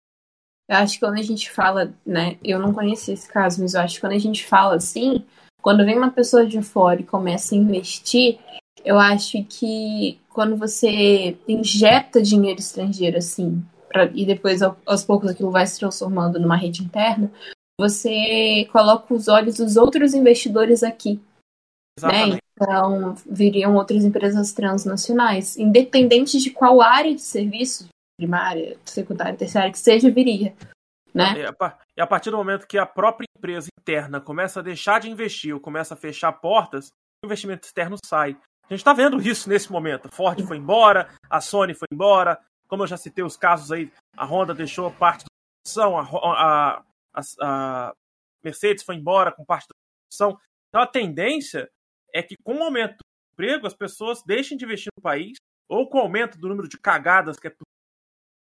[0.68, 2.38] Eu acho que quando a gente fala, né?
[2.44, 5.24] Eu não conheci esse caso, mas eu acho que quando a gente fala assim,
[5.62, 8.38] quando vem uma pessoa de fora e começa a investir,
[8.84, 15.50] eu acho que quando você injeta dinheiro estrangeiro assim, pra, e depois aos poucos aquilo
[15.50, 17.32] vai se transformando numa rede interna,
[17.80, 21.18] você coloca os olhos dos outros investidores aqui.
[22.02, 22.38] Né?
[22.62, 29.78] Então, viriam outras empresas transnacionais, independente de qual área de serviço, primária, secundária, terciária que
[29.78, 30.54] seja, viria.
[31.12, 31.44] Né?
[31.96, 35.52] E a partir do momento que a própria empresa interna começa a deixar de investir
[35.52, 36.88] ou começa a fechar portas,
[37.22, 38.36] o investimento externo sai.
[38.64, 40.06] A gente está vendo isso nesse momento.
[40.06, 43.92] A Ford foi embora, a Sony foi embora, como eu já citei os casos aí,
[44.16, 45.28] a Honda deixou parte da
[45.62, 46.82] produção, a,
[47.14, 47.94] a, a,
[48.42, 49.74] Mercedes foi embora com parte da
[50.08, 50.40] produção.
[50.68, 51.68] Então a tendência
[52.14, 55.88] é que com o aumento do emprego as pessoas deixem de investir no país, ou
[55.88, 57.54] com o aumento do número de cagadas que é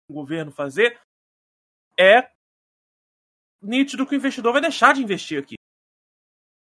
[0.09, 1.01] o governo fazer,
[1.99, 2.31] é
[3.63, 5.55] nítido que o investidor vai deixar de investir aqui.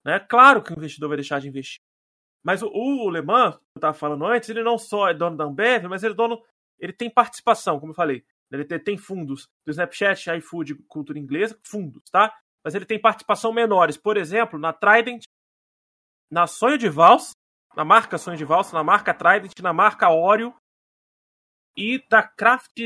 [0.05, 0.19] Né?
[0.19, 1.79] Claro que o investidor vai deixar de investir.
[2.43, 5.37] Mas o, o Le Mans, que eu estava falando antes, ele não só é dono
[5.37, 6.43] da Ambev, mas ele é dono,
[6.79, 8.23] ele tem participação, como eu falei.
[8.51, 12.35] Ele tem fundos do Snapchat, iFood, cultura inglesa, fundos, tá?
[12.63, 13.95] Mas ele tem participação menores.
[13.95, 15.23] Por exemplo, na Trident,
[16.31, 17.31] na Sonho de Vals,
[17.75, 20.55] na marca Sonho de Vals, na marca Trident, na marca Oreo
[21.75, 22.79] e da Kraft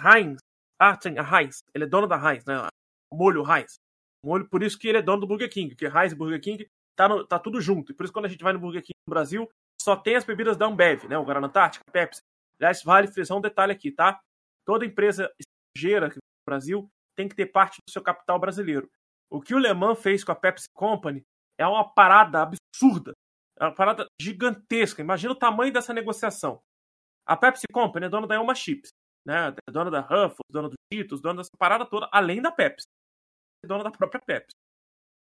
[0.00, 0.38] Heinz.
[0.78, 1.58] Ah, sim, a Heinz.
[1.74, 2.66] Ele é dono da Heinz, né?
[3.12, 3.76] Molho Heinz.
[4.24, 6.68] Molho, por isso que ele é dono do Burger King, que Heinz e Burger King
[6.96, 7.92] tá, no, tá tudo junto.
[7.92, 9.48] E por isso quando a gente vai no Burger King no Brasil,
[9.80, 11.18] só tem as bebidas da Ambev, né?
[11.18, 12.22] O Guaraná Antártica, Pepsi.
[12.58, 14.18] Aliás, vale frisar um detalhe aqui, tá?
[14.64, 16.14] Toda empresa estrangeira no
[16.46, 18.90] Brasil tem que ter parte do seu capital brasileiro.
[19.30, 21.22] O que o Le Mans fez com a Pepsi Company
[21.58, 23.12] é uma parada absurda.
[23.58, 25.00] É uma parada gigantesca.
[25.00, 26.60] Imagina o tamanho dessa negociação.
[27.26, 28.90] A Pepsi Company é dona da Elma Chips,
[29.26, 29.48] né?
[29.66, 32.86] É dona da Ruffles, dona do Cheetos, dona dessa parada toda, além da Pepsi.
[33.64, 34.54] É dona da própria Pepsi.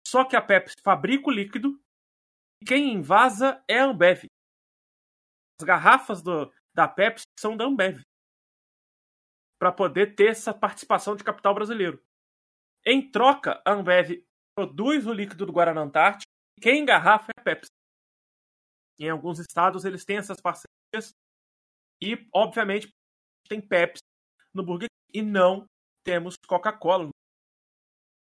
[0.06, 1.80] Só que a Pepsi fabrica o líquido
[2.60, 4.26] e quem invasa é a Ambev.
[5.60, 8.02] As garrafas do, da Pepsi são da Ambev.
[9.60, 12.02] Para poder ter essa participação de capital brasileiro.
[12.84, 14.24] Em troca, a Ambev
[14.54, 17.70] produz o líquido do Guaraná Antártico e quem engarrafa é a Pepsi.
[18.98, 21.12] Em alguns estados eles têm essas parcerias
[22.00, 22.88] e, obviamente,
[23.48, 24.02] tem Pepsi
[24.54, 25.66] no Burger King e não
[26.04, 27.08] temos Coca-Cola.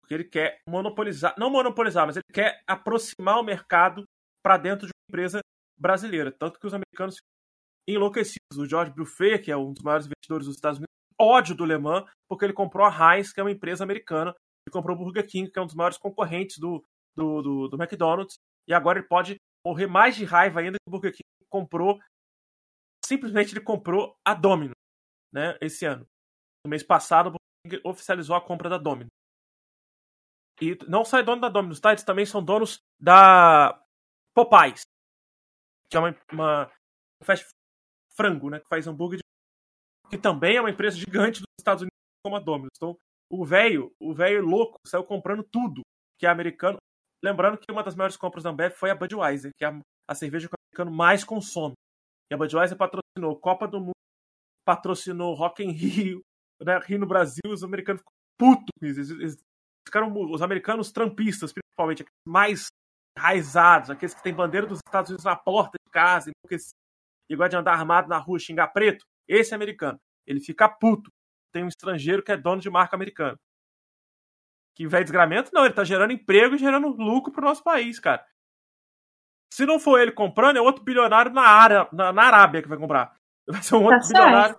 [0.00, 4.04] Porque ele quer monopolizar, não monopolizar, mas ele quer aproximar o mercado
[4.42, 5.40] para dentro de uma empresa
[5.78, 6.32] brasileira.
[6.32, 7.16] Tanto que os americanos
[7.88, 8.58] enlouquecidos.
[8.58, 10.88] O George Buffet, que é um dos maiores investidores dos Estados Unidos,
[11.18, 14.34] ódio do Le Mans, porque ele comprou a Heinz, que é uma empresa americana,
[14.68, 16.84] e comprou o Burger King, que é um dos maiores concorrentes do,
[17.16, 18.38] do, do, do McDonald's,
[18.68, 21.98] e agora ele pode morrer mais de raiva ainda que o Burger King comprou.
[23.04, 24.74] Simplesmente ele comprou a Domino,
[25.32, 26.06] né, esse ano.
[26.64, 29.08] No mês passado, o Burger King oficializou a compra da Domino.
[30.60, 31.90] E não só é dono da Domino's, tá?
[31.90, 33.80] Eles também são donos da
[34.34, 34.82] Popeyes,
[35.88, 36.72] que é uma, uma
[37.22, 37.46] fast
[38.16, 38.58] frango, né?
[38.58, 40.10] Que faz hambúrguer, de...
[40.10, 42.72] que também é uma empresa gigante dos Estados Unidos como a Domino's.
[42.76, 42.98] Então,
[43.30, 45.82] o velho, o velho louco, saiu comprando tudo
[46.18, 46.78] que é americano.
[47.22, 50.14] lembrando que uma das maiores compras da Ambev foi a Budweiser, que é a, a
[50.14, 51.74] cerveja que o americano mais consome.
[52.30, 53.92] E a Budweiser patrocinou Copa do Mundo,
[54.66, 56.20] patrocinou Rock in Rio,
[56.62, 59.00] né, Rio no Brasil, os americanos ficam putos com isso.
[59.00, 59.36] Eles, eles
[59.86, 62.66] ficaram, os americanos trampistas, principalmente, mais
[63.16, 66.30] raizados, aqueles que têm bandeira dos Estados Unidos na porta de casa,
[67.30, 69.98] e gosta de andar armado na rua, xingar preto, esse é americano.
[70.26, 71.10] Ele fica puto.
[71.52, 73.38] Tem um estrangeiro que é dono de marca americana.
[74.74, 78.24] Que velho desgramento, não, ele tá gerando emprego e gerando lucro pro nosso país, cara.
[79.52, 82.78] Se não for ele comprando, é outro bilionário na, área, na, na Arábia que vai
[82.78, 83.16] comprar.
[83.48, 84.56] Vai ser um outro tá bilionário.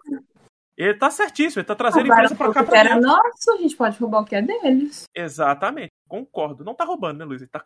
[0.76, 3.76] Ele tá certíssimo, ele tá trazendo Agora, empresa pra cá pra era nosso, a gente
[3.76, 5.04] pode roubar o que é deles.
[5.14, 6.64] Exatamente, concordo.
[6.64, 7.42] Não tá roubando, né, Luiz?
[7.42, 7.62] Ele tá,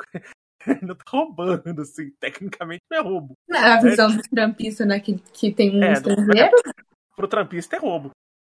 [0.81, 3.37] não tá roubando, assim, tecnicamente não é roubo.
[3.47, 4.17] Não, a visão é.
[4.17, 6.35] do trampista, né, que, que tem um é, estrangeiro.
[6.35, 6.49] É,
[7.15, 8.09] pro trampista é roubo.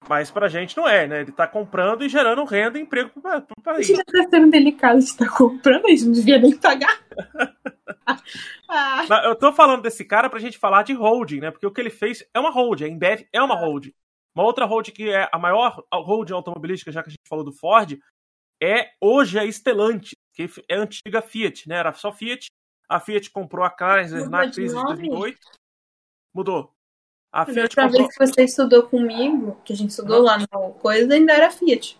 [0.08, 1.20] Mas pra gente não é, né?
[1.22, 3.90] Ele tá comprando e gerando renda e emprego pro, pro país.
[3.90, 7.00] A gente tá sendo delicado de estar tá comprando, a gente não devia nem pagar.
[8.68, 9.04] ah.
[9.24, 11.50] Eu tô falando desse cara pra gente falar de holding, né?
[11.50, 13.94] Porque o que ele fez é uma holding, a Embev é uma holding.
[14.34, 17.52] Uma outra holding que é a maior holding automobilística, já que a gente falou do
[17.52, 17.98] Ford,
[18.62, 21.76] é hoje a Stellantis, que é a antiga Fiat, né?
[21.76, 22.46] Era só Fiat.
[22.88, 25.38] A Fiat comprou a Chrysler na crise de 2008.
[26.34, 26.74] Mudou.
[27.34, 27.90] A Fiat comprou...
[27.90, 31.98] vez que você estudou comigo, que a gente estudou lá no coisa, ainda era Fiat.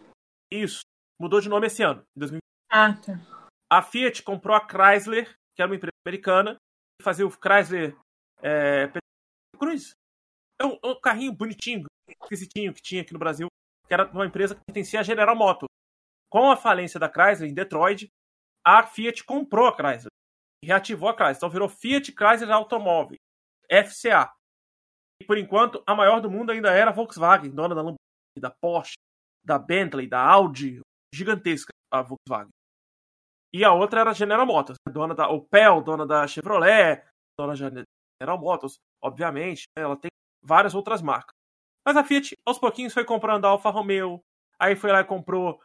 [0.48, 0.82] Isso.
[1.20, 2.40] Mudou de nome esse ano, em 2020.
[2.70, 3.20] Ah, tá.
[3.68, 6.56] A Fiat comprou a Chrysler, que era uma empresa americana,
[7.00, 7.96] e fazia o Chrysler
[8.40, 8.88] é,
[9.58, 9.90] Cruz.
[10.60, 13.48] É um, um, carrinho bonitinho, esquisitinho que tinha aqui no Brasil,
[13.88, 15.68] que era uma empresa que pertencia à General Motors.
[16.30, 18.08] Com a falência da Chrysler em Detroit,
[18.64, 20.12] a Fiat comprou a Chrysler
[20.62, 21.36] e reativou a Chrysler.
[21.38, 23.18] Então virou Fiat Chrysler Automóvel,
[23.68, 24.32] FCA.
[25.26, 28.94] Por enquanto, a maior do mundo ainda era a Volkswagen, dona da Lamborghini, da Porsche,
[29.44, 30.80] da Bentley, da Audi,
[31.14, 32.50] gigantesca a Volkswagen.
[33.52, 37.04] E a outra era a General Motors, dona da Opel, dona da Chevrolet,
[37.38, 37.84] dona da
[38.20, 40.10] General Motors, obviamente, né, ela tem
[40.42, 41.32] várias outras marcas.
[41.86, 44.20] Mas a Fiat, aos pouquinhos, foi comprando a Alfa Romeo,
[44.58, 45.60] aí foi lá e comprou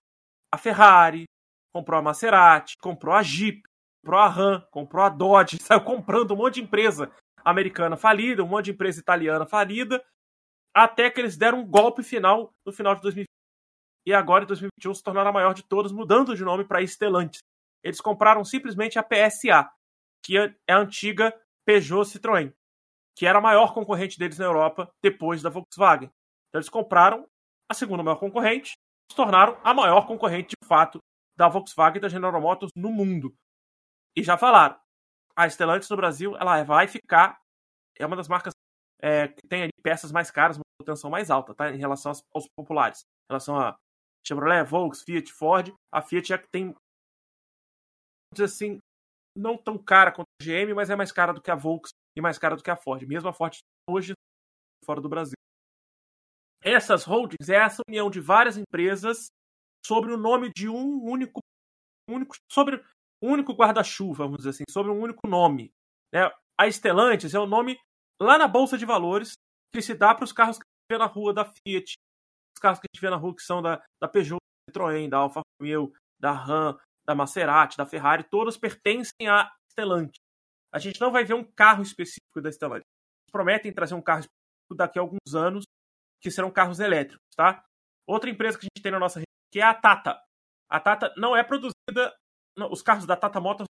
[0.53, 1.25] a Ferrari,
[1.73, 3.63] comprou a Maserati, comprou a Jeep,
[4.01, 7.11] comprou a Ram, comprou a Dodge, saiu comprando um monte de empresa
[7.49, 10.03] americana falida, um monte de empresa italiana falida,
[10.73, 13.27] até que eles deram um golpe final no final de 2020.
[14.05, 17.39] E agora, em 2021, se tornaram a maior de todas, mudando de nome para Stellantis.
[17.83, 19.69] Eles compraram simplesmente a PSA,
[20.23, 21.33] que é a antiga
[21.65, 22.53] Peugeot Citroën,
[23.15, 26.09] que era a maior concorrente deles na Europa depois da Volkswagen.
[26.47, 27.27] Então, eles compraram
[27.69, 28.71] a segunda maior concorrente,
[29.11, 30.99] se tornaram a maior concorrente de fato
[31.37, 33.33] da Volkswagen e da General Motors no mundo.
[34.15, 34.79] E já falaram,
[35.39, 37.39] a Stellantis no Brasil ela vai ficar
[37.97, 38.53] é uma das marcas
[39.01, 41.71] é, que tem ali peças mais caras, uma manutenção mais alta, tá?
[41.71, 43.77] Em relação aos, aos, populares, em relação a
[44.25, 46.75] Chevrolet, Volkswagen, Fiat, Ford, a Fiat já tem
[48.33, 48.79] dizer assim,
[49.35, 52.21] não tão cara quanto a GM, mas é mais cara do que a Volkswagen e
[52.21, 53.01] mais cara do que a Ford.
[53.07, 53.57] Mesmo a Ford
[53.89, 54.13] hoje
[54.85, 55.35] fora do Brasil.
[56.61, 59.27] Essas holdings é essa união de várias empresas
[59.85, 61.39] sobre o nome de um único,
[62.09, 62.83] único sobre
[63.21, 65.71] único guarda-chuva, vamos dizer assim, sobre um único nome.
[66.13, 66.29] Né?
[66.59, 67.79] A Stellantis é o nome
[68.21, 69.33] lá na bolsa de valores
[69.73, 71.93] que se dá para os carros que a gente vê na rua da Fiat,
[72.55, 75.09] os carros que a gente vê na rua que são da, da Peugeot, da Citroën,
[75.09, 76.77] da Alfa Romeo, da Ram,
[77.07, 80.19] da Maserati, da Ferrari, todas pertencem à Stellantis.
[80.71, 82.85] A gente não vai ver um carro específico da Stellantis.
[82.85, 85.65] Eles prometem trazer um carro específico daqui a alguns anos,
[86.21, 87.63] que serão carros elétricos, tá?
[88.07, 90.21] Outra empresa que a gente tem na nossa região que é a Tata.
[90.69, 92.15] A Tata não é produzida,
[92.57, 93.67] não, os carros da Tata Motors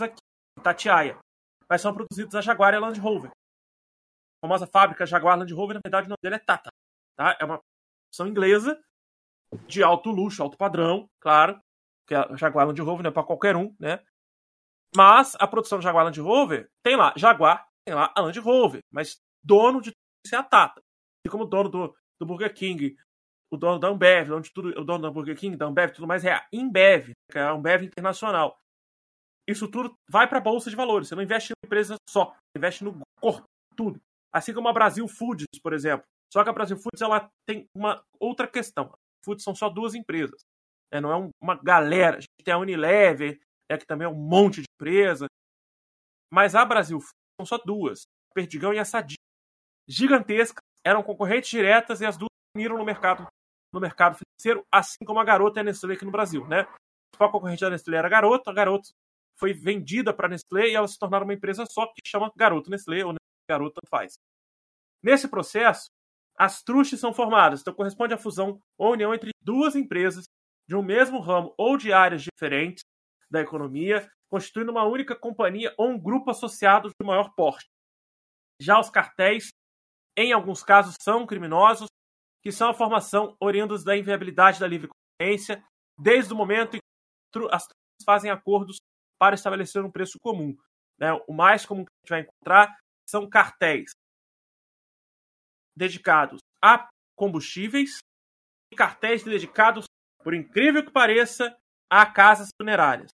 [0.00, 0.20] aqui,
[0.58, 1.18] em Tatiaia,
[1.68, 3.30] mas são produzidos a Jaguar e a Land Rover.
[3.30, 6.70] A famosa fábrica Jaguar Land Rover, na verdade, o nome dele é Tata.
[7.16, 7.36] Tá?
[7.40, 7.60] É uma
[8.06, 8.80] produção inglesa
[9.66, 11.60] de alto luxo, alto padrão, claro,
[12.06, 14.04] que a Jaguar Land Rover não é para qualquer um, né?
[14.96, 18.80] Mas a produção do Jaguar Land Rover tem lá Jaguar, tem lá a Land Rover,
[18.90, 20.82] mas dono de tudo isso é a Tata.
[21.26, 22.96] E como dono do, do Burger King,
[23.50, 26.24] o dono da Ambev, onde tudo, o dono da Burger King, da Ambev, tudo mais
[26.24, 28.58] é a Embev, que é a Ambev Internacional.
[29.48, 31.08] Isso tudo vai para a bolsa de valores.
[31.08, 33.98] Você não investe em empresa só, você investe no corpo, tudo.
[34.32, 36.04] Assim como a Brasil Foods, por exemplo.
[36.30, 38.92] Só que a Brasil Foods ela tem uma outra questão.
[39.24, 40.42] Foods são só duas empresas.
[40.92, 42.18] É, não é uma galera.
[42.18, 45.26] A gente tem a Unilever, é, que também é um monte de empresa.
[46.30, 48.02] Mas a Brasil Foods são só duas.
[48.34, 49.16] Perdigão e a Sadia.
[49.88, 53.26] Gigantescas, eram concorrentes diretas e as duas uniram no mercado
[53.72, 56.60] no mercado financeiro, assim como a Garota e a Nestlé aqui no Brasil, né?
[56.60, 56.76] A
[57.10, 58.88] principal concorrente da Nestlé era a Garota, a Garota
[59.38, 62.70] foi vendida para a Nestlé e ela se tornaram uma empresa só que chama Garota
[62.70, 63.14] Nestlé ou
[63.48, 64.14] Garota faz.
[65.02, 65.88] Nesse processo,
[66.36, 70.24] as truches são formadas, então corresponde à fusão ou união entre duas empresas
[70.68, 72.82] de um mesmo ramo ou de áreas diferentes
[73.30, 77.66] da economia constituindo uma única companhia ou um grupo associado de maior porte.
[78.60, 79.48] Já os cartéis,
[80.16, 81.88] em alguns casos, são criminosos,
[82.42, 85.64] que são a formação oriundos da inviabilidade da livre concorrência,
[85.98, 87.66] desde o momento em que as
[88.04, 88.78] fazem acordos
[89.18, 90.56] para estabelecer um preço comum.
[90.98, 91.12] Né?
[91.26, 92.78] O mais comum que a gente vai encontrar
[93.08, 93.90] são cartéis
[95.76, 97.98] dedicados a combustíveis
[98.72, 99.86] e cartéis dedicados,
[100.22, 101.56] por incrível que pareça,
[101.90, 103.10] a casas funerárias.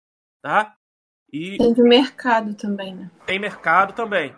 [0.43, 0.75] Tá?
[1.33, 3.11] E tem de mercado também, né?
[3.27, 4.35] Tem mercado também.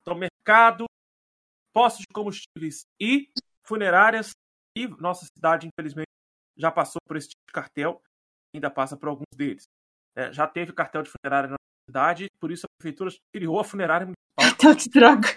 [0.00, 0.84] Então, mercado,
[1.72, 3.28] postos de combustíveis e
[3.68, 4.30] funerárias.
[4.76, 6.08] E nossa cidade, infelizmente,
[6.56, 8.00] já passou por esse tipo de cartel,
[8.54, 9.64] ainda passa por alguns deles.
[10.16, 11.56] É, já teve cartel de funerária na
[11.88, 14.18] cidade, por isso a prefeitura criou a funerária municipal.
[14.58, 15.28] Cartel de droga.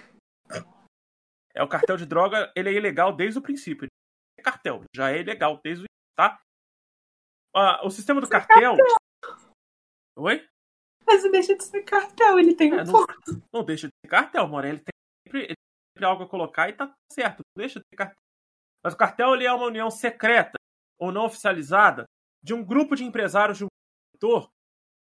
[1.54, 3.86] É, o cartel de droga, ele é ilegal desde o princípio.
[4.38, 5.86] É cartel, já é ilegal desde o
[6.16, 6.40] tá?
[7.54, 8.76] Ah, o sistema do cartel...
[8.76, 8.96] cartel.
[10.16, 10.48] Oi?
[11.06, 13.04] Mas não deixa de ser cartel, ele tem é, um não,
[13.52, 14.68] não, deixa de ser cartel, Mora.
[14.68, 14.92] Ele tem
[15.26, 18.21] sempre, ele tem sempre algo a colocar e tá certo, não deixa de ser cartel.
[18.82, 20.58] Mas o cartel ele é uma união secreta
[20.98, 22.04] ou não oficializada
[22.42, 23.68] de um grupo de empresários de um
[24.14, 24.50] setor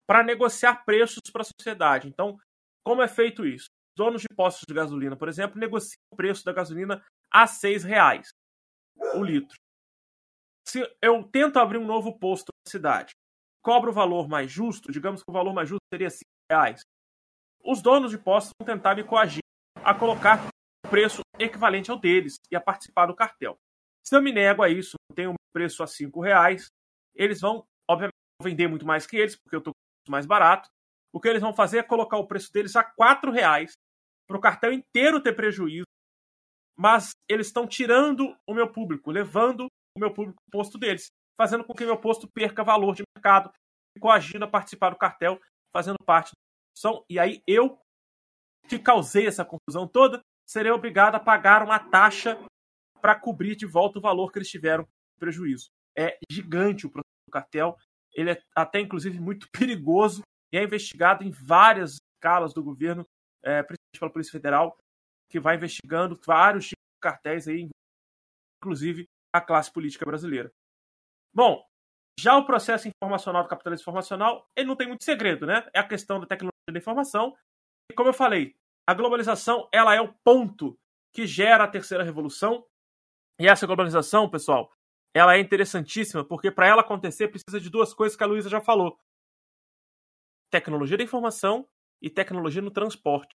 [0.07, 2.07] para negociar preços para a sociedade.
[2.07, 2.37] Então,
[2.83, 3.67] como é feito isso?
[3.95, 8.29] Donos de postos de gasolina, por exemplo, negociam o preço da gasolina a seis reais
[9.15, 9.57] o litro.
[10.67, 13.11] Se eu tento abrir um novo posto na cidade,
[13.63, 16.81] cobra o valor mais justo, digamos que o valor mais justo seria 5 reais,
[17.63, 19.41] os donos de postos vão tentar me coagir
[19.83, 20.47] a colocar
[20.89, 23.57] preço equivalente ao deles e a participar do cartel.
[24.05, 26.67] Se eu me nego a isso, tenho um preço a 5 reais,
[27.15, 29.73] eles vão, obviamente, vender muito mais que eles, porque eu estou
[30.07, 30.69] mais barato.
[31.13, 33.73] O que eles vão fazer é colocar o preço deles a 4 reais
[34.27, 35.85] para o cartel inteiro ter prejuízo,
[36.77, 41.09] mas eles estão tirando o meu público, levando o meu público o posto deles
[41.39, 43.49] fazendo com que meu posto perca valor de mercado,
[43.97, 45.39] coagindo a participar do cartel,
[45.73, 47.05] fazendo parte da discussão.
[47.09, 47.79] E aí eu,
[48.67, 52.35] que causei essa confusão toda, serei obrigado a pagar uma taxa
[52.99, 55.69] para cobrir de volta o valor que eles tiveram de prejuízo.
[55.95, 57.77] É gigante o processo do cartel,
[58.15, 63.05] ele é até inclusive muito perigoso e é investigado em várias escalas do governo,
[63.43, 64.75] é, principalmente pela Polícia Federal,
[65.29, 67.69] que vai investigando vários tipos de cartéis aí,
[68.59, 70.51] inclusive a classe política brasileira.
[71.31, 71.63] Bom,
[72.19, 75.69] já o processo informacional do capitalismo informacional, ele não tem muito segredo, né?
[75.73, 77.37] É a questão da tecnologia da informação.
[77.91, 78.55] E como eu falei,
[78.89, 80.75] a globalização, ela é o ponto
[81.13, 82.65] que gera a terceira revolução.
[83.39, 84.73] E essa globalização, pessoal,
[85.13, 88.59] ela é interessantíssima, porque para ela acontecer precisa de duas coisas que a Luísa já
[88.59, 88.97] falou:
[90.49, 91.69] tecnologia da informação
[92.01, 93.35] e tecnologia no transporte.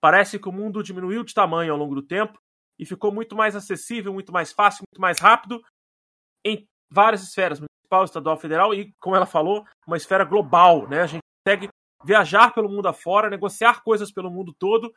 [0.00, 2.40] Parece que o mundo diminuiu de tamanho ao longo do tempo
[2.78, 5.62] e ficou muito mais acessível, muito mais fácil, muito mais rápido
[6.42, 11.02] em várias esferas, municipal, estadual, federal e, como ela falou, uma esfera global, né?
[11.02, 11.68] A gente consegue
[12.04, 14.94] viajar pelo mundo afora, negociar coisas pelo mundo todo,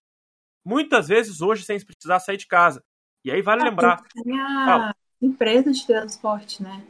[0.66, 2.84] muitas vezes hoje sem precisar sair de casa.
[3.24, 4.04] E aí vale ah, lembrar.
[4.14, 6.86] Tem a empresa de transporte, né?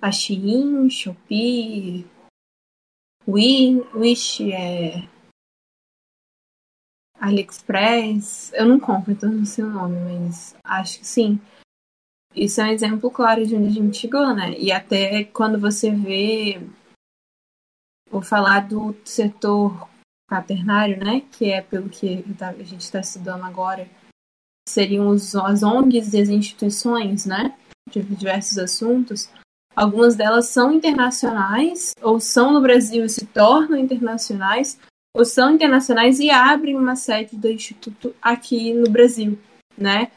[0.00, 2.06] A Shein, Shopee,
[3.26, 5.06] Win, Wish, é...
[7.20, 8.52] AliExpress.
[8.54, 11.40] Eu não compro, então não sei o nome, mas acho que sim.
[12.34, 14.52] Isso é um exemplo claro de onde a gente chegou, né?
[14.58, 16.60] E até quando você vê.
[18.10, 19.88] Vou falar do setor
[20.30, 21.22] quaternário, né?
[21.32, 23.88] Que é pelo que tá, a gente está estudando agora.
[24.68, 27.56] Seriam as ONGs e as instituições, né?
[27.90, 29.30] De diversos assuntos.
[29.74, 34.78] Algumas delas são internacionais, ou são no Brasil e se tornam internacionais,
[35.14, 39.38] ou são internacionais e abrem uma sede do Instituto aqui no Brasil,
[39.76, 40.10] né?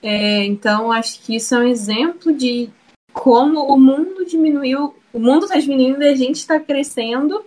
[0.00, 2.70] É, então, acho que isso é um exemplo de
[3.12, 7.44] como o mundo diminuiu, o mundo está diminuindo e a gente está crescendo,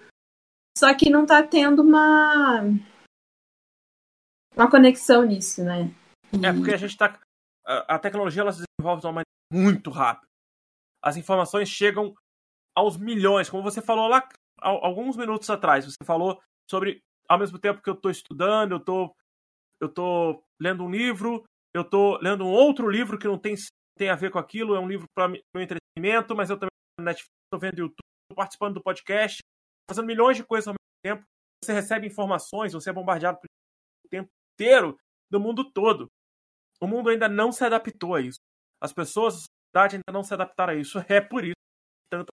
[0.78, 2.62] só que não está tendo uma
[4.56, 5.94] uma conexão nisso, né?
[6.34, 6.46] E...
[6.46, 7.20] É porque a gente está
[7.66, 10.28] a, tecnologia ela se desenvolve de uma maneira muito rápida.
[11.04, 12.14] As informações chegam
[12.76, 14.28] aos milhões, como você falou lá
[14.62, 15.86] alguns minutos atrás.
[15.86, 19.16] Você falou sobre ao mesmo tempo que eu estou estudando, eu estou
[19.80, 21.44] eu tô lendo um livro,
[21.74, 23.56] eu estou lendo um outro livro que não tem,
[23.98, 26.71] tem a ver com aquilo, é um livro para meu entretenimento, mas eu também
[27.04, 29.40] Netflix, estou vendo YouTube, estou participando do podcast,
[29.90, 31.26] fazendo milhões de coisas ao mesmo tempo.
[31.64, 33.40] Você recebe informações, você é bombardeado
[34.06, 34.98] o tempo inteiro
[35.30, 36.08] do mundo todo.
[36.82, 38.40] O mundo ainda não se adaptou a isso.
[38.82, 40.98] As pessoas, a sociedade ainda não se adaptaram a isso.
[41.08, 41.54] É por isso
[42.12, 42.28] tanto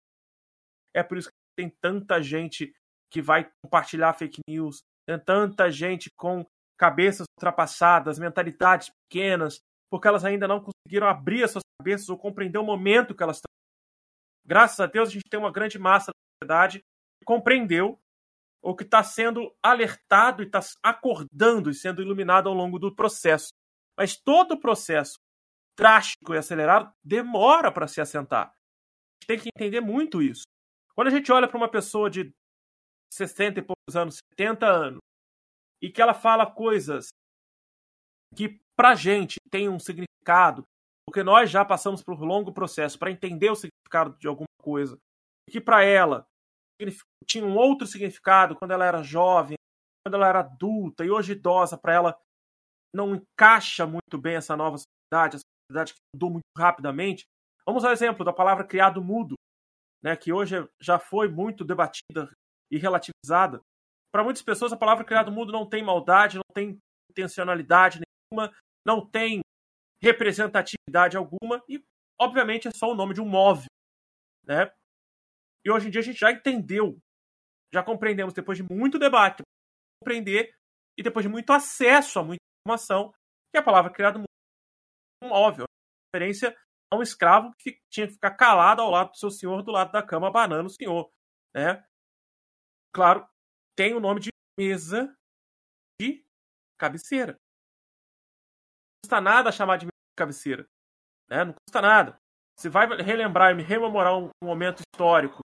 [0.96, 2.74] é por isso que tem tanta gente
[3.12, 6.46] que vai compartilhar fake news, tem tanta gente com
[6.78, 9.60] cabeças ultrapassadas, mentalidades pequenas,
[9.92, 13.38] porque elas ainda não conseguiram abrir as suas cabeças ou compreender o momento que elas
[13.38, 13.55] estão.
[14.46, 16.80] Graças a Deus, a gente tem uma grande massa da sociedade
[17.20, 18.00] que compreendeu
[18.62, 23.50] ou que está sendo alertado e está acordando e sendo iluminado ao longo do processo.
[23.98, 25.16] Mas todo o processo
[25.78, 28.48] drástico e acelerado demora para se assentar.
[28.48, 28.54] A
[29.16, 30.44] gente tem que entender muito isso.
[30.96, 32.34] Quando a gente olha para uma pessoa de
[33.12, 35.00] 60 e poucos anos, 70 anos,
[35.82, 37.10] e que ela fala coisas
[38.36, 40.66] que para gente tem um significado,
[41.08, 44.98] porque nós já passamos por um longo processo para entender o significado de alguma coisa,
[45.50, 46.26] que para ela
[47.26, 49.56] tinha um outro significado quando ela era jovem,
[50.06, 52.20] quando ela era adulta e hoje idosa, para ela
[52.94, 57.26] não encaixa muito bem essa nova sociedade, essa sociedade que mudou muito rapidamente.
[57.66, 59.36] Vamos ao exemplo da palavra criado mudo,
[60.04, 62.32] né, que hoje já foi muito debatida
[62.72, 63.60] e relativizada.
[64.14, 66.78] Para muitas pessoas, a palavra criado mudo não tem maldade, não tem
[67.10, 68.54] intencionalidade nenhuma,
[68.86, 69.42] não tem
[70.02, 71.84] representatividade alguma e,
[72.20, 73.68] obviamente, é só o nome de um móvel.
[74.44, 74.72] Né?
[75.66, 76.98] E hoje em dia a gente já entendeu,
[77.74, 79.42] já compreendemos, depois de muito debate,
[80.00, 80.54] compreender
[80.98, 83.12] e depois de muito acesso a muita informação,
[83.52, 85.66] que a palavra criado é um móvel.
[86.14, 86.56] Referência
[86.92, 89.92] a um escravo que tinha que ficar calado ao lado do seu senhor, do lado
[89.92, 91.12] da cama, abanando o senhor.
[91.54, 91.84] Né?
[92.94, 93.28] Claro,
[93.76, 95.14] tem o nome de mesa
[96.00, 96.26] de
[96.78, 97.38] cabeceira.
[99.06, 99.86] Custa nada chamar de
[100.18, 100.66] cabeceira.
[101.30, 101.46] Né?
[101.46, 102.18] Não custa nada.
[102.58, 105.42] Você vai relembrar e me rememorar um, um momento histórico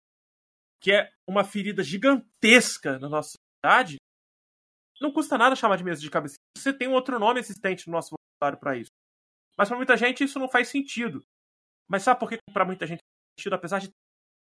[0.81, 3.95] que é uma ferida gigantesca na nossa sociedade,
[5.01, 6.37] não custa nada chamar de mesa de cabeceira.
[6.57, 8.91] Você tem um outro nome existente no nosso vocabulário para isso.
[9.57, 11.23] Mas para muita gente isso não faz sentido.
[11.89, 13.55] Mas sabe por que para muita gente faz sentido?
[13.55, 13.89] Apesar de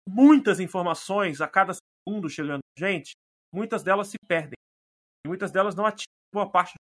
[0.06, 3.12] muitas informações a cada segundo chegando gente,
[3.50, 4.58] muitas delas se perdem.
[5.24, 6.74] E muitas delas não atingem boa parte.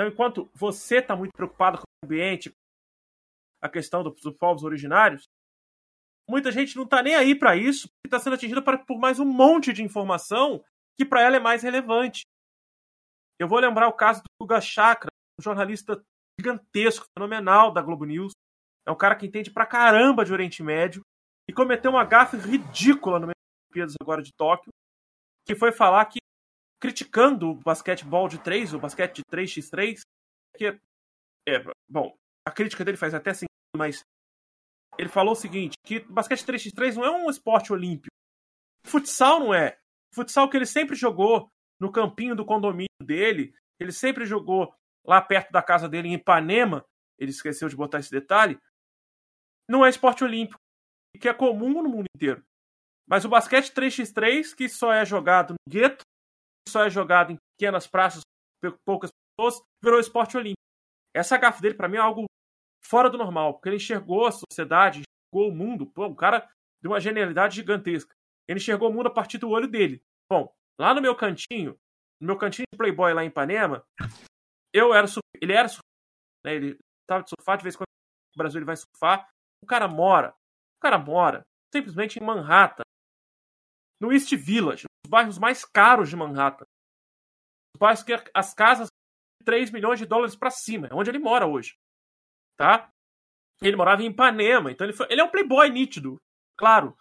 [0.00, 2.50] Então, enquanto você está muito preocupado com o ambiente,
[3.62, 5.28] a questão dos, povos originários,
[6.26, 9.26] muita gente não está nem aí para isso, porque está sendo atingida por mais um
[9.26, 10.64] monte de informação
[10.98, 12.22] que para ela é mais relevante.
[13.38, 16.02] Eu vou lembrar o caso do Guga Chakra, um jornalista
[16.40, 18.32] gigantesco, fenomenal da Globo News.
[18.86, 21.02] É um cara que entende pra caramba de Oriente Médio
[21.46, 24.72] e cometeu uma gafe ridícula no meio das Olimpíadas agora de Tóquio,
[25.46, 26.20] que foi falar que,
[26.80, 30.00] criticando o basquetebol de 3, o basquete de 3x3,
[30.56, 30.66] que
[31.48, 32.16] é, bom,
[32.46, 34.02] a crítica dele faz até sentido, mas
[34.98, 38.10] ele falou o seguinte, que basquete 3x3 não é um esporte olímpico.
[38.84, 39.78] Futsal não é.
[40.14, 44.74] Futsal que ele sempre jogou no campinho do condomínio dele, ele sempre jogou
[45.04, 46.84] lá perto da casa dele em Ipanema,
[47.18, 48.58] ele esqueceu de botar esse detalhe,
[49.68, 50.58] não é esporte olímpico,
[51.20, 52.44] que é comum no mundo inteiro.
[53.06, 56.04] Mas o basquete 3x3, que só é jogado no gueto,
[56.68, 58.22] só é jogado em pequenas praças,
[58.84, 60.60] poucas pessoas, virou esporte olímpico.
[61.14, 62.24] Essa gafe dele, para mim, é algo
[62.84, 65.86] fora do normal, porque ele enxergou a sociedade, enxergou o mundo.
[65.86, 66.48] Pô, um cara
[66.82, 68.14] de uma genialidade gigantesca.
[68.48, 70.02] Ele enxergou o mundo a partir do olho dele.
[70.30, 71.78] Bom, lá no meu cantinho,
[72.20, 73.84] no meu cantinho de Playboy lá em Ipanema,
[74.72, 75.06] eu era
[75.40, 75.68] ele era
[76.44, 77.88] né, ele estava de surfar, de vez em quando
[78.34, 79.28] no Brasil ele vai surfar.
[79.62, 81.42] O cara mora, o cara mora
[81.72, 82.82] simplesmente em Manhattan,
[84.00, 86.64] no East Village, os bairros mais caros de Manhattan.
[87.74, 88.88] Os bairros que as casas
[89.44, 91.74] 3 milhões de dólares para cima, é onde ele mora hoje
[92.60, 92.90] tá?
[93.62, 96.16] Ele morava em Ipanema, então ele, foi, ele é um playboy nítido,
[96.58, 96.94] claro.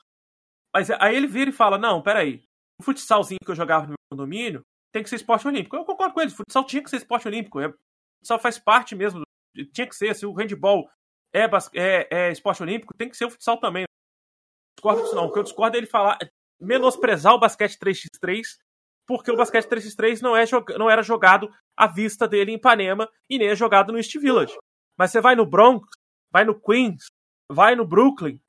[0.74, 2.46] Mas aí ele vira e fala: Não, peraí,
[2.80, 4.62] o futsalzinho que eu jogava no meu condomínio
[4.94, 5.76] tem que ser esporte olímpico.
[5.76, 7.60] Eu concordo com ele, o futsal tinha que ser esporte olímpico.
[7.60, 7.70] É,
[8.20, 9.22] futsal faz parte mesmo,
[9.74, 10.16] tinha que ser.
[10.16, 10.90] Se o handball
[11.34, 11.44] é,
[11.74, 13.84] é, é esporte olímpico, tem que ser o futsal também.
[14.78, 15.26] discordo disso não.
[15.26, 16.18] O que eu discordo é ele falar,
[16.60, 18.42] menosprezar o basquete 3x3,
[19.08, 20.46] porque o basquete 3x3 não, é,
[20.78, 24.56] não era jogado à vista dele em Ipanema e nem é jogado no East Village.
[24.98, 25.88] Mas você vai no Bronx,
[26.32, 27.06] vai no Queens,
[27.50, 28.40] vai no Brooklyn,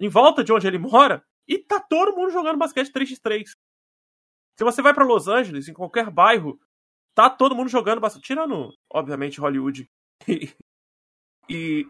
[0.00, 3.44] em volta de onde ele mora, e tá todo mundo jogando basquete 3x3.
[4.58, 6.60] Se você vai para Los Angeles, em qualquer bairro,
[7.14, 8.24] tá todo mundo jogando basquete.
[8.24, 9.88] Tirando, obviamente, Hollywood
[10.28, 10.52] e,
[11.48, 11.86] e,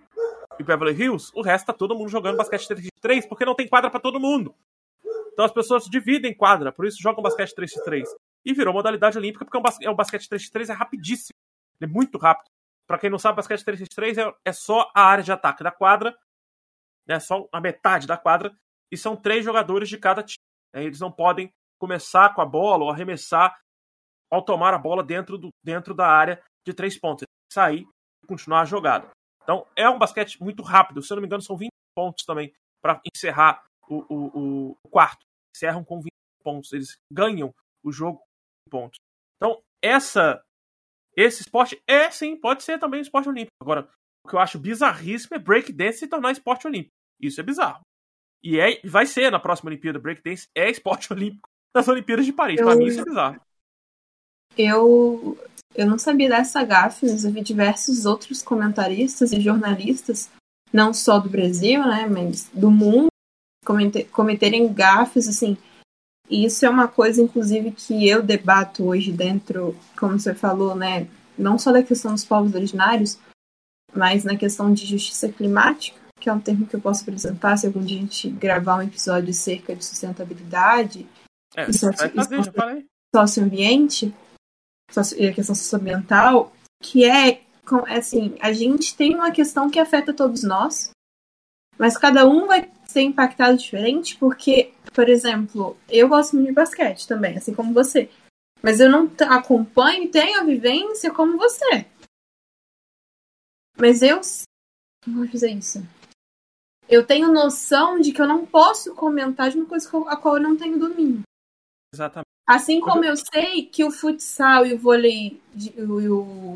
[0.58, 3.90] e Beverly Hills, o resto tá todo mundo jogando basquete 3x3 porque não tem quadra
[3.90, 4.54] para todo mundo.
[5.32, 8.04] Então as pessoas dividem quadra, por isso jogam basquete 3x3.
[8.44, 11.36] E virou modalidade olímpica porque é um basquete 3x3 é rapidíssimo.
[11.80, 12.50] Ele é muito rápido.
[12.86, 16.16] Para quem não sabe, basquete 3x3 é, é só a área de ataque da quadra,
[17.06, 18.54] né, só a metade da quadra,
[18.90, 20.42] e são três jogadores de cada time.
[20.74, 23.58] Né, eles não podem começar com a bola ou arremessar
[24.30, 27.24] ao tomar a bola dentro, do, dentro da área de três pontos.
[27.52, 27.86] Sair
[28.22, 29.10] e continuar a jogada.
[29.42, 31.02] Então é um basquete muito rápido.
[31.02, 32.52] Se eu não me engano, são 20 pontos também
[32.82, 35.24] para encerrar o, o, o, quarto.
[35.54, 36.10] Encerram com 20
[36.42, 36.72] pontos.
[36.72, 38.98] Eles ganham o jogo com pontos.
[39.36, 40.42] Então, essa
[41.16, 43.52] esse esporte é sim, pode ser também esporte olímpico.
[43.60, 43.88] Agora,
[44.24, 46.94] o que eu acho bizarríssimo é breakdance se tornar esporte olímpico.
[47.20, 47.82] Isso é bizarro.
[48.42, 51.48] E é, vai ser na próxima Olimpíada breakdance é esporte olímpico.
[51.74, 52.58] das Olimpíadas de Paris.
[52.58, 52.66] Eu...
[52.66, 53.40] Pra mim isso é bizarro.
[54.56, 55.38] Eu,
[55.74, 60.30] eu não sabia dessa gafe, mas eu vi diversos outros comentaristas e jornalistas,
[60.70, 63.08] não só do Brasil, né, mas do mundo,
[63.64, 65.56] cometerem gafes, assim.
[66.28, 71.06] E isso é uma coisa, inclusive, que eu debato hoje dentro, como você falou, né,
[71.36, 73.18] não só da questão dos povos originários,
[73.94, 77.66] mas na questão de justiça climática, que é um termo que eu posso apresentar se
[77.66, 81.06] algum dia a gente gravar um episódio cerca de sustentabilidade
[81.54, 84.14] é, e socio, fazer, socioambiente
[85.16, 86.52] e a questão socioambiental,
[86.82, 87.42] que é,
[87.88, 90.90] assim, a gente tem uma questão que afeta todos nós,
[91.78, 97.08] mas cada um vai ser impactado diferente, porque, por exemplo, eu gosto muito de basquete
[97.08, 98.10] também, assim como você.
[98.62, 101.86] Mas eu não acompanho e tenho a vivência como você.
[103.76, 104.20] Mas eu.
[105.04, 105.80] Como eu vou fazer isso?
[106.88, 110.42] Eu tenho noção de que eu não posso comentar de uma coisa a qual eu
[110.42, 111.22] não tenho domínio.
[111.92, 112.26] Exatamente.
[112.46, 115.40] Assim como eu sei que o futsal e o vôlei.
[115.54, 116.54] E o.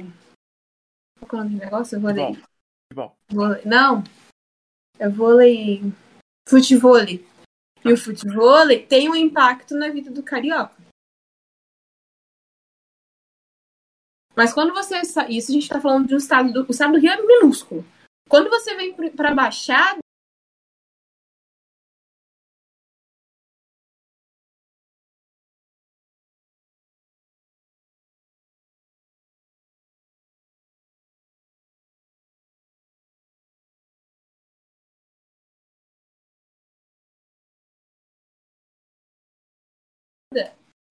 [1.26, 1.98] Qual é o nome do negócio?
[1.98, 2.38] O vôlei.
[2.94, 3.16] Bom.
[3.30, 3.62] vôlei.
[3.64, 4.04] Não.
[4.98, 5.82] É vôlei.
[6.48, 7.27] Futevôlei.
[7.85, 10.77] E o futevôlei tem um impacto na vida do carioca.
[14.36, 15.01] Mas quando você.
[15.01, 16.66] Isso a gente está falando de um estado do.
[16.66, 17.85] O estado do Rio é minúsculo.
[18.28, 19.98] Quando você vem para a Baixada,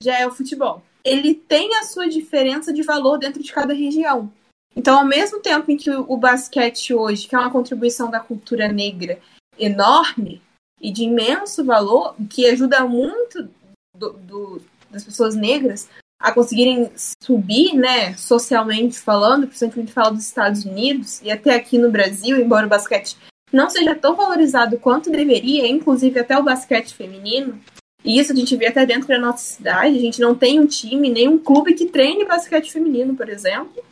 [0.06, 0.82] já é o futebol.
[1.04, 4.32] Ele tem a sua diferença de valor dentro de cada região.
[4.76, 8.68] Então, ao mesmo tempo em que o basquete hoje, que é uma contribuição da cultura
[8.68, 9.20] negra
[9.58, 10.42] enorme
[10.82, 13.50] e de imenso valor, que ajuda muito
[13.96, 14.62] do, do,
[14.92, 15.88] das pessoas negras
[16.20, 16.92] a conseguirem
[17.22, 22.66] subir, né, socialmente falando, principalmente fala dos Estados Unidos e até aqui no Brasil, embora
[22.66, 23.18] o basquete
[23.52, 27.60] não seja tão valorizado quanto deveria, inclusive até o basquete feminino,
[28.06, 29.98] e isso a gente vê até dentro da nossa cidade.
[29.98, 33.84] A gente não tem um time, nem um clube que treine basquete feminino, por exemplo.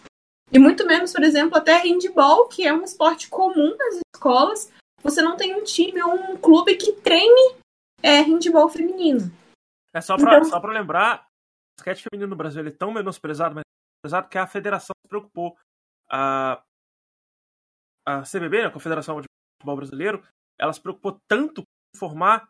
[0.52, 4.72] E muito menos, por exemplo, até handball, que é um esporte comum nas escolas.
[5.02, 7.56] Você não tem um time ou um clube que treine
[8.03, 9.31] é, handball feminino.
[9.91, 10.45] É só pra, então...
[10.45, 13.64] só pra lembrar, o basquete feminino no Brasil é tão menosprezado, mas
[14.06, 15.57] menosprezado que a federação se preocupou.
[16.07, 16.61] A,
[18.06, 19.26] a CBB, né, a Confederação de
[19.60, 20.23] Futebol Brasileiro,
[20.60, 22.48] ela se preocupou tanto em formar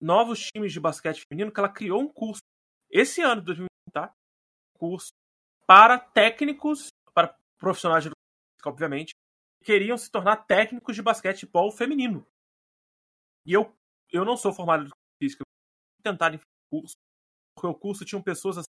[0.00, 2.42] novos times de basquete feminino que ela criou um curso
[2.90, 4.14] esse ano de 2020, tá?
[4.78, 5.10] Curso
[5.66, 9.14] para técnicos, para profissionais de educação, obviamente,
[9.58, 12.26] que queriam se tornar técnicos de basquetebol feminino.
[13.46, 13.74] E eu,
[14.12, 16.38] eu não sou formado em educação física, eu tentar
[16.70, 16.94] curso,
[17.56, 18.68] porque o curso tinha pessoas assim,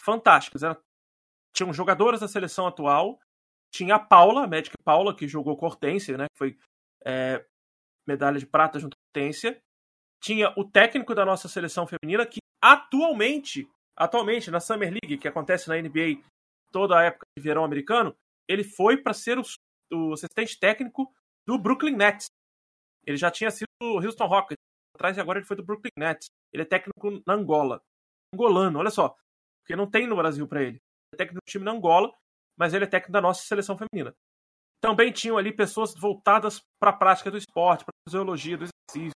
[0.00, 0.62] fantásticas.
[0.62, 0.80] Era,
[1.54, 3.20] tinham jogadoras da seleção atual,
[3.72, 6.26] tinha a Paula, a médica Paula, que jogou com Hortência, né?
[6.32, 6.58] Que foi
[7.04, 7.44] é,
[8.06, 9.60] medalha de prata junto com Hortência
[10.22, 15.68] tinha o técnico da nossa seleção feminina que atualmente, atualmente na Summer League, que acontece
[15.68, 16.22] na NBA
[16.70, 18.14] toda a época de verão americano,
[18.48, 19.42] ele foi para ser o,
[19.92, 21.12] o, assistente técnico
[21.46, 22.26] do Brooklyn Nets.
[23.06, 24.62] Ele já tinha sido o Houston Rockets
[24.94, 26.26] atrás e agora ele foi do Brooklyn Nets.
[26.52, 27.80] Ele é técnico na Angola.
[28.34, 29.16] Angolano, olha só.
[29.62, 30.76] Porque não tem no Brasil para ele.
[30.76, 32.12] Ele é técnico do time na Angola,
[32.58, 34.14] mas ele é técnico da nossa seleção feminina.
[34.82, 39.14] Também tinham ali pessoas voltadas para a prática do esporte, para a fisiologia do exercício,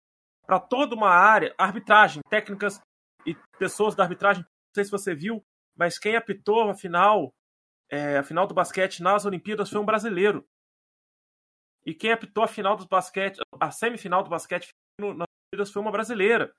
[0.51, 2.77] para toda uma área, arbitragem, técnicas
[3.25, 4.43] e pessoas da arbitragem.
[4.43, 5.41] Não sei se você viu,
[5.77, 7.33] mas quem apitou a final,
[7.89, 10.45] é, a final do basquete nas Olimpíadas foi um brasileiro.
[11.85, 15.91] E quem apitou a final do basquete, a semifinal do basquete nas Olimpíadas foi uma
[15.91, 16.53] brasileira.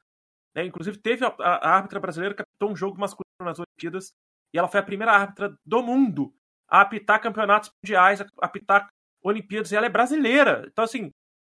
[0.54, 4.14] É, inclusive teve a, a, a árbitra brasileira que apitou um jogo masculino nas Olimpíadas
[4.54, 6.34] e ela foi a primeira árbitra do mundo
[6.66, 8.88] a apitar campeonatos mundiais, a apitar
[9.22, 10.64] Olimpíadas, e ela é brasileira.
[10.66, 11.10] Então, assim,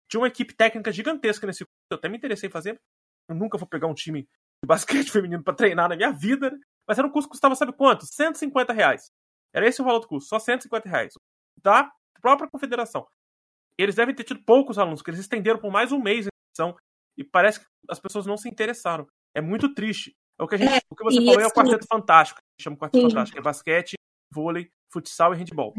[0.08, 1.76] tinha uma equipe técnica gigantesca nesse curso.
[1.90, 2.80] Eu até me interessei em fazer.
[3.28, 6.58] Eu nunca vou pegar um time de basquete feminino para treinar na minha vida, né?
[6.86, 8.06] Mas era um curso que custava, sabe quanto?
[8.06, 9.10] 150 reais.
[9.52, 11.12] Era esse o valor do curso, só 150 reais.
[11.62, 11.90] Da
[12.20, 13.06] própria confederação.
[13.76, 16.76] Eles devem ter tido poucos alunos, porque eles estenderam por mais um mês a edição
[17.16, 19.06] e parece que as pessoas não se interessaram.
[19.34, 20.16] É muito triste.
[20.38, 22.40] É o que, a gente, é, o que você falou é o assim quarteto fantástico.
[22.60, 23.10] Chama o quarteto sim.
[23.10, 23.38] fantástico.
[23.38, 23.94] É basquete,
[24.32, 25.74] vôlei, futsal e handball.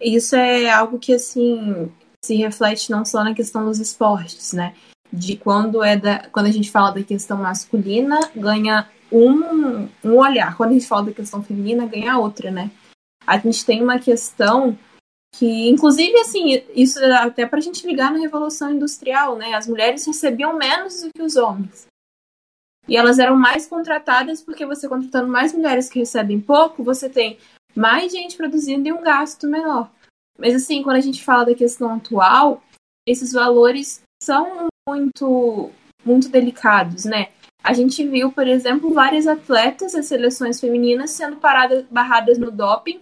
[0.00, 1.92] Isso é algo que, assim,
[2.24, 4.74] se reflete não só na questão dos esportes, né?
[5.12, 10.56] De quando é da, quando a gente fala da questão masculina, ganha um, um olhar.
[10.56, 12.70] Quando a gente fala da questão feminina, ganha outra, né?
[13.26, 14.78] A gente tem uma questão
[15.34, 19.54] que, inclusive, assim, isso até para a gente ligar na Revolução Industrial, né?
[19.54, 21.86] As mulheres recebiam menos do que os homens.
[22.88, 27.38] E elas eram mais contratadas porque você contratando mais mulheres que recebem pouco, você tem
[27.76, 29.90] mais gente produzindo e um gasto menor.
[30.38, 32.62] Mas assim, quando a gente fala da questão atual,
[33.06, 35.70] esses valores são muito
[36.04, 37.28] muito delicados, né?
[37.62, 43.00] A gente viu, por exemplo, várias atletas das seleções femininas sendo paradas, barradas no doping,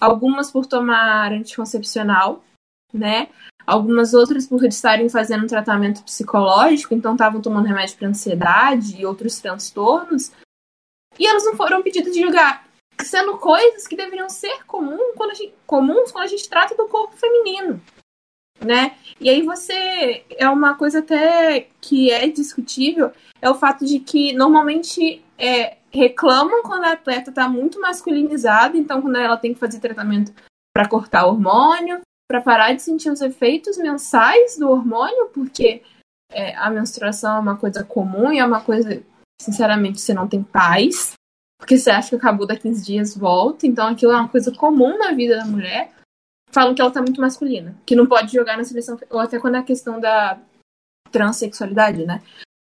[0.00, 2.42] algumas por tomar anticoncepcional,
[2.92, 3.28] né?
[3.66, 9.40] Algumas outras por estarem fazendo tratamento psicológico, então estavam tomando remédio para ansiedade e outros
[9.40, 10.32] transtornos.
[11.18, 12.66] E elas não foram pedidas de julgar,
[13.02, 17.16] sendo coisas que deveriam ser comum quando gente, comuns quando a gente trata do corpo
[17.16, 17.80] feminino
[18.60, 18.96] né?
[19.20, 24.32] E aí você é uma coisa até que é discutível é o fato de que
[24.32, 29.78] normalmente é, reclamam quando a atleta está muito masculinizada, então quando ela tem que fazer
[29.78, 30.32] tratamento
[30.74, 35.82] para cortar hormônio, para parar de sentir os efeitos mensais do hormônio, porque
[36.32, 39.02] é, a menstruação é uma coisa comum e é uma coisa,
[39.40, 41.12] sinceramente, você não tem paz,
[41.58, 44.96] porque você acha que acabou daqui 15 dias volta, então aquilo é uma coisa comum
[44.96, 45.92] na vida da mulher
[46.50, 49.56] falam que ela tá muito masculina, que não pode jogar na seleção, ou até quando
[49.56, 50.40] é a questão da
[51.10, 52.22] transexualidade, né?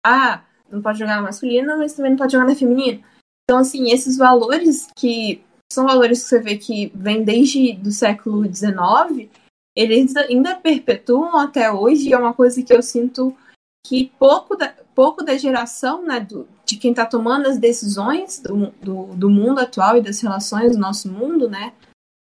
[0.05, 3.01] Ah, não pode jogar na masculina, mas também não pode jogar na feminina.
[3.43, 8.43] Então, assim, esses valores que são valores que você vê que vêm desde do século
[8.43, 9.29] XIX,
[9.75, 13.35] eles ainda perpetuam até hoje, e é uma coisa que eu sinto
[13.85, 18.67] que pouco da, pouco da geração, né, do, de quem está tomando as decisões do,
[18.81, 21.73] do, do mundo atual e das relações do nosso mundo, né,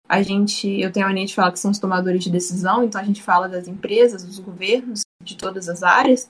[0.07, 3.01] a gente, eu tenho a mania de falar que são os tomadores de decisão, então
[3.01, 6.29] a gente fala das empresas, dos governos, de todas as áreas,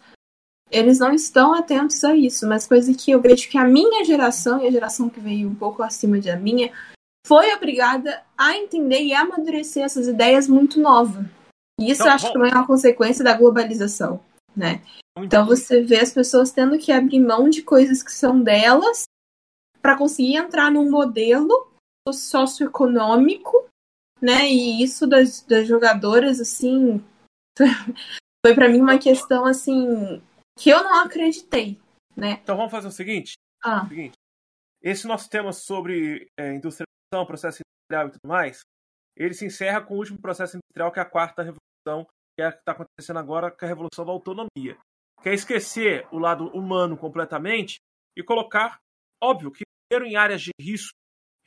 [0.71, 4.61] eles não estão atentos a isso, mas coisa que eu vejo que a minha geração
[4.61, 6.71] e a geração que veio um pouco acima da minha
[7.25, 11.29] foi obrigada a entender e a amadurecer essas ideias muito nova.
[11.79, 14.19] E isso então, acho que também é uma consequência da globalização,
[14.55, 14.81] né?
[15.17, 19.05] Então você vê as pessoas tendo que abrir mão de coisas que são delas
[19.81, 21.71] para conseguir entrar num modelo
[22.11, 23.67] socioeconômico,
[24.21, 24.49] né?
[24.49, 27.03] E isso das, das jogadoras, assim,
[28.45, 30.21] foi para mim uma questão, assim,
[30.59, 31.79] que eu não acreditei,
[32.15, 32.39] né?
[32.43, 33.33] Então vamos fazer o seguinte?
[33.63, 33.83] Ah.
[33.83, 34.17] O seguinte
[34.85, 38.59] esse nosso tema sobre é, industrialização, processo industrial e tudo mais,
[39.17, 42.05] ele se encerra com o último processo industrial, que é a quarta revolução,
[42.35, 44.77] que é a que está acontecendo agora, que é a revolução da autonomia.
[45.25, 47.77] Que é esquecer o lado humano completamente
[48.15, 48.79] e colocar,
[49.19, 50.93] óbvio, que primeiro em áreas de risco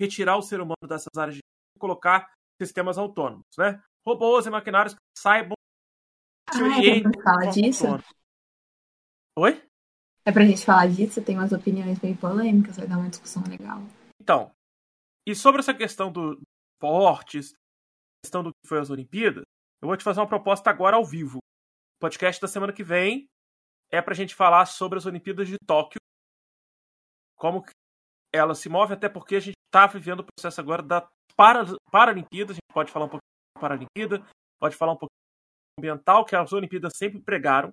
[0.01, 1.41] retirar o ser humano dessas áreas de
[1.77, 2.29] e colocar
[2.61, 3.81] sistemas autônomos, né?
[4.05, 5.55] Robôs e maquinários que saibam
[6.53, 7.85] se ah, é falar disso?
[9.39, 9.65] Oi?
[10.25, 13.81] É pra gente falar disso, tem umas opiniões bem polêmicas, vai dar uma discussão legal.
[14.21, 14.51] Então,
[15.25, 16.41] e sobre essa questão do
[16.81, 17.55] portes,
[18.25, 19.45] questão do que foi as Olimpíadas,
[19.81, 21.39] eu vou te fazer uma proposta agora ao vivo.
[22.01, 23.29] Podcast da semana que vem
[23.91, 26.01] é pra gente falar sobre as Olimpíadas de Tóquio,
[27.37, 27.65] como
[28.33, 32.53] ela se move, até porque a gente está vivendo o processo agora da para, Paralimpíada,
[32.53, 34.27] a gente pode falar um pouquinho da Paralimpíada,
[34.61, 35.19] pode falar um pouquinho
[35.79, 37.73] ambiental, que as Olimpíadas sempre pregaram,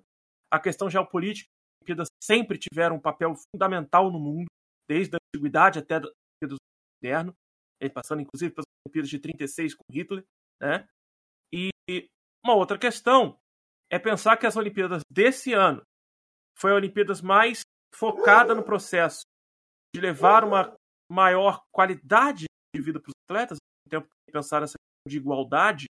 [0.50, 4.46] a questão geopolítica, as Olimpíadas sempre tiveram um papel fundamental no mundo,
[4.88, 6.58] desde a antiguidade até Olimpíadas
[7.02, 7.34] moderno,
[7.92, 10.24] passando inclusive pelas Olimpíadas de 36 com Hitler,
[10.60, 10.88] né?
[11.52, 11.70] E
[12.44, 13.36] uma outra questão
[13.90, 15.82] é pensar que as Olimpíadas desse ano
[16.58, 17.60] foi a Olimpíadas mais
[17.94, 19.22] focada no processo
[19.94, 20.74] de levar uma
[21.10, 24.74] maior qualidade de vida para os atletas, ao tempo que pensar nessa
[25.06, 25.86] de igualdade,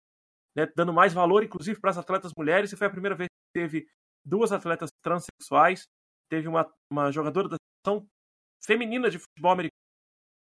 [0.56, 2.72] né, dando mais valor, inclusive, para as atletas mulheres.
[2.72, 3.88] E foi a primeira vez que teve
[4.26, 5.84] duas atletas transexuais,
[6.30, 8.07] teve uma, uma jogadora da seleção
[8.65, 9.80] feminina de futebol americano,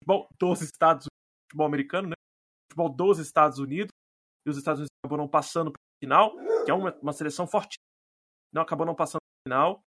[0.02, 2.14] futebol dos Estados Unidos, futebol americano, né,
[2.70, 3.90] futebol dos Estados Unidos,
[4.46, 6.34] e os Estados Unidos acabou não passando para final,
[6.64, 7.76] que é uma, uma seleção forte,
[8.52, 9.82] não acabou não passando para final.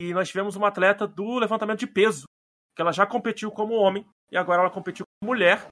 [0.00, 2.24] E nós tivemos uma atleta do levantamento de peso,
[2.74, 5.66] que ela já competiu como homem e agora ela competiu como mulher.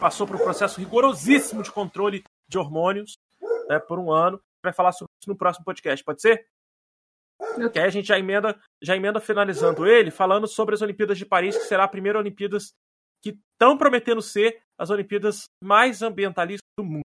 [0.00, 3.14] Passou por um processo rigorosíssimo de controle de hormônios
[3.68, 4.40] né, por um ano.
[4.62, 6.46] Vai falar sobre isso no próximo podcast, pode ser?
[7.72, 11.26] Que aí a gente já emenda, já emenda finalizando ele, falando sobre as Olimpíadas de
[11.26, 12.72] Paris, que será a primeira Olimpíadas
[13.22, 17.04] que estão prometendo ser as Olimpíadas mais ambientalistas do mundo.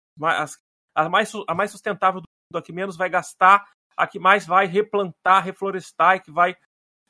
[0.94, 3.66] A mais, a mais sustentável do mundo, a que menos vai gastar,
[4.02, 6.60] a que mais vai replantar, reflorestar e que vai se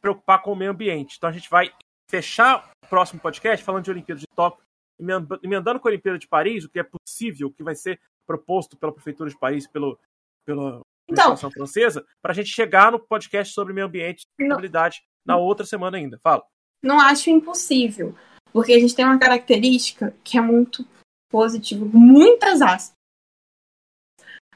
[0.02, 1.16] preocupar com o meio ambiente.
[1.16, 1.72] Então a gente vai
[2.10, 4.62] fechar o próximo podcast falando de Olimpíada de Tóquio,
[5.42, 7.98] emendando com a Olimpíada de Paris, o que é possível, o que vai ser
[8.28, 9.98] proposto pela Prefeitura de Paris, pelo,
[10.46, 15.38] pela então, francesa, para a gente chegar no podcast sobre meio ambiente e sustentabilidade na
[15.38, 16.20] outra semana ainda.
[16.22, 16.44] Fala.
[16.84, 18.14] Não acho impossível,
[18.52, 20.86] porque a gente tem uma característica que é muito
[21.32, 23.01] positiva, muitas aspas.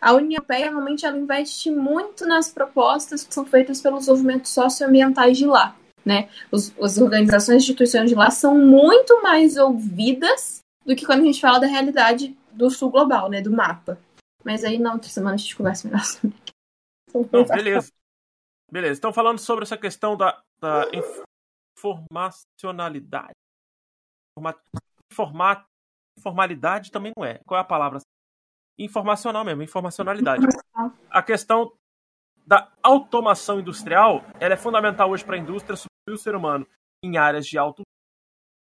[0.02, 5.38] A União Europeia realmente ela investe muito nas propostas que são feitas pelos movimentos socioambientais
[5.38, 6.30] de lá né?
[6.52, 11.26] Os, as organizações e instituições de lá são muito mais ouvidas do que quando a
[11.26, 13.42] gente fala da realidade do sul global, né?
[13.42, 14.00] Do mapa.
[14.44, 16.38] Mas aí na outra semana a gente conversa melhor sobre
[17.32, 17.92] Não, beleza.
[18.72, 18.94] Beleza.
[18.94, 20.86] Estão falando sobre essa questão da, da
[21.78, 23.34] informacionalidade.
[25.12, 25.66] Informa,
[26.20, 27.40] informalidade também não é.
[27.48, 28.00] Qual é a palavra?
[28.78, 30.46] Informacional mesmo, informacionalidade.
[31.10, 31.72] A questão
[32.46, 36.68] da automação industrial, ela é fundamental hoje para a indústria substituir o ser humano
[37.04, 37.84] em áreas de alto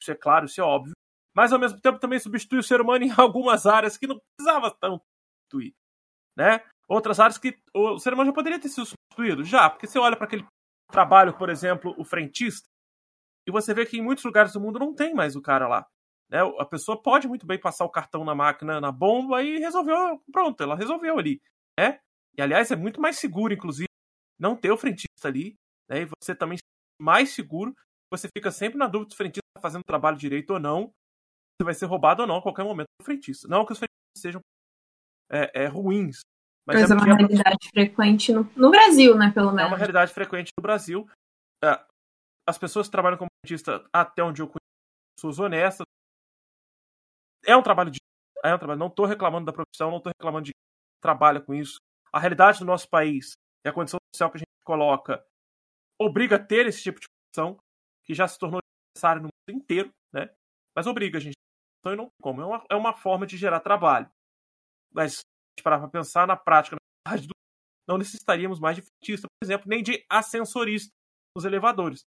[0.02, 0.94] isso é claro, isso é óbvio,
[1.36, 4.72] mas ao mesmo tempo também substitui o ser humano em algumas áreas que não precisava
[4.72, 5.04] tanto
[5.52, 5.76] substituir,
[6.36, 6.64] né?
[6.88, 10.16] Outras áreas que o ser humano já poderia ter sido substituído, já, porque você olha
[10.16, 10.46] para aquele
[10.90, 12.68] trabalho, por exemplo, o frentista,
[13.46, 15.86] e você vê que em muitos lugares do mundo não tem mais o cara lá.
[16.30, 16.40] Né?
[16.60, 20.62] A pessoa pode muito bem passar o cartão na máquina, na bomba e resolveu, pronto,
[20.62, 21.42] ela resolveu ali.
[21.80, 22.00] Né?
[22.38, 23.88] E aliás, é muito mais seguro, inclusive,
[24.40, 25.56] não ter o frentista ali,
[25.90, 26.02] né?
[26.02, 26.58] E você também
[27.00, 27.76] mais seguro,
[28.12, 30.92] você fica sempre na dúvida se o frentista está fazendo o trabalho direito ou não,
[31.60, 33.48] se vai ser roubado ou não a qualquer momento do frentista.
[33.48, 34.42] Não que os frentistas sejam
[35.32, 36.22] é, é, ruins.
[36.66, 39.64] Mas, mas é, é, uma realidade frequente no, no, Brasil, né, pelo menos.
[39.64, 41.10] É uma realidade frequente no Brasil.
[41.64, 41.84] É,
[42.48, 45.86] as pessoas que trabalham como frentista, até onde eu conheço, pessoas honestas.
[47.48, 48.00] É um trabalho de.
[48.44, 48.80] É um trabalho.
[48.80, 50.52] Não estou reclamando da profissão, não estou reclamando de
[51.02, 51.78] trabalha com isso.
[52.12, 53.32] A realidade do nosso país
[53.66, 55.26] e a condição social que a gente coloca
[56.00, 57.58] obriga a ter esse tipo de função,
[58.04, 58.60] que já se tornou
[58.94, 60.30] necessário no mundo inteiro, né?
[60.76, 61.36] Mas obriga a gente.
[61.80, 62.42] Então, não como.
[62.42, 64.10] É uma, é uma forma de gerar trabalho.
[64.94, 65.22] Mas,
[65.64, 67.34] para pensar na prática, na verdade,
[67.88, 70.92] não necessitaríamos mais de frentista, por exemplo, nem de ascensorista
[71.36, 72.02] nos elevadores.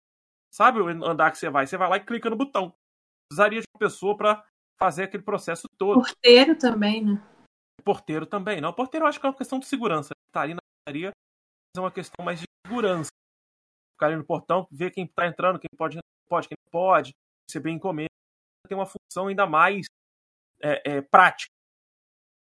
[0.52, 1.66] Sabe o andar que você vai?
[1.66, 2.74] Você vai lá e clica no botão.
[3.28, 4.44] Precisaria de uma pessoa para
[4.82, 6.00] fazer aquele processo todo.
[6.00, 7.22] Porteiro também, né?
[7.84, 8.60] Porteiro também.
[8.60, 10.10] Não, porteiro eu acho que é uma questão de segurança.
[10.32, 11.10] Tá ali na portaria,
[11.76, 13.10] é uma questão mais de segurança.
[13.94, 15.98] Ficar ali no portão, ver quem está entrando, quem pode,
[16.28, 17.12] pode, quem não pode,
[17.48, 18.08] receber encomenda.
[18.66, 19.86] Tem uma função ainda mais
[20.62, 21.50] é, é, prática.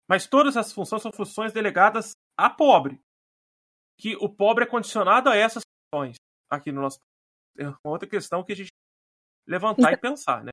[0.08, 3.00] Mas todas as funções são funções delegadas a pobre.
[3.98, 5.62] Que o pobre é condicionado a essas
[5.92, 6.16] funções
[6.50, 6.98] aqui no nosso
[7.56, 8.72] é uma outra questão que a gente
[9.46, 10.50] levantar e pensar, né?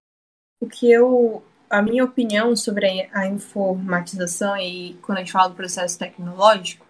[0.59, 5.55] O que eu a minha opinião sobre a informatização e quando a gente fala do
[5.55, 6.85] processo tecnológico,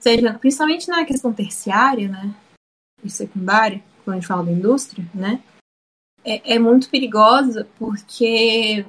[0.00, 2.34] seja principalmente na questão terciária, né,
[3.02, 5.42] e secundária, quando a gente fala da indústria, né,
[6.24, 8.86] é, é muito perigosa porque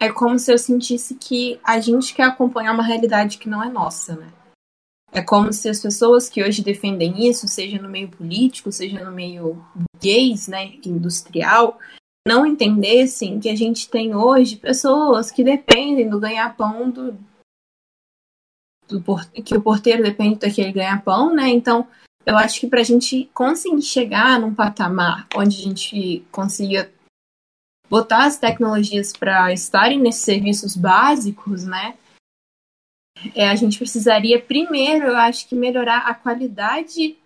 [0.00, 3.68] é como se eu sentisse que a gente quer acompanhar uma realidade que não é
[3.68, 4.32] nossa, né?
[5.12, 9.10] É como se as pessoas que hoje defendem isso, seja no meio político, seja no
[9.10, 11.78] meio burguês, né, industrial,
[12.26, 17.18] não entendessem que a gente tem hoje pessoas que dependem do ganha-pão do,
[18.88, 19.02] do
[19.42, 21.48] que o porteiro depende daquele ganha-pão, né?
[21.48, 21.88] Então,
[22.26, 26.92] eu acho que para a gente conseguir chegar num patamar onde a gente consiga
[27.88, 31.98] botar as tecnologias para estarem nesses serviços básicos, né?
[33.34, 37.18] É, a gente precisaria primeiro, eu acho que melhorar a qualidade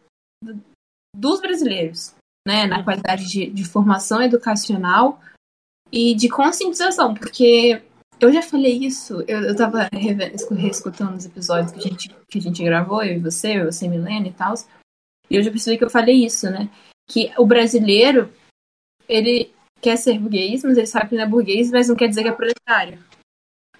[1.15, 2.15] dos brasileiros,
[2.47, 2.85] né, na uhum.
[2.85, 5.21] qualidade de, de formação educacional
[5.91, 7.83] e de conscientização, porque
[8.21, 12.41] eu já falei isso, eu, eu tava reescutando os episódios que a, gente, que a
[12.41, 14.55] gente gravou, eu e você, eu, você, Milena e tal,
[15.31, 16.69] e eu já percebi que eu falei isso, né?
[17.09, 18.33] Que o brasileiro,
[19.09, 22.23] ele quer ser burguês, mas ele sabe que não é burguês, mas não quer dizer
[22.23, 23.03] que é proletário.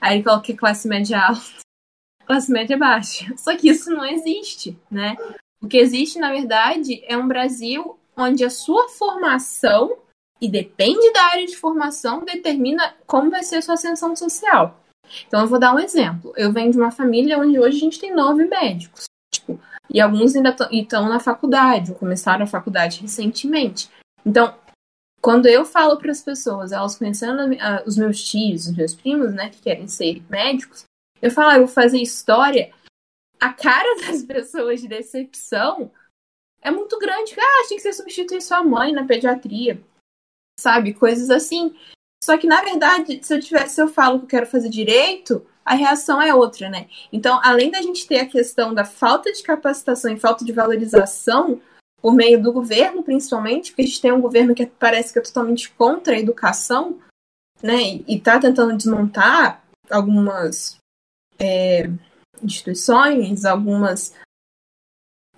[0.01, 1.61] Aí ele coloca que é classe média alta,
[2.27, 3.35] classe média baixa.
[3.37, 5.17] Só que isso não existe, né?
[5.63, 9.99] O que existe, na verdade, é um Brasil onde a sua formação,
[10.41, 14.81] e depende da área de formação, determina como vai ser a sua ascensão social.
[15.27, 16.33] Então, eu vou dar um exemplo.
[16.37, 19.05] Eu venho de uma família onde hoje a gente tem nove médicos.
[19.33, 19.61] Tipo,
[19.91, 23.91] e alguns ainda estão na faculdade, ou começaram a faculdade recentemente.
[24.25, 24.55] Então,
[25.21, 29.33] quando eu falo para as pessoas, elas conhecendo a, os meus tios, os meus primos,
[29.33, 30.85] né, que querem ser médicos,
[31.21, 32.71] eu falo, ah, eu vou fazer história.
[33.41, 35.91] A cara das pessoas de decepção
[36.65, 37.35] é muito grande.
[37.39, 39.81] Ah, tinha que você substituir sua mãe na pediatria.
[40.59, 40.95] Sabe?
[40.95, 41.77] Coisas assim.
[42.25, 45.47] Só que, na verdade, se eu, tiver, se eu falo que eu quero fazer direito,
[45.63, 46.89] a reação é outra, né?
[47.13, 51.61] Então, além da gente ter a questão da falta de capacitação e falta de valorização
[52.01, 55.23] por meio do governo, principalmente, porque a gente tem um governo que parece que é
[55.23, 56.99] totalmente contra a educação,
[57.63, 58.01] né?
[58.09, 60.79] E está tentando desmontar algumas
[61.39, 61.91] é,
[62.43, 64.15] instituições, algumas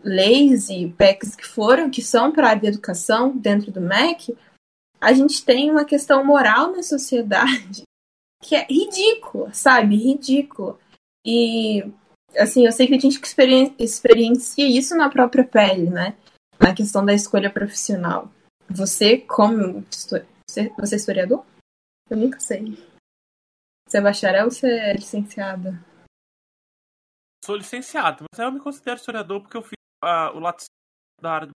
[0.08, 4.36] leis e PECs que foram, que são para a área de educação dentro do MEC,
[5.00, 7.82] a gente tem uma questão moral na sociedade
[8.42, 9.96] que é ridícula, sabe?
[9.96, 10.78] Ridícula.
[11.24, 11.82] E,
[12.38, 13.20] assim, eu sei que a gente
[13.78, 16.16] experiencia isso na própria pele, né?
[16.60, 18.30] Na questão da escolha profissional.
[18.68, 19.84] Você, como.
[19.90, 21.44] Você, você é historiador?
[22.08, 22.78] Eu nunca sei.
[23.86, 25.84] Você é bacharel ou você é licenciada?
[27.44, 29.76] Sou licenciado, mas eu me considero historiador porque eu fiz
[30.34, 30.70] o laticínio
[31.20, 31.52] da área do.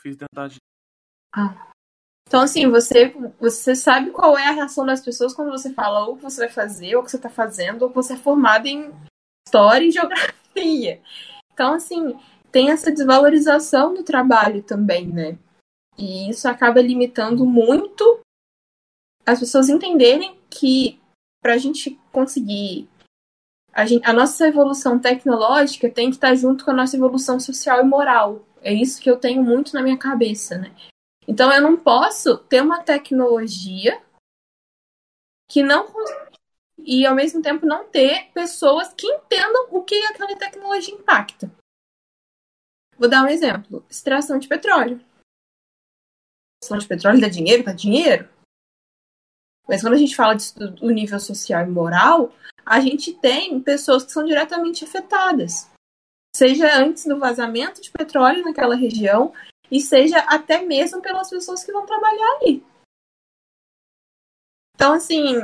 [0.00, 0.48] Fiz dentro da.
[1.34, 1.72] Ah.
[2.26, 3.08] Então, assim, você,
[3.40, 6.40] você sabe qual é a reação das pessoas quando você fala ou o que você
[6.40, 8.92] vai fazer, ou o que você está fazendo, ou que você é formado em
[9.46, 11.00] história e geografia.
[11.52, 12.18] Então, assim,
[12.52, 15.38] tem essa desvalorização do trabalho também, né?
[15.96, 18.20] E isso acaba limitando muito
[19.26, 21.00] as pessoas entenderem que
[21.42, 22.88] para a gente conseguir
[23.78, 27.78] a, gente, a, nossa evolução tecnológica tem que estar junto com a nossa evolução social
[27.78, 28.44] e moral.
[28.60, 30.74] É isso que eu tenho muito na minha cabeça, né?
[31.28, 34.02] Então eu não posso ter uma tecnologia
[35.48, 35.86] que não
[36.78, 41.48] e ao mesmo tempo não ter pessoas que entendam o que aquela tecnologia impacta.
[42.98, 45.00] Vou dar um exemplo: extração de petróleo.
[46.60, 47.62] Extração de petróleo dá dinheiro?
[47.62, 48.28] Dá dinheiro.
[49.68, 52.32] Mas quando a gente fala do nível social e moral,
[52.64, 55.68] a gente tem pessoas que são diretamente afetadas.
[56.34, 59.32] Seja antes do vazamento de petróleo naquela região,
[59.70, 62.64] e seja até mesmo pelas pessoas que vão trabalhar ali.
[64.74, 65.36] Então, assim,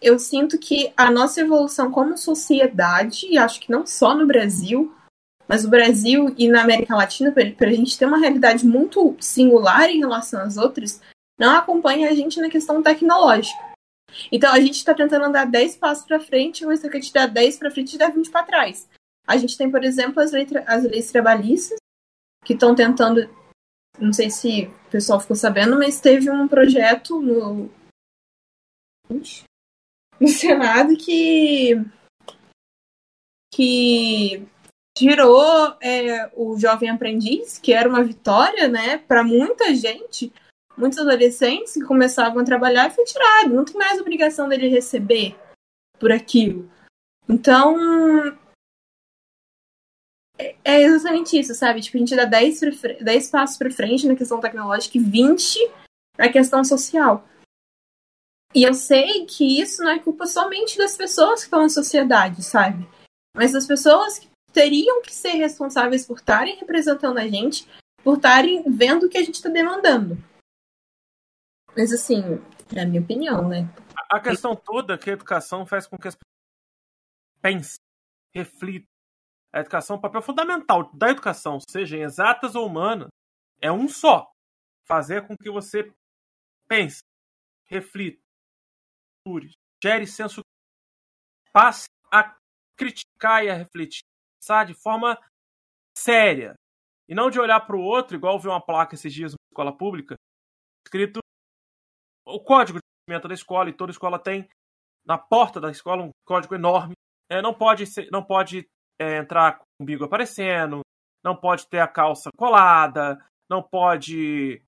[0.00, 4.94] eu sinto que a nossa evolução como sociedade, e acho que não só no Brasil,
[5.48, 9.88] mas o Brasil e na América Latina, para a gente ter uma realidade muito singular
[9.88, 11.00] em relação às outras,
[11.38, 13.71] não acompanha a gente na questão tecnológica.
[14.30, 17.26] Então a gente está tentando andar 10 passos para frente, mas se a gente dá
[17.26, 18.88] 10 para frente, dá 20 para trás.
[19.26, 21.78] A gente tem, por exemplo, as, leis, as leis trabalhistas,
[22.44, 23.28] que estão tentando.
[23.98, 27.70] Não sei se o pessoal ficou sabendo, mas teve um projeto no.
[30.20, 31.80] no Senado que.
[33.52, 34.46] que
[34.96, 40.30] tirou é, o jovem aprendiz, que era uma vitória, né, para muita gente,
[40.76, 45.36] muitos adolescentes que começavam a trabalhar foi tirado, não tem mais obrigação dele receber
[45.98, 46.70] por aquilo.
[47.28, 47.76] Então,
[50.38, 51.80] é, é exatamente isso, sabe?
[51.80, 52.60] Tipo, a gente dá 10,
[53.00, 55.58] 10 passos para frente na questão tecnológica e 20
[56.18, 57.26] na questão social.
[58.54, 62.42] E eu sei que isso não é culpa somente das pessoas que estão na sociedade,
[62.42, 62.86] sabe?
[63.34, 67.66] Mas das pessoas que teriam que ser responsáveis por estarem representando a gente,
[68.04, 70.18] por estarem vendo o que a gente está demandando.
[71.76, 72.22] Mas assim,
[72.74, 73.68] é a minha opinião, né?
[74.10, 76.32] A questão toda é que a educação faz com que as pessoas
[77.40, 77.78] pensem,
[78.34, 78.88] reflitam.
[79.52, 83.08] A educação, o papel fundamental da educação, seja em exatas ou humanas,
[83.60, 84.30] é um só.
[84.86, 85.92] Fazer com que você
[86.68, 87.00] pense,
[87.66, 88.20] reflita,
[89.82, 90.40] gere senso,
[91.52, 92.36] passe a
[92.76, 94.02] criticar e a refletir
[94.40, 95.18] pensar de forma
[95.96, 96.54] séria.
[97.08, 99.76] E não de olhar para o outro, igual ver uma placa esses dias na escola
[99.76, 100.16] pública,
[100.86, 101.20] escrito
[102.32, 104.48] o código de vestimenta da escola, e toda escola tem
[105.04, 106.94] na porta da escola um código enorme.
[107.30, 108.66] É, não pode, ser, não pode
[108.98, 110.80] é, entrar com o umbigo aparecendo,
[111.24, 113.18] não pode ter a calça colada,
[113.48, 114.62] não pode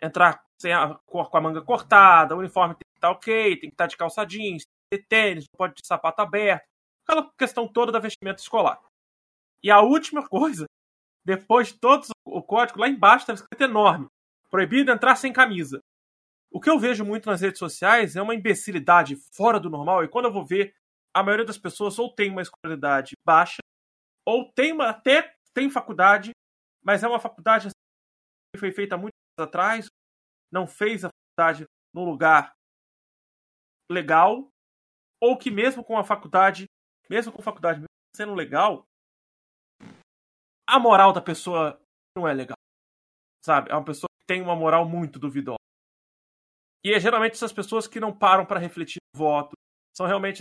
[0.00, 3.74] entrar sem a, com a manga cortada, o uniforme tem que estar ok, tem que
[3.74, 6.64] estar de calça jeans, tem que ter tênis, não pode ter sapato aberto.
[7.06, 8.80] Aquela questão toda da vestimenta escolar.
[9.62, 10.66] E a última coisa,
[11.24, 14.06] depois de todo o código, lá embaixo estava escrito enorme:
[14.50, 15.80] proibido entrar sem camisa.
[16.50, 20.08] O que eu vejo muito nas redes sociais é uma imbecilidade fora do normal, e
[20.08, 20.74] quando eu vou ver,
[21.14, 23.58] a maioria das pessoas ou tem uma escolaridade baixa,
[24.26, 26.30] ou tem uma, até tem faculdade,
[26.82, 27.68] mas é uma faculdade
[28.54, 29.86] que foi feita muito atrás,
[30.50, 32.52] não fez a faculdade num lugar
[33.90, 34.48] legal,
[35.20, 36.66] ou que mesmo com a faculdade,
[37.10, 37.82] mesmo com a faculdade
[38.14, 38.84] sendo legal,
[40.66, 41.80] a moral da pessoa
[42.16, 42.56] não é legal.
[43.44, 43.70] Sabe?
[43.70, 45.57] É uma pessoa que tem uma moral muito duvidosa.
[46.88, 49.52] E é geralmente essas pessoas que não param para refletir o voto.
[49.94, 50.38] São realmente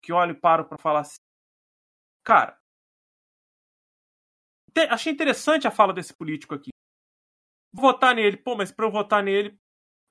[0.00, 1.16] que olham e param para falar assim.
[2.24, 2.56] Cara,
[4.90, 6.70] achei interessante a fala desse político aqui.
[7.74, 8.36] Vou votar nele.
[8.36, 9.58] Pô, mas para eu votar nele,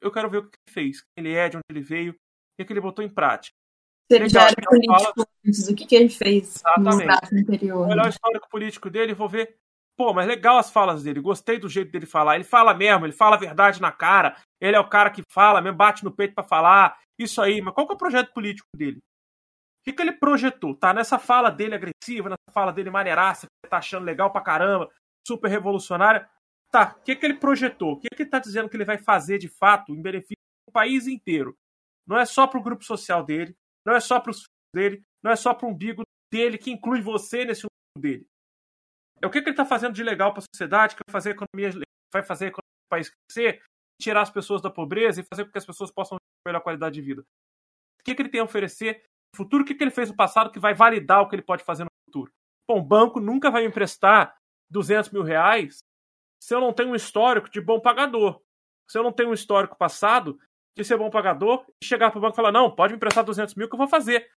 [0.02, 1.02] eu quero ver o que ele fez.
[1.02, 3.56] Quem ele é, de onde ele veio, o que ele botou em prática.
[4.12, 5.28] Se ele já era político fala...
[5.46, 7.34] antes, o que, que ele fez Exatamente.
[7.34, 7.88] no anterior?
[7.88, 9.58] O histórico político dele vou ver.
[9.98, 12.36] Pô, mas legal as falas dele, gostei do jeito dele falar.
[12.36, 14.38] Ele fala mesmo, ele fala a verdade na cara.
[14.61, 16.99] Ele é o cara que fala, mesmo bate no peito para falar.
[17.18, 18.98] Isso aí, mas qual que é o projeto político dele?
[18.98, 20.76] O que, que ele projetou?
[20.76, 24.41] Tá nessa fala dele agressiva, nessa fala dele maneiraça, que você tá achando legal pra
[24.41, 24.88] caramba,
[25.26, 26.30] super revolucionária.
[26.69, 27.94] Tá, o que, que ele projetou?
[27.94, 30.36] O que, que ele tá dizendo que ele vai fazer de fato em benefício
[30.68, 31.57] do país inteiro?
[32.06, 33.56] Não é só pro grupo social dele,
[33.86, 36.69] não é só para os filhos dele, não é só para o umbigo dele, que
[36.69, 38.28] inclui você nesse umbigo dele.
[39.22, 41.30] É o que, que ele está fazendo de legal para a sociedade, que vai fazer
[41.30, 43.61] a economia vai fazer o país crescer,
[44.02, 46.95] tirar as pessoas da pobreza e fazer com que as pessoas possam ter melhor qualidade
[46.95, 47.22] de vida.
[47.22, 49.03] O que, que ele tem a oferecer
[49.34, 49.64] no futuro?
[49.64, 51.84] O que, que ele fez no passado que vai validar o que ele pode fazer
[51.84, 52.31] no futuro?
[52.68, 54.35] Bom, o banco nunca vai me emprestar
[54.69, 55.80] 200 mil reais
[56.41, 58.41] se eu não tenho um histórico de bom pagador.
[58.89, 60.39] Se eu não tenho um histórico passado
[60.77, 63.23] de ser bom pagador e chegar para o banco e falar: não, pode me emprestar
[63.23, 64.30] 200 mil que eu vou fazer.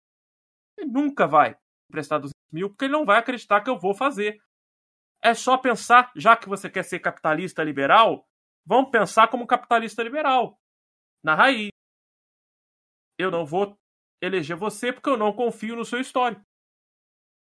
[0.77, 1.57] Ele nunca vai
[1.89, 4.41] emprestar 200 mil porque ele não vai acreditar que eu vou fazer.
[5.21, 8.25] É só pensar, já que você quer ser capitalista liberal,
[8.65, 10.57] vamos pensar como capitalista liberal.
[11.23, 11.69] Na raiz.
[13.17, 13.77] Eu não vou
[14.21, 16.41] eleger você porque eu não confio no seu histórico.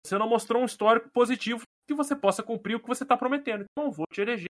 [0.04, 3.64] Você não mostrou um histórico positivo que você possa cumprir o que você está prometendo.
[3.70, 4.48] Então eu vou te eleger.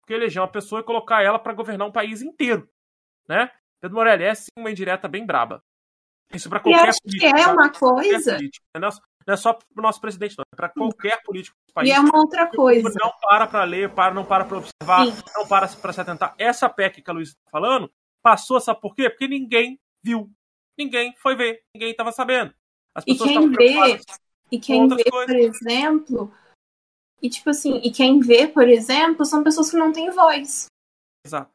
[0.00, 2.68] Porque eleger uma pessoa e colocar ela para governar um país inteiro.
[3.28, 3.50] Né?
[3.80, 5.62] Pedro Morelli é sim uma indireta bem braba.
[6.32, 7.36] Isso para qualquer político.
[7.36, 8.36] é uma coisa.
[8.36, 8.66] Político,
[9.28, 10.44] não é só para o nosso presidente, não.
[10.50, 11.90] É para qualquer político do país.
[11.90, 12.90] E é uma outra coisa.
[12.98, 15.22] Não para para ler, para, não para para observar, sim.
[15.36, 16.34] não para para se atentar.
[16.38, 17.92] Essa PEC que a Luísa está falando
[18.22, 19.10] passou, sabe por quê?
[19.10, 20.30] Porque ninguém viu.
[20.78, 21.62] Ninguém foi ver.
[21.74, 22.54] Ninguém estava sabendo.
[22.94, 24.00] As pessoas e quem vê,
[24.50, 25.26] e quem vê, coisas.
[25.26, 26.32] por exemplo,
[27.20, 30.68] e tipo assim, e quem vê, por exemplo, são pessoas que não têm voz.
[31.24, 31.50] Exato.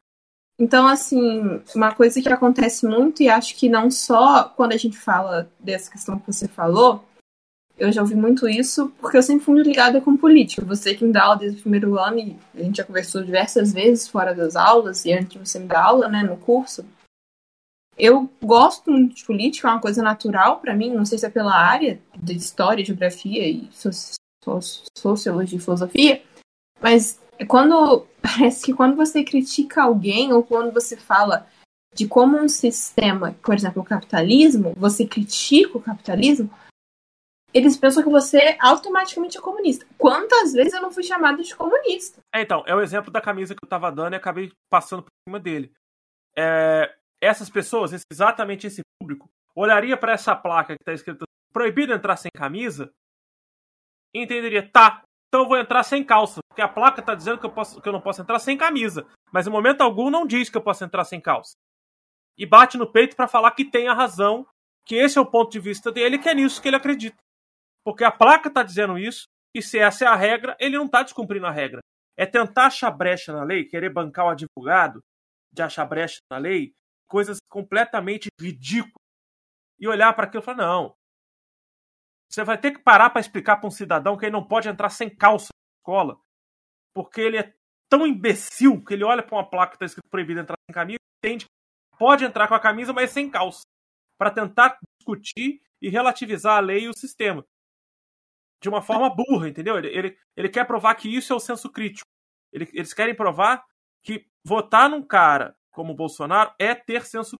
[0.56, 4.96] Então, assim, uma coisa que acontece muito, e acho que não só quando a gente
[4.96, 7.04] fala dessa questão que você falou,
[7.76, 10.64] eu já ouvi muito isso, porque eu sempre fui ligada com política.
[10.64, 13.72] Você que me dá aula desde o primeiro ano, e a gente já conversou diversas
[13.72, 16.84] vezes fora das aulas, e antes de você me dar aula, né, no curso.
[17.96, 21.30] Eu gosto muito de política, é uma coisa natural para mim, não sei se é
[21.30, 23.68] pela área de história, geografia e
[24.96, 26.22] sociologia e filosofia,
[26.80, 31.46] mas quando parece que quando você critica alguém ou quando você fala
[31.94, 36.50] de como um sistema, por exemplo, o capitalismo, você critica o capitalismo,
[37.54, 39.86] eles pensam que você automaticamente é comunista.
[39.96, 42.20] Quantas vezes eu não fui chamada de comunista?
[42.34, 45.12] É, então, é o exemplo da camisa que eu tava dando e acabei passando por
[45.28, 45.72] cima dele.
[46.36, 52.16] É, essas pessoas, exatamente esse público, olharia para essa placa que está escrito proibido entrar
[52.16, 52.92] sem camisa
[54.12, 57.46] e entenderia, tá, então eu vou entrar sem calça, porque a placa está dizendo que
[57.46, 60.50] eu, posso, que eu não posso entrar sem camisa, mas em momento algum não diz
[60.50, 61.54] que eu posso entrar sem calça.
[62.36, 64.44] E bate no peito para falar que tem a razão,
[64.84, 67.16] que esse é o ponto de vista dele, que é nisso que ele acredita.
[67.84, 69.24] Porque a placa está dizendo isso,
[69.54, 71.80] e se essa é a regra, ele não está descumprindo a regra.
[72.16, 75.00] É tentar achar brecha na lei, querer bancar o advogado
[75.52, 76.72] de achar brecha na lei,
[77.06, 78.94] coisas completamente ridículas.
[79.78, 80.94] E olhar para aquilo e falar: não,
[82.30, 84.90] você vai ter que parar para explicar para um cidadão que ele não pode entrar
[84.90, 86.18] sem calça na escola,
[86.92, 87.54] porque ele é
[87.88, 90.98] tão imbecil que ele olha para uma placa que está escrito proibido entrar sem camisa
[90.98, 93.62] e entende que pode entrar com a camisa, mas sem calça,
[94.18, 97.44] para tentar discutir e relativizar a lei e o sistema.
[98.64, 99.76] De uma forma burra, entendeu?
[99.76, 102.06] Ele, ele, ele quer provar que isso é o senso crítico.
[102.50, 103.62] Ele, eles querem provar
[104.02, 107.36] que votar num cara como o Bolsonaro é ter senso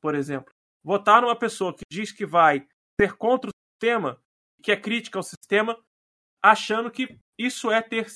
[0.00, 0.52] por exemplo.
[0.82, 2.66] Votar numa pessoa que diz que vai
[3.00, 4.20] ser contra o sistema,
[4.60, 5.78] que é crítica ao sistema,
[6.42, 8.06] achando que isso é ter,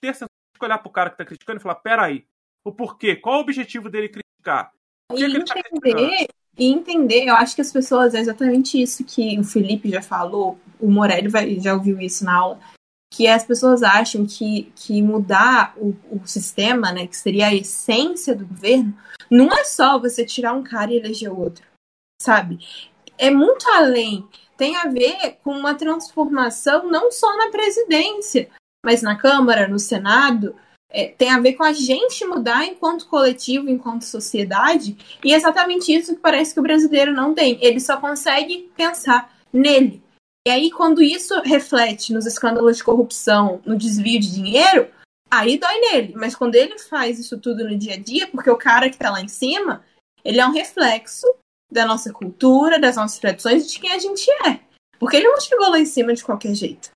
[0.00, 2.28] ter senso de olhar para o cara que está criticando e falar: peraí,
[2.64, 3.16] o porquê?
[3.16, 4.72] Qual o objetivo dele criticar?
[5.12, 9.38] E tá entender, tá e entender, eu acho que as pessoas, é exatamente isso que
[9.38, 12.60] o Felipe já falou, o Morelli vai, já ouviu isso na aula,
[13.12, 18.34] que as pessoas acham que, que mudar o, o sistema, né, que seria a essência
[18.34, 18.96] do governo,
[19.30, 21.64] não é só você tirar um cara e eleger outro,
[22.20, 22.58] sabe?
[23.16, 24.28] É muito além
[24.60, 28.50] tem a ver com uma transformação não só na presidência,
[28.84, 30.54] mas na Câmara, no Senado.
[30.92, 35.92] É, tem a ver com a gente mudar enquanto coletivo, enquanto sociedade, e é exatamente
[35.94, 37.58] isso que parece que o brasileiro não tem.
[37.62, 40.02] Ele só consegue pensar nele.
[40.46, 44.88] E aí, quando isso reflete nos escândalos de corrupção, no desvio de dinheiro,
[45.30, 46.14] aí dói nele.
[46.16, 49.10] Mas quando ele faz isso tudo no dia a dia, porque o cara que tá
[49.10, 49.84] lá em cima,
[50.24, 51.26] ele é um reflexo
[51.70, 54.60] da nossa cultura, das nossas tradições de quem a gente é.
[54.98, 56.90] Porque ele não chegou lá em cima de qualquer jeito.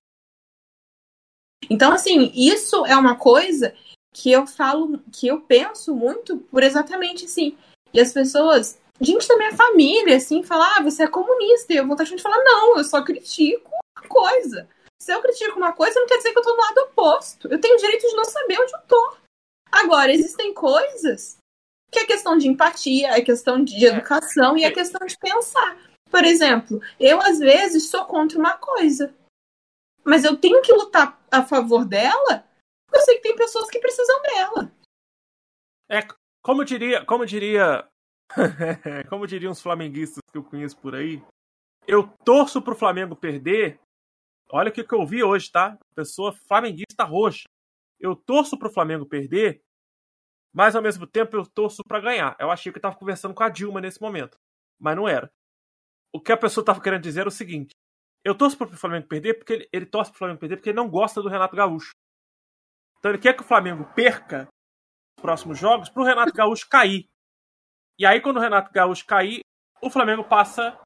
[1.69, 3.73] Então, assim, isso é uma coisa
[4.15, 7.57] que eu falo, que eu penso muito por exatamente assim.
[7.93, 11.73] E as pessoas, gente da minha família, assim, falar, ah, você é comunista.
[11.73, 14.69] E eu vou estar de falar, não, eu só critico uma coisa.
[15.01, 17.49] Se eu critico uma coisa, não quer dizer que eu tô no lado oposto.
[17.49, 19.17] Eu tenho o direito de não saber onde eu tô.
[19.69, 21.37] Agora, existem coisas
[21.91, 23.89] que é questão de empatia, é questão de é.
[23.89, 25.77] educação e é questão de pensar.
[26.09, 29.13] Por exemplo, eu às vezes sou contra uma coisa,
[30.05, 32.44] mas eu tenho que lutar a favor dela,
[33.05, 34.71] sei que tem pessoas que precisam dela.
[35.89, 35.99] É,
[36.41, 37.87] como diria, como diria,
[39.09, 41.23] como diriam os flamenguistas que eu conheço por aí,
[41.87, 43.79] eu torço pro Flamengo perder.
[44.51, 45.77] Olha o que, eu vi hoje, tá?
[45.95, 47.45] Pessoa flamenguista roxa.
[47.99, 49.61] eu torço para o Flamengo perder,
[50.53, 52.35] mas ao mesmo tempo eu torço para ganhar.
[52.39, 54.37] Eu achei que eu estava conversando com a Dilma nesse momento,
[54.79, 55.31] mas não era.
[56.13, 57.71] O que a pessoa estava querendo dizer era o seguinte:
[58.23, 60.69] eu torço para o Flamengo perder porque ele, ele torce para o Flamengo perder porque
[60.69, 61.91] ele não gosta do Renato Gaúcho.
[62.99, 64.47] Então ele quer que o Flamengo perca
[65.17, 67.05] os próximos jogos para o Renato Gaúcho cair.
[67.97, 69.39] E aí, quando o Renato Gaúcho cair,
[69.81, 70.77] o Flamengo passa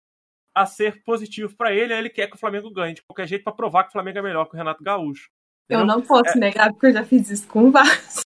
[0.55, 3.43] a ser positivo para ele, aí ele quer que o Flamengo ganhe de qualquer jeito
[3.43, 5.29] para provar que o Flamengo é melhor que o Renato Gaúcho.
[5.65, 5.83] Entendeu?
[5.83, 8.23] Eu não posso é, negar porque eu já fiz isso com o Vasco.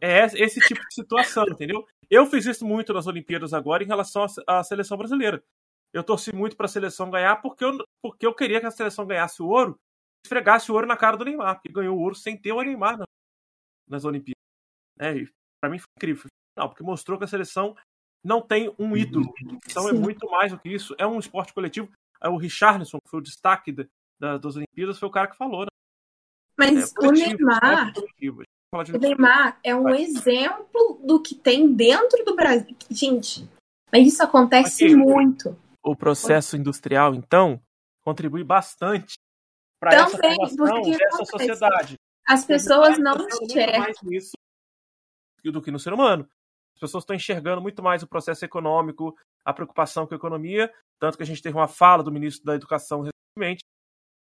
[0.00, 1.86] É esse tipo de situação, entendeu?
[2.10, 5.42] Eu fiz isso muito nas Olimpíadas agora em relação à seleção brasileira.
[5.92, 9.06] Eu torci muito para a seleção ganhar porque eu, porque eu queria que a seleção
[9.06, 9.78] ganhasse o ouro,
[10.24, 12.98] esfregasse o ouro na cara do Neymar, porque ganhou o ouro sem ter o Neymar
[13.88, 14.40] nas Olimpíadas.
[14.98, 15.12] É,
[15.60, 16.26] para mim foi incrível.
[16.56, 17.76] Não, porque mostrou que a seleção
[18.24, 19.32] não tem um ídolo.
[19.68, 19.96] Então é Sim.
[19.96, 20.94] é muito mais do que isso.
[20.98, 21.90] É um esporte coletivo.
[22.20, 23.84] É o Richarlison, que foi o destaque da,
[24.18, 25.62] da, das Olimpíadas, foi o cara que falou.
[25.62, 25.68] Né?
[26.56, 27.92] Mas é, o Neymar.
[28.72, 32.74] O Neymar é um exemplo do que tem dentro do Brasil.
[32.90, 33.48] Gente,
[33.92, 35.56] mas isso acontece Aqui, muito.
[35.82, 37.60] O processo industrial, então,
[38.02, 39.14] contribui bastante
[39.84, 41.94] para essa formação dessa sociedade.
[42.26, 43.80] As pessoas não enxergam.
[43.80, 44.32] mais nisso
[45.44, 46.28] do que no ser humano.
[46.74, 51.16] As pessoas estão enxergando muito mais o processo econômico, a preocupação com a economia, tanto
[51.16, 53.62] que a gente teve uma fala do ministro da Educação recentemente,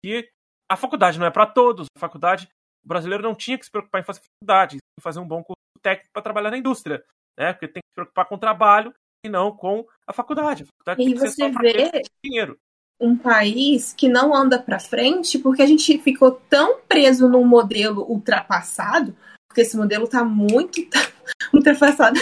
[0.04, 0.30] que
[0.70, 1.88] a faculdade não é para todos.
[1.96, 2.50] A faculdade,
[2.84, 5.56] o brasileiro não tinha que se preocupar em fazer faculdade, em fazer um bom curso
[5.82, 7.06] técnico para trabalhar na indústria,
[7.38, 7.54] né?
[7.54, 8.94] Porque tem que se preocupar com o trabalho
[9.24, 10.64] e não com a faculdade.
[10.64, 12.60] A faculdade e você vê dinheiro.
[13.00, 18.10] Um país que não anda para frente porque a gente ficou tão preso num modelo
[18.10, 19.16] ultrapassado
[19.56, 20.82] porque esse modelo está muito
[21.54, 22.20] ultrapassado,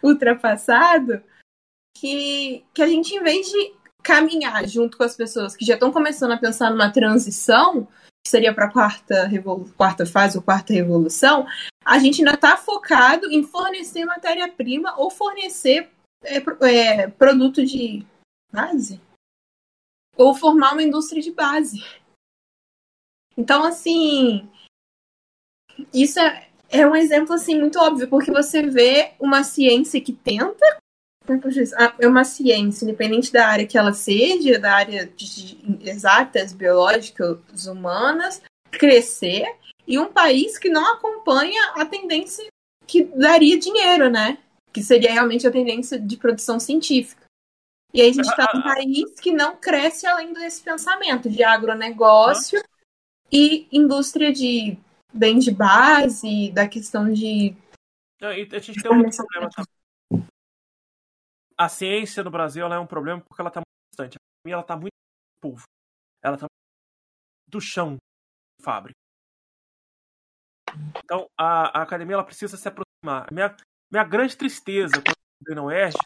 [0.00, 1.20] ultrapassado
[1.98, 3.74] que, que a gente, em vez de
[4.04, 7.88] caminhar junto com as pessoas que já estão começando a pensar numa transição,
[8.24, 9.28] que seria para a quarta,
[9.76, 11.44] quarta fase ou quarta revolução,
[11.84, 15.90] a gente ainda está focado em fornecer matéria-prima ou fornecer
[16.22, 16.36] é,
[16.68, 18.06] é, produto de
[18.52, 19.00] base
[20.16, 21.82] ou formar uma indústria de base.
[23.36, 24.48] Então, assim,
[25.92, 30.78] isso é, é um exemplo assim muito óbvio, porque você vê uma ciência que tenta
[31.76, 35.56] ah, é uma ciência, independente da área que ela seja, da área de
[35.88, 39.46] exatas, biológicas, humanas, crescer,
[39.86, 42.44] e um país que não acompanha a tendência
[42.86, 44.38] que daria dinheiro, né?
[44.72, 47.21] Que seria realmente a tendência de produção científica.
[47.94, 52.62] E aí a gente está num país que não cresce além desse pensamento de agronegócio
[53.30, 54.78] e indústria de
[55.12, 57.54] bem de base, da questão de.
[58.20, 60.26] a gente tem um problema também.
[61.56, 64.16] A ciência no Brasil é um problema porque ela está muito distante.
[64.16, 64.92] A academia ela está muito
[65.40, 65.62] povo.
[66.22, 66.46] Ela está
[67.46, 68.96] do chão de fábrica.
[71.04, 73.30] Então a, a, academia ela precisa se aproximar.
[73.30, 73.54] Minha,
[73.90, 75.96] minha grande tristeza quando eu na UERJ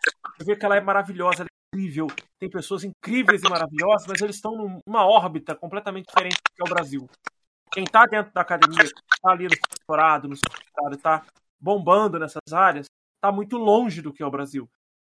[0.41, 2.07] é ver que ela é maravilhosa, ela incrível.
[2.39, 6.65] Tem pessoas incríveis e maravilhosas, mas eles estão numa órbita completamente diferente do que é
[6.65, 7.09] o Brasil
[7.77, 11.27] quem está dentro da academia, está ali no doutorado, no doutorado, está
[11.61, 12.87] bombando nessas áreas,
[13.17, 14.67] está muito longe do que é o Brasil.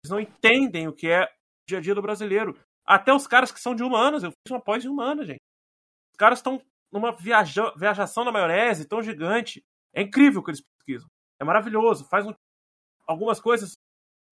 [0.04, 1.28] Eles não entendem o que é o
[1.68, 2.60] dia a dia do brasileiro.
[2.86, 5.40] Até os caras que são de humanas, eu fiz uma pós de humana, gente.
[6.12, 6.62] Os caras estão
[6.92, 9.64] numa viaja, viajação na maionese tão gigante.
[9.94, 11.08] É incrível o que eles pesquisam.
[11.40, 12.06] É maravilhoso.
[12.10, 12.34] Faz um,
[13.08, 13.78] algumas coisas.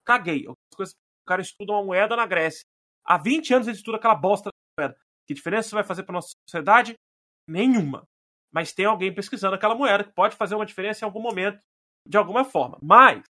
[0.03, 0.39] Caguei.
[0.39, 0.95] Algumas coisas.
[1.27, 2.63] O cara estuda uma moeda na Grécia.
[3.03, 4.97] Há 20 anos ele estuda aquela bosta da moeda.
[5.25, 6.95] Que diferença isso vai fazer para nossa sociedade?
[7.47, 8.07] Nenhuma
[8.51, 11.63] mas tem alguém pesquisando aquela moeda que pode fazer uma diferença em algum momento,
[12.05, 12.77] de alguma forma.
[12.81, 13.23] Mas,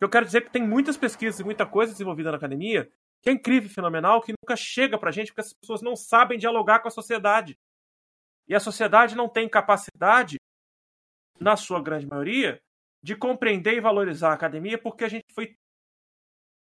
[0.00, 2.90] eu quero dizer é que tem muitas pesquisas e muita coisa desenvolvida na academia
[3.20, 6.78] que é incrível fenomenal, que nunca chega pra gente porque as pessoas não sabem dialogar
[6.78, 7.58] com a sociedade.
[8.46, 10.38] E a sociedade não tem capacidade,
[11.40, 12.60] na sua grande maioria,
[13.02, 15.56] de compreender e valorizar a academia porque a gente foi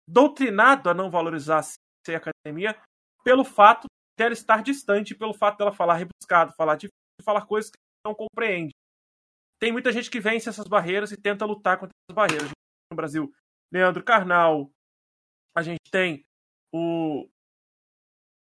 [0.08, 2.80] doutrinado a não valorizar a academia
[3.24, 3.86] pelo fato
[4.18, 8.72] dela estar distante, pelo fato dela falar rebuscado, falar difícil falar coisas que não compreende.
[9.60, 12.50] Tem muita gente que vence essas barreiras e tenta lutar contra essas barreiras.
[12.92, 13.32] No Brasil,
[13.72, 14.70] Leandro Carnal,
[15.56, 16.24] a gente tem
[16.72, 17.28] o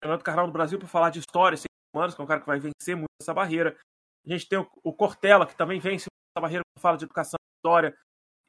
[0.03, 1.57] Leandro Carnal no Brasil para falar de história,
[1.93, 3.77] humanos, que é um cara que vai vencer muito essa barreira.
[4.25, 7.95] A gente tem o Cortella, que também vence essa barreira quando fala de educação, história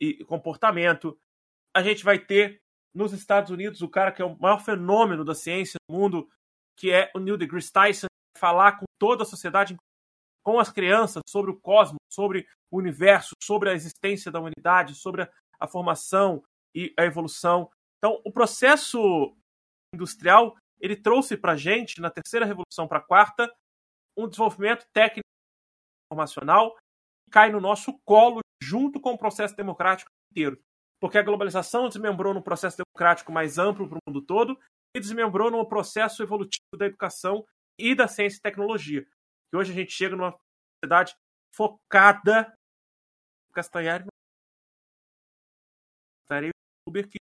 [0.01, 1.19] e comportamento.
[1.77, 2.63] A gente vai ter
[2.95, 6.29] nos Estados Unidos o cara que é o maior fenômeno da ciência no mundo,
[6.77, 8.07] que é o Neil deGrasse Tyson,
[8.39, 9.77] falar com toda a sociedade,
[10.45, 15.29] com as crianças sobre o cosmos, sobre o universo, sobre a existência da humanidade, sobre
[15.59, 16.43] a, formação
[16.75, 17.71] e a evolução.
[17.99, 19.37] Então, o processo
[19.95, 23.53] industrial ele trouxe para a gente, na terceira revolução para a quarta,
[24.17, 25.29] um desenvolvimento técnico
[26.11, 26.77] informacional
[27.31, 30.61] cai no nosso colo junto com o processo democrático inteiro.
[31.03, 34.57] Porque a globalização desmembrou num processo democrático mais amplo para o mundo todo
[34.95, 37.45] e desmembrou num processo evolutivo da educação
[37.77, 39.05] e da ciência e tecnologia.
[39.53, 40.39] E hoje a gente chega numa
[40.79, 41.17] sociedade
[41.53, 42.57] focada
[43.53, 44.05] Castanhari
[46.21, 46.51] Castanhari
[46.87, 47.19] youtuber que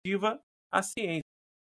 [0.00, 1.20] ativa a ciência.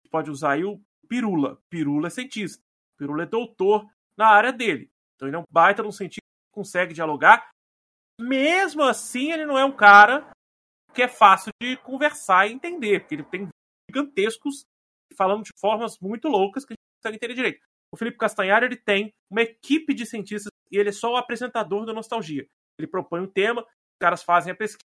[0.09, 1.61] Pode usar aí o Pirula.
[1.69, 2.63] Pirula é cientista.
[2.97, 3.85] Pirula é doutor
[4.17, 4.93] na área dele.
[5.17, 7.51] Então ele é um baita num cientista que consegue dialogar.
[8.21, 10.31] Mesmo assim, ele não é um cara
[10.97, 13.47] que é fácil de conversar e entender, porque ele tem
[13.91, 14.65] gigantescos
[15.15, 17.61] falando de formas muito loucas que a gente consegue entender direito.
[17.93, 21.85] O Felipe Castanhari ele tem uma equipe de cientistas e ele é só o apresentador
[21.85, 22.47] da Nostalgia.
[22.79, 24.89] Ele propõe um tema, os caras fazem a pesquisa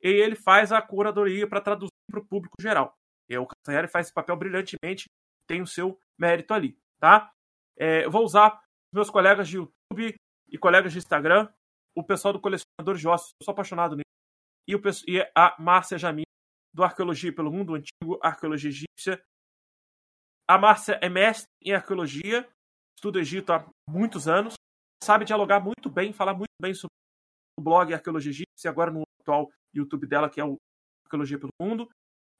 [0.00, 2.94] e ele faz a curadoria para traduzir para o público geral.
[3.28, 5.06] E o Castanhari faz esse papel brilhantemente,
[5.48, 7.30] tem o seu mérito ali, tá?
[7.76, 8.62] É, eu vou usar
[8.94, 10.14] meus colegas de YouTube
[10.48, 11.48] e colegas de Instagram,
[11.94, 14.04] o pessoal do Colecionador de Ossos, eu sou apaixonado nele,
[14.70, 16.22] e, o, e a Márcia Jamin,
[16.72, 19.20] do Arqueologia pelo Mundo, antigo Arqueologia Egípcia.
[20.48, 22.48] A Márcia é mestre em arqueologia,
[22.96, 24.54] estuda Egito há muitos anos,
[25.02, 26.94] sabe dialogar muito bem, falar muito bem sobre
[27.58, 30.56] o blog Arqueologia Egípcia, agora no atual YouTube dela, que é o
[31.04, 31.88] Arqueologia pelo Mundo.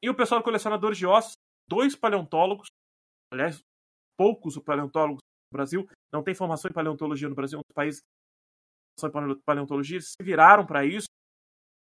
[0.02, 1.34] E o pessoal do Colecionadores de Ossos,
[1.68, 2.68] dois paleontólogos,
[3.32, 3.60] aliás,
[4.16, 5.20] poucos paleontólogos
[5.52, 9.40] no Brasil, não tem formação em paleontologia no Brasil, é um dos países que em
[9.46, 11.06] paleontologia, se viraram para isso,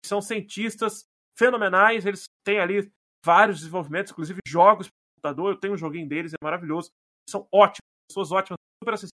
[0.04, 1.04] são cientistas
[1.38, 2.92] fenomenais, eles têm ali
[3.24, 6.90] vários desenvolvimentos, inclusive jogos para computador, eu tenho um joguinho deles, é maravilhoso,
[7.28, 9.10] são ótimos, pessoas ótimas, super acessíveis,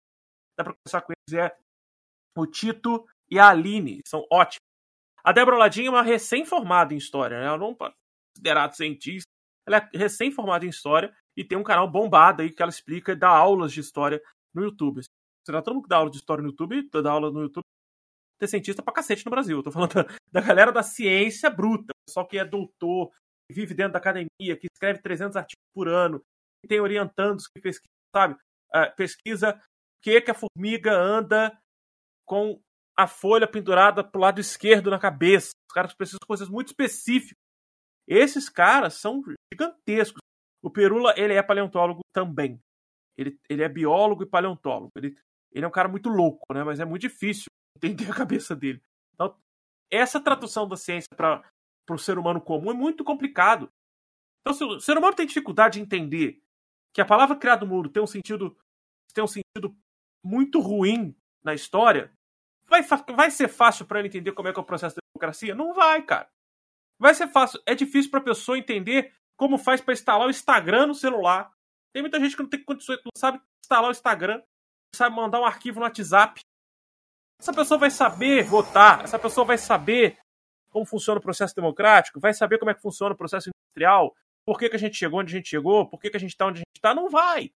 [0.58, 1.56] dá para conversar com eles, é
[2.36, 4.58] o Tito e a Aline, são ótimos.
[5.22, 7.46] A Débora Ladinha é uma recém-formada em História, né?
[7.46, 7.92] ela não é
[8.36, 9.30] considerada cientista,
[9.66, 13.16] ela é recém-formada em História e tem um canal bombado aí que ela explica e
[13.16, 14.22] dá aulas de História
[14.54, 15.00] no YouTube.
[15.46, 17.64] Será todo mundo que dá aula de História no YouTube, dá aula no YouTube,
[18.38, 19.58] tem cientista pra cacete no Brasil.
[19.58, 19.92] Eu tô falando
[20.32, 23.10] da, galera da ciência bruta, pessoal que é doutor,
[23.48, 26.20] que vive dentro da academia, que escreve 300 artigos por ano,
[26.62, 28.34] que tem orientandos que pesquisa, sabe?
[28.74, 29.60] Uh, pesquisa
[30.02, 31.56] que, que a formiga anda
[32.26, 32.60] com
[32.96, 35.50] a folha pendurada pro lado esquerdo na cabeça.
[35.68, 37.36] Os caras precisam de coisas muito específicas.
[38.06, 40.20] Esses caras são gigantescos.
[40.62, 42.60] O Perula, ele é paleontólogo também.
[43.16, 44.90] Ele, ele é biólogo e paleontólogo.
[44.96, 45.16] Ele,
[45.52, 46.64] ele é um cara muito louco, né?
[46.64, 47.46] Mas é muito difícil
[47.76, 48.82] entender a cabeça dele.
[49.14, 49.36] Então,
[49.90, 51.42] essa tradução da ciência para
[51.90, 53.72] o ser humano comum é muito complicado.
[54.40, 56.42] Então, se o ser humano tem dificuldade de entender
[56.92, 58.56] que a palavra criado mundo tem um sentido
[59.14, 59.76] tem um sentido
[60.24, 62.12] muito ruim na história,
[62.66, 62.82] vai,
[63.14, 65.54] vai ser fácil para ele entender como é que é o processo da democracia?
[65.54, 66.28] Não vai, cara.
[66.98, 67.60] Vai ser fácil.
[67.64, 71.52] É difícil para a pessoa entender como faz para instalar o Instagram no celular.
[71.92, 75.40] Tem muita gente que não tem condições, não sabe instalar o Instagram, não sabe mandar
[75.40, 76.40] um arquivo no WhatsApp.
[77.40, 80.18] Essa pessoa vai saber votar, essa pessoa vai saber
[80.70, 84.58] como funciona o processo democrático, vai saber como é que funciona o processo industrial, por
[84.58, 86.46] que, que a gente chegou onde a gente chegou, por que, que a gente está
[86.46, 87.50] onde a gente está, não vai.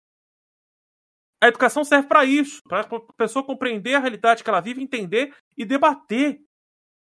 [1.41, 5.35] A educação serve para isso, para a pessoa compreender a realidade que ela vive, entender
[5.57, 6.41] e debater.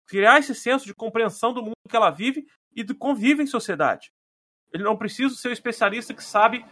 [0.06, 4.12] Criar esse senso de compreensão do mundo que ela vive e de convive em sociedade.
[4.72, 6.64] Ele não precisa ser um especialista que sabe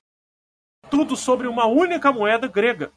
[0.91, 2.93] tudo sobre uma única moeda grega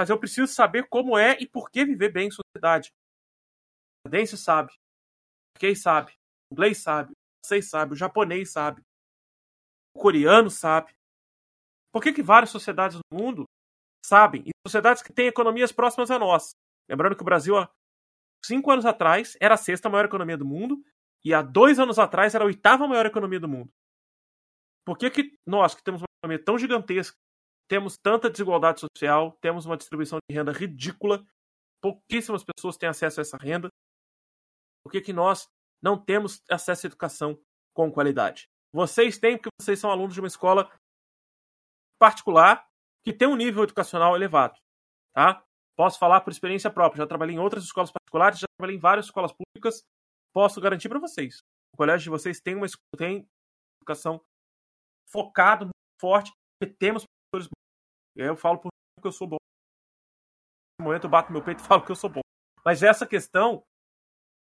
[0.00, 2.88] mas eu preciso saber como é e por que viver bem em sociedade.
[2.88, 6.12] O canadense sabe, o sabe,
[6.50, 7.14] o inglês sabe, o
[7.44, 8.80] francês sabe, o japonês sabe,
[9.94, 10.96] o coreano sabe.
[11.92, 13.44] Por que, que várias sociedades no mundo
[14.02, 14.42] sabem?
[14.46, 16.52] E sociedades que têm economias próximas a nós.
[16.88, 17.70] Lembrando que o Brasil, há
[18.42, 20.82] cinco anos atrás, era a sexta maior economia do mundo
[21.22, 23.70] e há dois anos atrás era a oitava maior economia do mundo.
[24.82, 27.18] Por que, que nós, que temos uma economia tão gigantesca,
[27.70, 31.24] temos tanta desigualdade social, temos uma distribuição de renda ridícula,
[31.80, 33.68] pouquíssimas pessoas têm acesso a essa renda.
[34.82, 35.48] Por que, que nós
[35.80, 37.40] não temos acesso à educação
[37.72, 38.48] com qualidade?
[38.74, 40.68] Vocês têm porque vocês são alunos de uma escola
[41.96, 42.66] particular
[43.04, 44.58] que tem um nível educacional elevado,
[45.14, 45.44] tá?
[45.76, 49.06] Posso falar por experiência própria, já trabalhei em outras escolas particulares, já trabalhei em várias
[49.06, 49.84] escolas públicas,
[50.34, 51.38] posso garantir para vocês.
[51.72, 52.66] O colégio de vocês tem uma
[52.98, 53.28] tem
[53.80, 54.20] educação
[55.08, 56.32] focado muito forte,
[56.78, 57.59] temos professores
[58.16, 58.72] eu falo porque
[59.04, 59.36] eu sou bom.
[60.78, 62.20] No momento eu bato meu peito e falo que eu sou bom.
[62.64, 63.62] Mas essa questão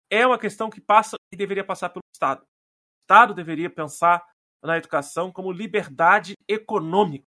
[0.10, 2.42] é uma questão que passa e deveria passar pelo Estado.
[2.42, 4.24] O Estado deveria pensar
[4.64, 7.26] na educação como liberdade econômica.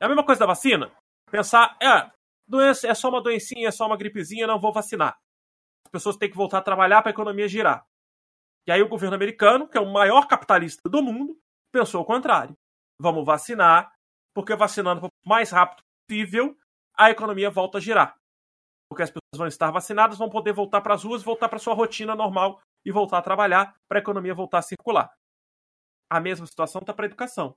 [0.00, 0.92] É a mesma coisa da vacina.
[1.30, 2.10] Pensar, é,
[2.46, 5.18] doença é só uma doencinha, é só uma gripezinha, não vou vacinar.
[5.86, 7.86] As pessoas têm que voltar a trabalhar para a economia girar.
[8.66, 11.38] E aí o governo americano, que é o maior capitalista do mundo,
[11.72, 12.56] pensou o contrário.
[13.00, 13.95] Vamos vacinar
[14.36, 16.54] porque vacinando o mais rápido possível,
[16.94, 18.14] a economia volta a girar.
[18.88, 21.72] porque as pessoas vão estar vacinadas, vão poder voltar para as ruas, voltar para sua
[21.72, 25.10] rotina normal e voltar a trabalhar para a economia voltar a circular.
[26.12, 27.56] A mesma situação está para a educação.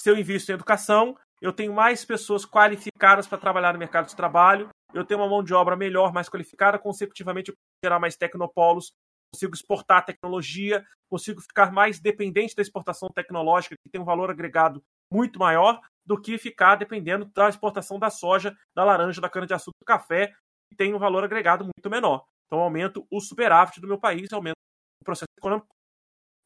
[0.00, 4.16] Se eu invisto em educação, eu tenho mais pessoas qualificadas para trabalhar no mercado de
[4.16, 8.16] trabalho, eu tenho uma mão de obra melhor, mais qualificada, consecutivamente eu consigo gerar mais
[8.16, 8.92] tecnopolos,
[9.32, 14.82] consigo exportar tecnologia, consigo ficar mais dependente da exportação tecnológica, que tem um valor agregado
[15.12, 19.86] muito maior, do que ficar dependendo da exportação da soja, da laranja, da cana-de-açúcar, do
[19.86, 20.34] café,
[20.70, 22.24] que tem um valor agregado muito menor.
[22.46, 24.56] Então, aumento o superávit do meu país, aumento
[25.00, 25.68] o processo econômico,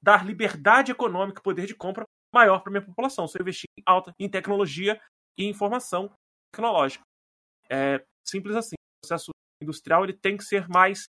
[0.03, 3.27] dar liberdade econômica, poder de compra maior para minha população.
[3.27, 5.01] Se eu investir em alta em tecnologia
[5.37, 6.13] e informação
[6.53, 7.05] tecnológica.
[7.71, 8.75] É simples assim.
[8.75, 9.31] O processo
[9.63, 11.07] industrial ele tem que ser mais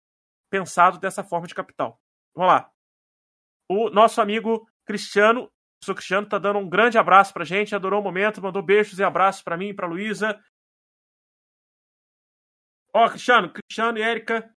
[0.50, 1.98] pensado dessa forma de capital.
[2.36, 2.72] Vamos lá.
[3.70, 5.50] O nosso amigo Cristiano,
[5.88, 9.00] o Cristiano, está dando um grande abraço para a gente, adorou o momento, mandou beijos
[9.00, 10.40] e abraços para mim e para Luísa.
[12.94, 14.54] Ó, Cristiano, Cristiano e Érica,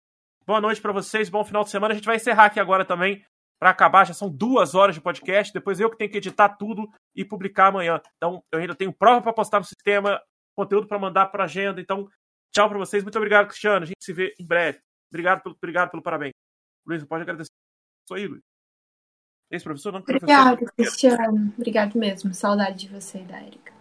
[0.46, 1.92] boa noite para vocês, bom final de semana.
[1.92, 3.24] A gente vai encerrar aqui agora também
[3.60, 5.52] para acabar, já são duas horas de podcast.
[5.52, 8.00] Depois eu que tenho que editar tudo e publicar amanhã.
[8.16, 10.20] Então, eu ainda tenho prova para postar no sistema,
[10.56, 11.80] conteúdo para mandar para agenda.
[11.80, 12.08] Então,
[12.52, 13.04] tchau para vocês.
[13.04, 13.84] Muito obrigado, Cristiano.
[13.84, 14.80] A gente se vê em breve.
[15.12, 16.32] Obrigado pelo, obrigado pelo parabéns.
[16.84, 17.52] Luiz, pode agradecer.
[18.08, 18.51] Sou aí, Luiz.
[19.52, 20.74] Esse professor não Obrigado, professor.
[20.74, 21.52] Cristiano.
[21.56, 22.34] Obrigado mesmo.
[22.34, 23.72] Saudade de você e da Erika.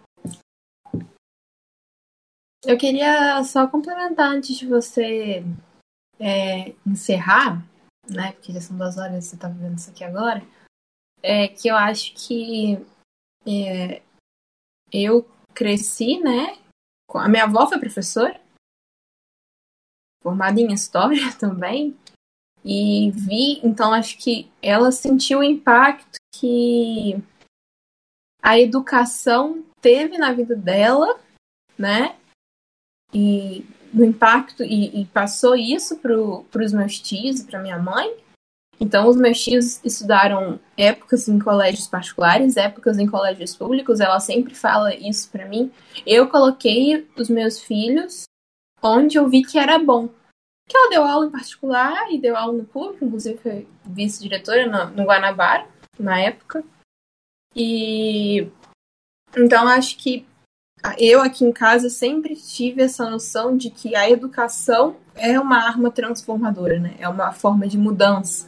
[2.64, 5.42] Eu queria só complementar antes de você
[6.20, 7.66] é, encerrar
[8.10, 8.32] né?
[8.32, 10.42] Porque já são duas horas você tá vendo isso aqui agora.
[11.22, 12.74] É que eu acho que
[13.46, 14.02] é,
[14.92, 16.58] eu cresci, né?
[17.14, 18.40] A minha avó foi professora,
[20.22, 21.96] formada em história também,
[22.64, 27.20] e vi, então acho que ela sentiu o impacto que
[28.42, 31.18] a educação teve na vida dela,
[31.76, 32.16] né?
[33.12, 38.16] E do impacto e, e passou isso para os meus tios e para minha mãe.
[38.80, 44.00] Então, os meus tios estudaram épocas em colégios particulares, épocas em colégios públicos.
[44.00, 45.70] Ela sempre fala isso para mim.
[46.04, 48.24] Eu coloquei os meus filhos
[48.82, 50.08] onde eu vi que era bom.
[50.68, 54.96] Que ela deu aula em particular e deu aula no público, inclusive foi vice-diretora no,
[54.96, 55.68] no Guanabara,
[55.98, 56.64] na época.
[57.54, 58.48] E
[59.36, 60.26] então acho que
[60.98, 65.90] eu aqui em casa sempre tive essa noção de que a educação é uma arma
[65.90, 66.96] transformadora, né?
[66.98, 68.46] É uma forma de mudança,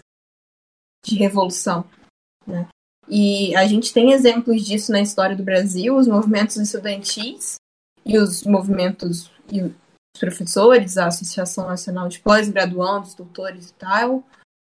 [1.05, 1.85] de revolução,
[2.47, 2.67] né?
[3.09, 7.57] E a gente tem exemplos disso na história do Brasil, os movimentos estudantis
[8.05, 9.31] e os movimentos
[10.19, 14.25] professores, a Associação Nacional de Pós-Graduandos, Doutores e tal,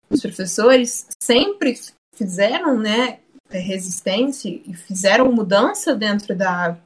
[0.08, 1.78] os professores sempre
[2.14, 6.78] fizeram, né, resistência e fizeram mudança dentro da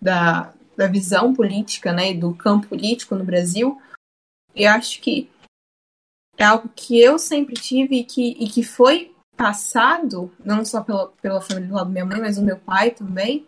[0.00, 3.80] da, da visão política né, e do campo político no Brasil,
[4.54, 5.30] eu acho que
[6.38, 11.08] é algo que eu sempre tive e que, e que foi passado, não só pela,
[11.20, 13.46] pela família do lado da minha mãe, mas do meu pai também.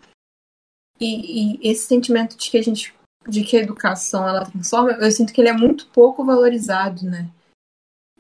[1.00, 2.94] E, e, esse sentimento de que a gente
[3.28, 7.28] de que a educação ela transforma, eu sinto que ele é muito pouco valorizado, né?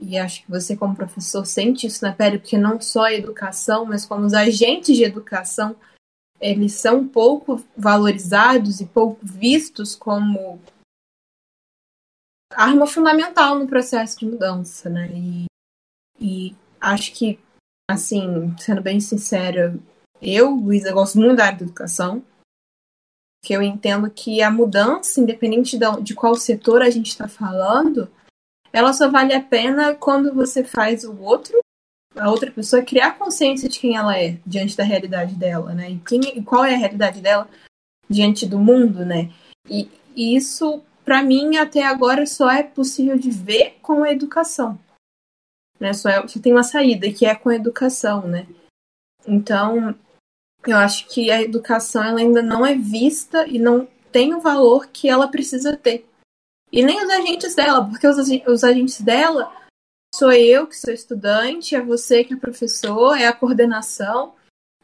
[0.00, 3.84] E acho que você como professor sente isso na pele, porque não só a educação,
[3.84, 5.76] mas como os agentes de educação
[6.40, 10.60] eles são pouco valorizados e pouco vistos como
[12.52, 15.08] arma fundamental no processo de mudança, né?
[15.14, 15.46] E,
[16.20, 17.38] e acho que,
[17.88, 19.78] assim, sendo bem sincera,
[20.20, 22.24] eu, Luísa, gosto muito da área da educação,
[23.42, 28.08] que eu entendo que a mudança, independente de qual setor a gente está falando,
[28.72, 31.58] ela só vale a pena quando você faz o outro
[32.14, 35.92] a outra pessoa criar consciência de quem ela é diante da realidade dela, né?
[35.92, 37.48] E, quem, e qual é a realidade dela
[38.08, 39.30] diante do mundo, né?
[39.68, 44.78] E, e isso, para mim, até agora só é possível de ver com a educação.
[45.80, 45.92] Né?
[45.92, 48.46] Só, é, só tem uma saída, que é com a educação, né?
[49.26, 49.94] Então,
[50.70, 54.88] eu acho que a educação ela ainda não é vista e não tem o valor
[54.88, 56.06] que ela precisa ter.
[56.70, 58.16] E nem os agentes dela, porque os,
[58.46, 59.52] os agentes dela
[60.14, 64.34] sou eu que sou estudante, é você que é professor, é a coordenação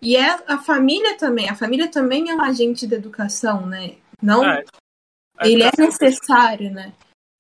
[0.00, 1.48] e é a família também.
[1.48, 3.98] A família também é um agente de educação, né?
[4.22, 4.64] Não, é,
[5.40, 6.92] ele é necessário, né?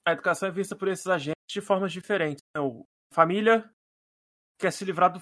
[0.06, 2.42] A educação é vista por esses agentes de formas diferentes.
[2.56, 2.60] A
[3.12, 3.68] família
[4.58, 5.20] quer se livrar do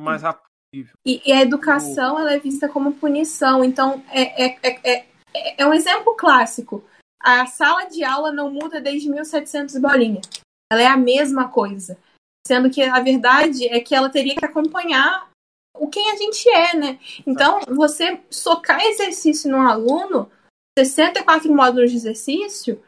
[0.00, 0.94] mais rápido possível.
[1.04, 2.18] E, e a educação o...
[2.18, 3.64] ela é vista como punição.
[3.64, 6.84] Então é, é, é, é, é um exemplo clássico.
[7.20, 10.20] A sala de aula não muda desde 1700 bolinha.
[10.70, 11.96] Ela é a mesma coisa.
[12.46, 15.30] Sendo que a verdade é que ela teria que acompanhar
[15.78, 16.98] o quem a gente é, né?
[17.26, 20.30] Então, você socar exercício no aluno,
[20.78, 22.82] 64 módulos de exercício,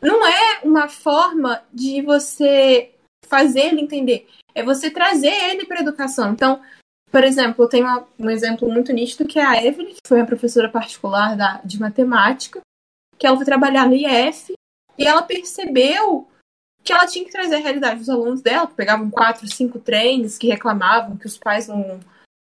[0.00, 2.94] não é uma forma de você
[3.26, 6.32] fazer ele entender, é você trazer ele para a educação.
[6.32, 6.62] Então,
[7.10, 10.26] por exemplo, eu tenho um exemplo muito nítido que é a Evelyn, que foi a
[10.26, 12.60] professora particular da, de matemática,
[13.18, 14.52] que ela foi trabalhar no IF
[14.96, 16.28] e ela percebeu
[16.82, 20.38] que ela tinha que trazer a realidade dos alunos dela, que pegavam quatro, cinco trens,
[20.38, 22.00] que reclamavam que os pais não,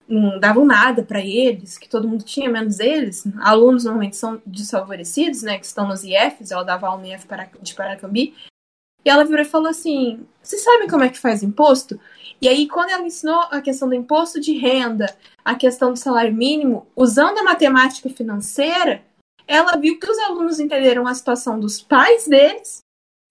[0.09, 3.25] não davam nada para eles, que todo mundo tinha, menos eles.
[3.39, 7.27] Alunos normalmente são desfavorecidos, né, que estão nos IFs, ela dava aula no IF
[7.63, 8.35] de Paracambi.
[9.07, 11.99] E ela virou e falou assim: Vocês sabem como é que faz imposto?
[12.43, 15.07] E aí, quando ela ensinou a questão do imposto de renda,
[15.45, 19.03] a questão do salário mínimo, usando a matemática financeira,
[19.47, 22.81] ela viu que os alunos entenderam a situação dos pais deles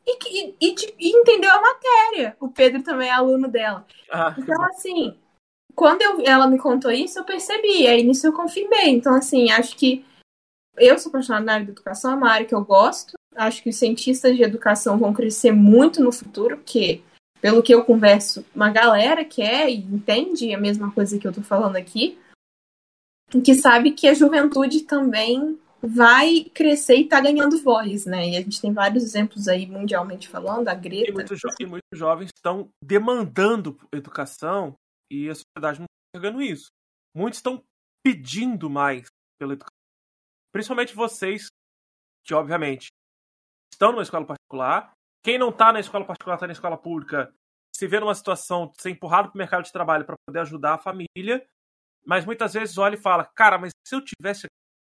[0.07, 2.37] e, e, e, e entendeu a matéria.
[2.39, 3.85] O Pedro também é aluno dela.
[4.09, 5.19] Ah, então, assim,
[5.75, 7.85] quando eu, ela me contou isso, eu percebi.
[7.85, 8.89] Aí nisso eu confirmei.
[8.89, 10.05] Então, assim, acho que
[10.77, 13.13] eu sou apaixonada na área da educação, é uma área que eu gosto.
[13.35, 17.01] Acho que os cientistas de educação vão crescer muito no futuro, porque,
[17.41, 21.41] pelo que eu converso, uma galera quer e entende a mesma coisa que eu tô
[21.41, 22.17] falando aqui,
[23.43, 28.29] que sabe que a juventude também vai crescer e tá ganhando voz, né?
[28.29, 31.11] E a gente tem vários exemplos aí mundialmente falando, a Greta.
[31.11, 34.75] E muitos, jo e muitos jovens estão demandando educação
[35.11, 36.67] e a sociedade não está pegando isso.
[37.15, 37.61] Muitos estão
[38.03, 39.07] pedindo mais
[39.39, 39.75] pela educação.
[40.51, 41.47] Principalmente vocês,
[42.25, 42.87] que obviamente
[43.75, 44.91] estão numa escola particular.
[45.23, 47.33] Quem não está na escola particular, está na escola pública,
[47.75, 50.75] se vê numa situação de ser empurrado para o mercado de trabalho para poder ajudar
[50.75, 51.45] a família,
[52.05, 54.47] mas muitas vezes olha e fala: cara, mas se eu tivesse,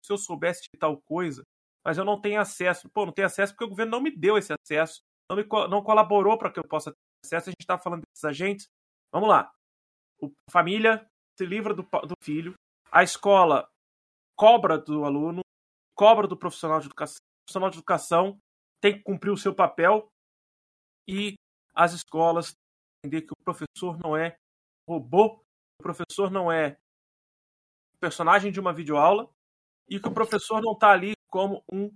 [0.05, 1.43] se eu soubesse de tal coisa,
[1.85, 2.89] mas eu não tenho acesso.
[2.93, 5.83] Pô, não tenho acesso porque o governo não me deu esse acesso, não, me, não
[5.83, 6.97] colaborou para que eu possa ter
[7.27, 7.49] acesso.
[7.49, 8.67] A gente está falando desses agentes.
[9.13, 9.51] Vamos lá.
[10.19, 12.53] O, a família se livra do, do filho,
[12.91, 13.67] a escola
[14.37, 15.41] cobra do aluno,
[15.95, 17.15] cobra do profissional de educação.
[17.15, 18.39] O profissional de educação
[18.85, 20.07] tem que cumprir o seu papel
[21.09, 21.33] e
[21.73, 22.53] as escolas
[23.03, 24.37] entender que o professor não é
[24.87, 25.43] robô,
[25.79, 26.77] o professor não é
[27.99, 29.27] personagem de uma videoaula
[29.89, 31.89] e que o professor não está ali como um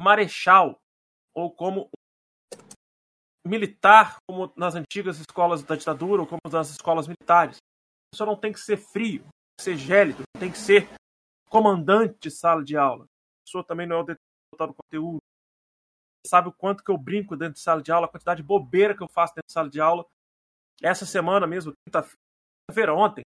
[0.00, 0.80] marechal
[1.32, 1.88] ou como
[3.46, 7.58] um militar, como nas antigas escolas da ditadura ou como nas escolas militares.
[7.58, 9.24] O professor não tem que ser frio,
[9.60, 10.88] ser gélido, tem que ser
[11.48, 13.04] comandante de sala de aula.
[13.04, 13.08] O
[13.44, 15.17] professor também não é o detentor do conteúdo
[16.26, 18.94] sabe o quanto que eu brinco dentro de sala de aula, a quantidade de bobeira
[18.94, 20.04] que eu faço dentro de sala de aula.
[20.82, 23.22] Essa semana mesmo, quinta-feira, ontem,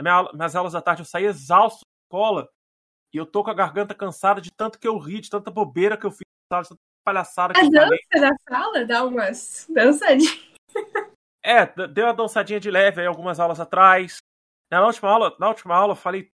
[0.00, 2.48] minha, minhas aulas da tarde, eu saí exausto da escola
[3.12, 5.96] e eu tô com a garganta cansada de tanto que eu ri, de tanta bobeira
[5.96, 8.30] que eu fiz na sala, de tanta palhaçada que a eu dança falei.
[8.30, 10.54] da sala dá umas dançadinhas.
[11.46, 14.16] É, deu uma dançadinha de leve aí algumas aulas atrás.
[14.70, 16.32] Na última aula, na última aula eu falei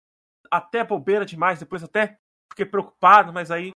[0.49, 2.17] até bobeira demais, depois até
[2.49, 3.73] fiquei preocupado, mas aí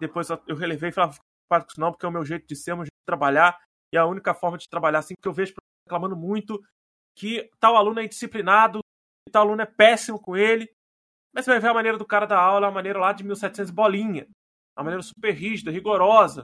[0.00, 1.14] depois eu relevei e falei,
[1.48, 3.58] preocupado não, porque é o meu jeito de ser, é meu jeito de trabalhar,
[3.92, 5.54] e é a única forma de trabalhar assim, que eu vejo
[5.86, 6.62] reclamando muito
[7.16, 8.80] que tal aluno é indisciplinado,
[9.32, 10.70] tal aluno é péssimo com ele,
[11.34, 13.72] mas você vai ver a maneira do cara da aula, a maneira lá de 1700
[13.72, 14.28] bolinha,
[14.76, 16.42] a maneira super rígida, rigorosa,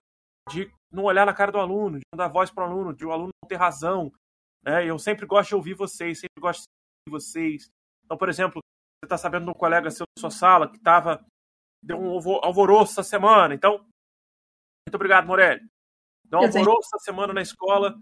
[0.50, 3.04] de não olhar na cara do aluno, de não dar voz para o aluno, de
[3.04, 4.12] o aluno não ter razão.
[4.64, 4.84] Né?
[4.86, 6.66] Eu sempre gosto de ouvir vocês, sempre gosto de
[7.06, 7.70] ouvir vocês.
[8.04, 11.24] Então, por exemplo, você está sabendo de um colega seu da sua sala que estava
[11.84, 13.54] deu um alvoroço essa semana.
[13.54, 13.84] Então,
[14.86, 15.66] muito obrigado, Morelli.
[16.32, 17.98] Um alvoroço essa semana na escola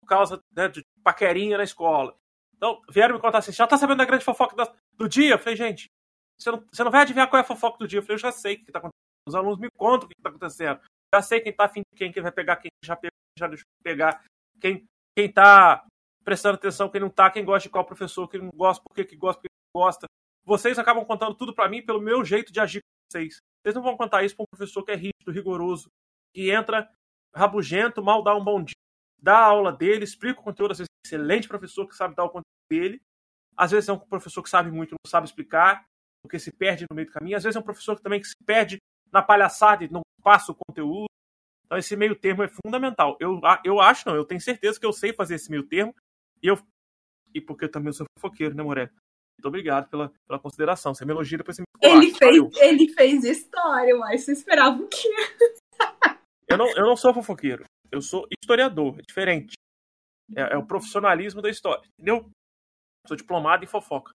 [0.00, 2.16] por causa né, de paquerinha na escola.
[2.56, 4.56] Então, vieram me contar assim, já tá sabendo da grande fofoca
[4.94, 5.34] do dia?
[5.34, 5.90] Eu falei, gente,
[6.38, 7.98] você não, você não vai adivinhar qual é a fofoca do dia.
[7.98, 9.06] Eu falei, eu já sei o que tá acontecendo.
[9.28, 10.80] Os alunos me contam o que tá acontecendo.
[11.14, 13.64] Já sei quem tá afim de quem, quem vai pegar, quem já pegou, já deixou
[13.64, 14.24] de pegar,
[14.60, 14.84] quem,
[15.16, 15.84] quem tá
[16.24, 19.04] prestando atenção, quem não tá, quem gosta de qual professor, quem não gosta, por que,
[19.04, 20.06] que gosta, por que não gosta.
[20.44, 23.38] Vocês acabam contando tudo para mim pelo meu jeito de agir com vocês.
[23.62, 25.88] Vocês não vão contar isso para um professor que é rígido, rigoroso,
[26.36, 26.86] que entra
[27.34, 28.76] rabugento, mal dá um bom dia,
[29.18, 32.14] dá a aula dele, explica o conteúdo, às vezes é um excelente professor que sabe
[32.14, 33.00] dar o conteúdo dele,
[33.56, 35.86] às vezes é um professor que sabe muito não sabe explicar,
[36.22, 38.26] porque se perde no meio do caminho, às vezes é um professor que também que
[38.26, 38.76] se perde
[39.10, 41.06] na palhaçada e não passa o conteúdo.
[41.64, 43.16] Então esse meio termo é fundamental.
[43.18, 45.94] Eu, eu acho, não, eu tenho certeza que eu sei fazer esse meio termo,
[46.42, 46.58] e eu
[47.34, 48.90] e porque eu também sou fofoqueiro, né, Moré?
[49.38, 50.94] Muito obrigado pela, pela consideração.
[50.94, 54.88] Você me elogia, depois você me ele fez, ele fez história, mas você esperava o
[54.88, 55.08] quê?
[56.48, 57.64] Eu não, eu não sou fofoqueiro.
[57.90, 58.98] Eu sou historiador.
[58.98, 59.54] É diferente.
[60.34, 61.82] É, é o profissionalismo da história.
[61.98, 62.30] Entendeu?
[63.06, 64.12] Sou diplomado em fofoca.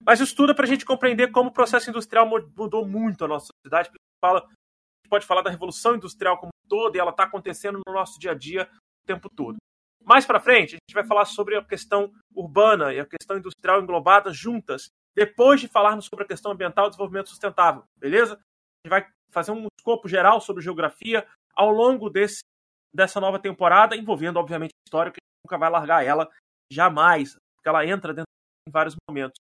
[0.00, 3.28] Mas isso tudo é para a gente compreender como o processo industrial mudou muito a
[3.28, 3.90] nossa sociedade.
[4.20, 7.80] Fala, a gente pode falar da revolução industrial como um todo e ela está acontecendo
[7.86, 9.56] no nosso dia a dia o tempo todo.
[10.04, 13.80] Mais para frente, a gente vai falar sobre a questão urbana e a questão industrial
[13.80, 18.38] englobadas juntas, depois de falarmos sobre a questão ambiental e desenvolvimento sustentável, beleza?
[18.86, 22.40] Vai fazer um escopo geral sobre geografia, ao longo desse,
[22.94, 26.30] dessa nova temporada, envolvendo, obviamente, a história, que a gente nunca vai largar ela
[26.72, 28.28] jamais, porque ela entra dentro
[28.68, 29.36] em vários momentos.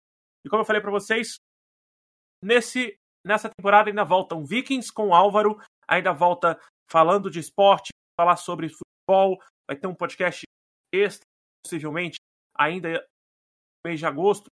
[0.45, 1.37] E como eu falei para vocês,
[2.43, 8.69] nesse, nessa temporada ainda voltam Vikings com Álvaro, ainda volta falando de esporte, falar sobre
[8.69, 10.43] futebol, vai ter um podcast
[10.93, 11.25] extra,
[11.65, 12.19] possivelmente,
[12.55, 14.47] ainda no mês de agosto,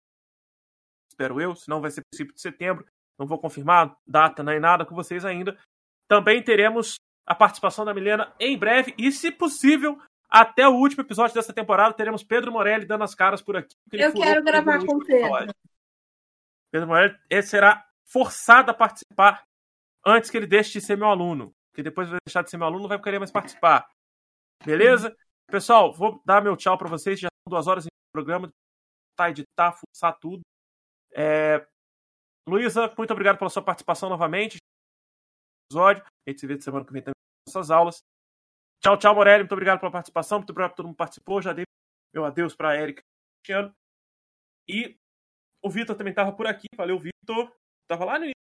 [1.12, 2.86] espero eu, senão vai ser princípio de setembro,
[3.20, 5.56] não vou confirmar data nem nada com vocês ainda.
[6.08, 11.34] Também teremos a participação da Milena em breve e, se possível, até o último episódio
[11.34, 13.76] dessa temporada, teremos Pedro Morelli dando as caras por aqui.
[13.92, 15.54] Eu quero gravar com o Pedro.
[16.72, 19.44] Pedro Morelli será forçado a participar
[20.04, 21.54] antes que ele deixe de ser meu aluno.
[21.70, 23.86] Porque depois vai deixar de ser meu aluno, não vai querer mais participar.
[24.64, 25.14] Beleza?
[25.46, 27.20] Pessoal, vou dar meu tchau para vocês.
[27.20, 28.50] Já são duas horas em programa.
[29.14, 30.40] Tá, editar, fuçar tudo.
[31.12, 31.66] É...
[32.48, 34.58] Luísa, muito obrigado pela sua participação novamente.
[35.70, 36.02] Episódio.
[36.04, 37.14] A gente se vê semana que vem também
[37.46, 38.00] nossas aulas.
[38.82, 39.42] Tchau, tchau, Morelli.
[39.42, 40.38] Muito obrigado pela participação.
[40.38, 41.42] Muito obrigado por todo mundo que participou.
[41.42, 41.64] Já dei
[42.14, 43.02] meu adeus para a Erika
[44.68, 44.96] e
[45.62, 46.66] o Vitor também estava por aqui.
[46.76, 47.54] Valeu, Vitor.
[47.88, 48.34] Tava lá no início.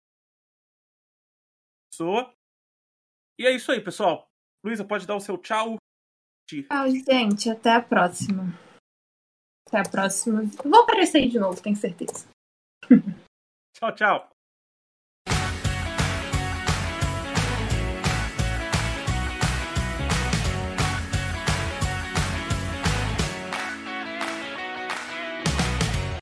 [3.39, 4.29] E é isso aí, pessoal.
[4.65, 5.77] Luísa, pode dar o seu tchau.
[6.49, 7.51] Tchau, gente.
[7.51, 8.45] Até a próxima.
[9.67, 10.43] Até a próxima.
[10.65, 12.29] Vou aparecer aí de novo, tenho certeza.
[13.81, 14.38] tchau, tchau.